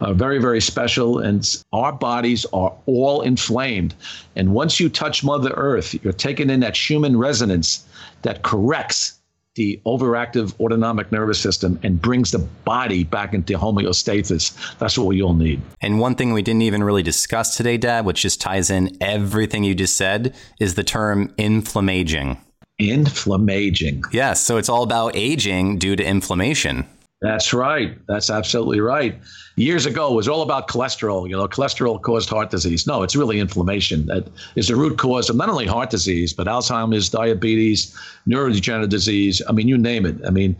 uh, 0.00 0.12
very, 0.14 0.38
very 0.40 0.60
special. 0.60 1.18
And 1.18 1.44
our 1.72 1.92
bodies 1.92 2.46
are 2.52 2.72
all 2.86 3.22
inflamed. 3.22 3.94
And 4.36 4.54
once 4.54 4.78
you 4.78 4.88
touch 4.88 5.24
Mother 5.24 5.50
Earth, 5.56 5.94
you're 6.04 6.12
taking 6.12 6.50
in 6.50 6.60
that 6.60 6.76
Schumann 6.76 7.16
resonance 7.18 7.84
that 8.22 8.42
corrects 8.42 9.19
the 9.60 9.78
overactive 9.84 10.58
autonomic 10.58 11.12
nervous 11.12 11.38
system 11.38 11.78
and 11.82 12.00
brings 12.00 12.30
the 12.30 12.38
body 12.38 13.04
back 13.04 13.34
into 13.34 13.58
homeostasis. 13.58 14.56
That's 14.78 14.96
what 14.96 15.06
we 15.06 15.20
all 15.20 15.34
need. 15.34 15.60
And 15.82 16.00
one 16.00 16.14
thing 16.14 16.32
we 16.32 16.40
didn't 16.40 16.62
even 16.62 16.82
really 16.82 17.02
discuss 17.02 17.58
today, 17.58 17.76
Dad, 17.76 18.06
which 18.06 18.22
just 18.22 18.40
ties 18.40 18.70
in 18.70 18.96
everything 19.02 19.62
you 19.62 19.74
just 19.74 19.96
said, 19.96 20.34
is 20.58 20.76
the 20.76 20.82
term 20.82 21.34
inflammaging. 21.36 22.40
Inflammaging. 22.78 24.02
Yes. 24.12 24.42
So 24.42 24.56
it's 24.56 24.70
all 24.70 24.82
about 24.82 25.14
aging 25.14 25.78
due 25.78 25.94
to 25.94 26.02
inflammation. 26.02 26.86
That's 27.20 27.52
right. 27.52 27.98
That's 28.06 28.30
absolutely 28.30 28.80
right. 28.80 29.14
Years 29.56 29.84
ago, 29.84 30.10
it 30.10 30.14
was 30.14 30.26
all 30.26 30.40
about 30.40 30.68
cholesterol. 30.68 31.28
You 31.28 31.36
know, 31.36 31.46
cholesterol 31.46 32.00
caused 32.00 32.30
heart 32.30 32.48
disease. 32.48 32.86
No, 32.86 33.02
it's 33.02 33.14
really 33.14 33.38
inflammation 33.38 34.06
that 34.06 34.26
is 34.56 34.68
the 34.68 34.76
root 34.76 34.96
cause 34.96 35.28
of 35.28 35.36
not 35.36 35.50
only 35.50 35.66
heart 35.66 35.90
disease, 35.90 36.32
but 36.32 36.46
Alzheimer's, 36.46 37.10
diabetes, 37.10 37.94
neurodegenerative 38.26 38.88
disease. 38.88 39.42
I 39.46 39.52
mean, 39.52 39.68
you 39.68 39.76
name 39.76 40.06
it. 40.06 40.16
I 40.26 40.30
mean, 40.30 40.56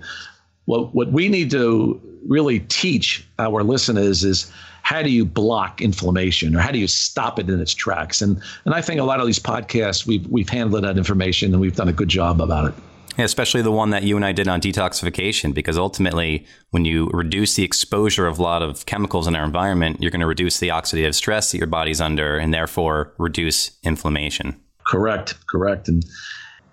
what, 0.67 0.95
what 0.95 1.13
we 1.13 1.29
need 1.29 1.51
to 1.53 1.99
really 2.27 2.61
teach 2.61 3.27
our 3.39 3.63
listeners 3.63 4.23
is 4.23 4.53
how 4.83 5.03
do 5.03 5.11
you 5.11 5.25
block 5.25 5.81
inflammation 5.81 6.55
or 6.55 6.59
how 6.61 6.73
do 6.73 6.79
you 6.79 6.89
stop 6.89 7.39
it 7.39 7.49
in 7.49 7.59
its 7.59 7.73
tracks? 7.73 8.21
And, 8.21 8.39
and 8.67 8.75
I 8.75 8.83
think 8.83 9.01
a 9.01 9.05
lot 9.05 9.19
of 9.21 9.27
these 9.27 9.39
podcasts, 9.39 10.07
we've, 10.07 10.27
we've 10.27 10.49
handled 10.49 10.85
that 10.85 10.99
information 10.99 11.53
and 11.53 11.61
we've 11.61 11.77
done 11.77 11.89
a 11.89 11.93
good 11.93 12.09
job 12.09 12.41
about 12.41 12.69
it. 12.69 12.75
Especially 13.25 13.63
the 13.63 13.73
one 13.73 13.91
that 13.91 14.03
you 14.03 14.17
and 14.17 14.25
I 14.25 14.33
did 14.33 14.49
on 14.49 14.61
detoxification, 14.61 15.55
because 15.55 15.79
ultimately, 15.79 16.47
when 16.71 16.85
you 16.85 17.09
reduce 17.13 17.55
the 17.55 17.63
exposure 17.63 18.27
of 18.27 18.39
a 18.39 18.43
lot 18.43 18.63
of 18.63 18.87
chemicals 18.87 19.27
in 19.27 19.35
our 19.37 19.45
environment, 19.45 20.01
you're 20.01 20.11
going 20.11 20.21
to 20.21 20.27
reduce 20.27 20.59
the 20.59 20.69
oxidative 20.69 21.15
stress 21.15 21.53
that 21.53 21.59
your 21.59 21.67
body's 21.67 22.01
under 22.01 22.39
and 22.39 22.53
therefore 22.53 23.13
reduce 23.19 23.73
inflammation. 23.83 24.59
Correct, 24.87 25.35
correct. 25.49 25.89
And 25.89 26.05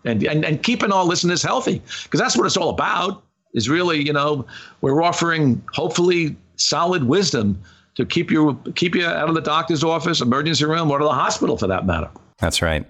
and 0.06 0.24
and, 0.24 0.46
and 0.46 0.64
keeping 0.64 0.92
all 0.92 1.06
listeners 1.06 1.44
healthy, 1.44 1.82
because 2.04 2.20
that's 2.20 2.38
what 2.38 2.46
it's 2.46 2.58
all 2.58 2.70
about, 2.70 3.24
is 3.54 3.70
really, 3.70 4.06
you 4.06 4.14
know, 4.14 4.46
we're 4.82 5.02
offering 5.02 5.62
hopefully 5.74 6.36
solid 6.56 7.04
wisdom 7.04 7.62
to 7.96 8.06
keep 8.06 8.32
you 8.32 8.60
keep 8.76 8.96
you 8.96 9.06
out 9.06 9.28
of 9.28 9.36
the 9.36 9.42
doctor's 9.42 9.84
office, 9.84 10.22
emergency 10.22 10.66
room, 10.66 10.90
or 10.92 11.00
to 11.00 11.04
the 11.06 11.12
hospital 11.12 11.58
for 11.58 11.68
that 11.68 11.86
matter. 11.86 12.10
That's 12.40 12.62
right. 12.62 12.86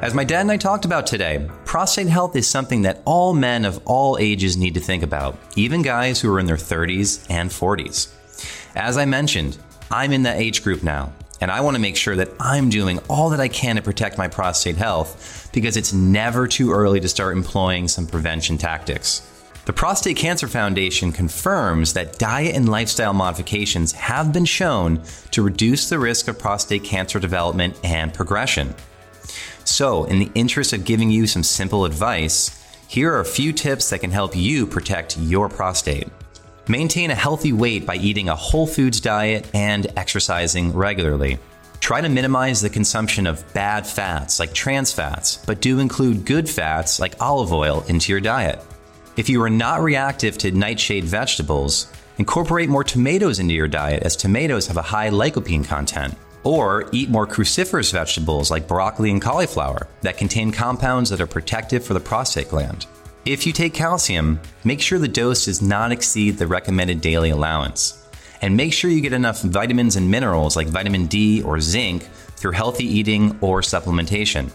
As 0.00 0.14
my 0.14 0.22
dad 0.22 0.42
and 0.42 0.52
I 0.52 0.56
talked 0.56 0.84
about 0.84 1.08
today, 1.08 1.50
prostate 1.64 2.06
health 2.06 2.36
is 2.36 2.46
something 2.46 2.82
that 2.82 3.02
all 3.04 3.34
men 3.34 3.64
of 3.64 3.82
all 3.84 4.16
ages 4.20 4.56
need 4.56 4.74
to 4.74 4.80
think 4.80 5.02
about, 5.02 5.36
even 5.56 5.82
guys 5.82 6.20
who 6.20 6.32
are 6.32 6.38
in 6.38 6.46
their 6.46 6.54
30s 6.54 7.26
and 7.28 7.50
40s. 7.50 8.12
As 8.76 8.96
I 8.96 9.06
mentioned, 9.06 9.58
I'm 9.90 10.12
in 10.12 10.22
that 10.22 10.36
age 10.36 10.62
group 10.62 10.84
now, 10.84 11.12
and 11.40 11.50
I 11.50 11.62
want 11.62 11.74
to 11.74 11.82
make 11.82 11.96
sure 11.96 12.14
that 12.14 12.30
I'm 12.38 12.70
doing 12.70 13.00
all 13.08 13.28
that 13.30 13.40
I 13.40 13.48
can 13.48 13.74
to 13.74 13.82
protect 13.82 14.18
my 14.18 14.28
prostate 14.28 14.76
health 14.76 15.50
because 15.52 15.76
it's 15.76 15.92
never 15.92 16.46
too 16.46 16.70
early 16.70 17.00
to 17.00 17.08
start 17.08 17.36
employing 17.36 17.88
some 17.88 18.06
prevention 18.06 18.56
tactics. 18.56 19.28
The 19.64 19.72
Prostate 19.72 20.16
Cancer 20.16 20.46
Foundation 20.46 21.10
confirms 21.10 21.92
that 21.94 22.20
diet 22.20 22.54
and 22.54 22.68
lifestyle 22.68 23.14
modifications 23.14 23.90
have 23.92 24.32
been 24.32 24.44
shown 24.44 25.02
to 25.32 25.42
reduce 25.42 25.88
the 25.88 25.98
risk 25.98 26.28
of 26.28 26.38
prostate 26.38 26.84
cancer 26.84 27.18
development 27.18 27.76
and 27.82 28.14
progression. 28.14 28.76
So, 29.68 30.04
in 30.04 30.18
the 30.18 30.30
interest 30.34 30.72
of 30.72 30.86
giving 30.86 31.10
you 31.10 31.26
some 31.26 31.42
simple 31.42 31.84
advice, 31.84 32.64
here 32.88 33.12
are 33.12 33.20
a 33.20 33.24
few 33.24 33.52
tips 33.52 33.90
that 33.90 34.00
can 34.00 34.10
help 34.10 34.34
you 34.34 34.66
protect 34.66 35.18
your 35.18 35.50
prostate. 35.50 36.08
Maintain 36.68 37.10
a 37.10 37.14
healthy 37.14 37.52
weight 37.52 37.84
by 37.84 37.96
eating 37.96 38.30
a 38.30 38.34
whole 38.34 38.66
foods 38.66 38.98
diet 38.98 39.46
and 39.52 39.86
exercising 39.94 40.72
regularly. 40.72 41.38
Try 41.80 42.00
to 42.00 42.08
minimize 42.08 42.62
the 42.62 42.70
consumption 42.70 43.26
of 43.26 43.44
bad 43.52 43.86
fats 43.86 44.40
like 44.40 44.54
trans 44.54 44.90
fats, 44.90 45.44
but 45.44 45.60
do 45.60 45.80
include 45.80 46.24
good 46.24 46.48
fats 46.48 46.98
like 46.98 47.20
olive 47.20 47.52
oil 47.52 47.84
into 47.88 48.10
your 48.10 48.22
diet. 48.22 48.64
If 49.18 49.28
you 49.28 49.42
are 49.42 49.50
not 49.50 49.82
reactive 49.82 50.38
to 50.38 50.50
nightshade 50.50 51.04
vegetables, 51.04 51.92
incorporate 52.16 52.70
more 52.70 52.84
tomatoes 52.84 53.38
into 53.38 53.52
your 53.52 53.68
diet 53.68 54.02
as 54.02 54.16
tomatoes 54.16 54.66
have 54.66 54.78
a 54.78 54.82
high 54.82 55.10
lycopene 55.10 55.64
content. 55.64 56.14
Or 56.48 56.88
eat 56.92 57.10
more 57.10 57.26
cruciferous 57.26 57.92
vegetables 57.92 58.50
like 58.50 58.66
broccoli 58.66 59.10
and 59.10 59.20
cauliflower 59.20 59.86
that 60.00 60.16
contain 60.16 60.50
compounds 60.50 61.10
that 61.10 61.20
are 61.20 61.26
protective 61.26 61.84
for 61.84 61.92
the 61.92 62.00
prostate 62.00 62.48
gland. 62.48 62.86
If 63.26 63.46
you 63.46 63.52
take 63.52 63.74
calcium, 63.74 64.40
make 64.64 64.80
sure 64.80 64.98
the 64.98 65.08
dose 65.08 65.44
does 65.44 65.60
not 65.60 65.92
exceed 65.92 66.38
the 66.38 66.46
recommended 66.46 67.02
daily 67.02 67.28
allowance. 67.28 68.02
And 68.40 68.56
make 68.56 68.72
sure 68.72 68.90
you 68.90 69.02
get 69.02 69.12
enough 69.12 69.42
vitamins 69.42 69.96
and 69.96 70.10
minerals 70.10 70.56
like 70.56 70.68
vitamin 70.68 71.04
D 71.04 71.42
or 71.42 71.60
zinc 71.60 72.04
through 72.36 72.52
healthy 72.52 72.86
eating 72.86 73.36
or 73.42 73.60
supplementation. 73.60 74.50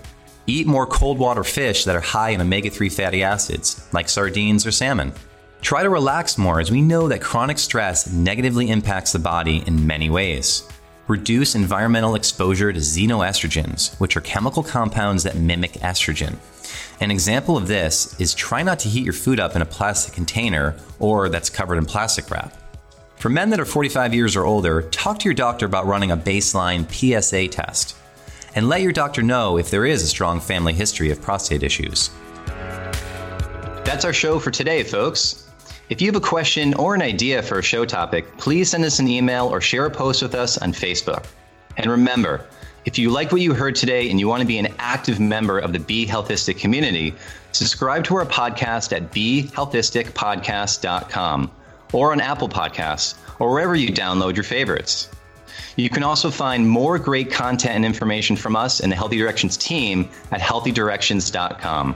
Eat 0.48 0.66
more 0.66 0.88
cold 0.88 1.20
water 1.20 1.44
fish 1.44 1.84
that 1.84 1.96
are 1.96 2.02
high 2.02 2.32
in 2.32 2.42
omega 2.42 2.72
3 2.72 2.90
fatty 2.90 3.22
acids, 3.22 3.88
like 3.94 4.10
sardines 4.10 4.66
or 4.66 4.72
salmon. 4.72 5.14
Try 5.62 5.84
to 5.84 5.92
relax 5.92 6.40
more 6.40 6.60
as 6.60 6.72
we 6.72 6.82
know 6.82 7.08
that 7.10 7.22
chronic 7.22 7.60
stress 7.60 8.12
negatively 8.12 8.72
impacts 8.72 9.12
the 9.12 9.20
body 9.20 9.64
in 9.68 9.86
many 9.86 10.10
ways. 10.10 10.68
Reduce 11.08 11.54
environmental 11.54 12.16
exposure 12.16 12.72
to 12.72 12.80
xenoestrogens, 12.80 13.94
which 14.00 14.16
are 14.16 14.22
chemical 14.22 14.64
compounds 14.64 15.24
that 15.24 15.36
mimic 15.36 15.74
estrogen. 15.74 16.38
An 17.02 17.12
example 17.12 17.58
of 17.58 17.68
this 17.68 18.18
is 18.22 18.34
try 18.34 18.64
not 18.64 18.80
to 18.80 18.90
heat 18.90 19.04
your 19.04 19.14
food 19.14 19.38
up 19.38 19.54
in 19.56 19.62
a 19.62 19.66
plastic 19.66 20.14
container 20.14 20.78
or 21.00 21.28
that's 21.28 21.50
covered 21.50 21.78
in 21.78 21.86
plastic 21.86 22.32
wrap. 22.32 22.56
For 23.18 23.28
men 23.28 23.50
that 23.50 23.60
are 23.60 23.66
45 23.66 24.14
years 24.14 24.36
or 24.38 24.46
older, 24.46 24.84
talk 24.84 25.20
to 25.20 25.26
your 25.26 25.34
doctor 25.34 25.66
about 25.66 25.88
running 25.88 26.12
a 26.12 26.18
baseline 26.18 26.90
PSA 26.90 27.50
test. 27.50 27.98
and 28.56 28.70
let 28.70 28.82
your 28.82 28.92
doctor 28.92 29.24
know 29.24 29.58
if 29.58 29.72
there 29.72 29.86
is 29.86 30.04
a 30.04 30.08
strong 30.08 30.40
family 30.40 30.74
history 30.74 31.10
of 31.12 31.22
prostate 31.22 31.64
issues. 31.64 32.12
That's 33.84 34.06
our 34.06 34.14
show 34.14 34.40
for 34.40 34.52
today, 34.52 34.84
folks. 34.84 35.50
If 35.90 36.02
you 36.02 36.08
have 36.08 36.16
a 36.16 36.26
question 36.26 36.74
or 36.76 36.96
an 36.96 37.02
idea 37.02 37.44
for 37.44 37.60
a 37.60 37.64
show 37.64 37.84
topic, 37.84 38.38
please 38.38 38.70
send 38.70 38.86
us 38.86 39.00
an 39.00 39.10
email 39.10 39.48
or 39.48 39.60
share 39.60 39.86
a 39.86 39.92
post 39.92 40.22
with 40.22 40.34
us 40.34 40.58
on 40.58 40.72
Facebook. 40.72 41.26
And 41.76 41.92
remember, 41.92 42.46
if 42.86 42.98
you 42.98 43.10
like 43.10 43.34
what 43.34 43.42
you 43.42 43.54
heard 43.54 43.76
today 43.76 44.10
and 44.10 44.18
you 44.18 44.30
want 44.30 44.40
to 44.40 44.48
be 44.48 44.58
an 44.58 44.74
active 44.80 45.20
member 45.20 45.60
of 45.60 45.74
the 45.74 45.80
Be 45.80 46.08
Healthistic 46.08 46.58
community, 46.58 47.14
subscribe 47.52 48.06
to 48.06 48.16
our 48.16 48.26
podcast 48.26 48.96
at 48.96 49.12
BeHealthisticPodcast.com 49.12 51.52
or 51.92 52.14
on 52.14 52.22
Apple 52.22 52.50
Podcasts 52.50 53.16
or 53.40 53.52
wherever 53.52 53.76
you 53.76 53.90
download 53.90 54.36
your 54.36 54.46
favorites. 54.46 55.10
You 55.76 55.90
can 55.90 56.04
also 56.04 56.32
find 56.32 56.66
more 56.68 56.98
great 56.98 57.30
content 57.30 57.76
and 57.76 57.86
information 57.86 58.38
from 58.38 58.56
us 58.56 58.80
and 58.80 58.90
the 58.92 58.96
Healthy 58.96 59.18
Directions 59.18 59.58
team 59.58 60.10
at 60.32 60.40
healthydirections.com. 60.40 61.96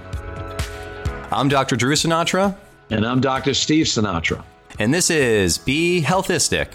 I'm 1.32 1.48
Dr. 1.48 1.78
Drew 1.78 1.96
Sinatra. 1.96 2.56
And 2.90 3.06
I'm 3.06 3.20
Dr. 3.20 3.54
Steve 3.54 3.86
Sinatra. 3.86 4.44
And 4.80 4.94
this 4.94 5.10
is 5.10 5.58
Be 5.58 6.02
Healthistic. 6.02 6.70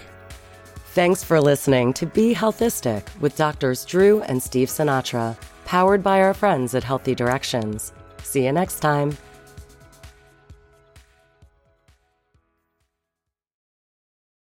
Thanks 0.88 1.24
for 1.24 1.40
listening 1.40 1.94
to 1.94 2.04
Be 2.04 2.34
Healthistic 2.34 3.04
with 3.20 3.34
Doctors 3.36 3.84
Drew 3.86 4.20
and 4.22 4.42
Steve 4.42 4.68
Sinatra, 4.68 5.36
powered 5.64 6.02
by 6.02 6.20
our 6.20 6.34
friends 6.34 6.74
at 6.74 6.84
Healthy 6.84 7.14
Directions. 7.14 7.94
See 8.22 8.44
you 8.44 8.52
next 8.52 8.80
time. 8.80 9.16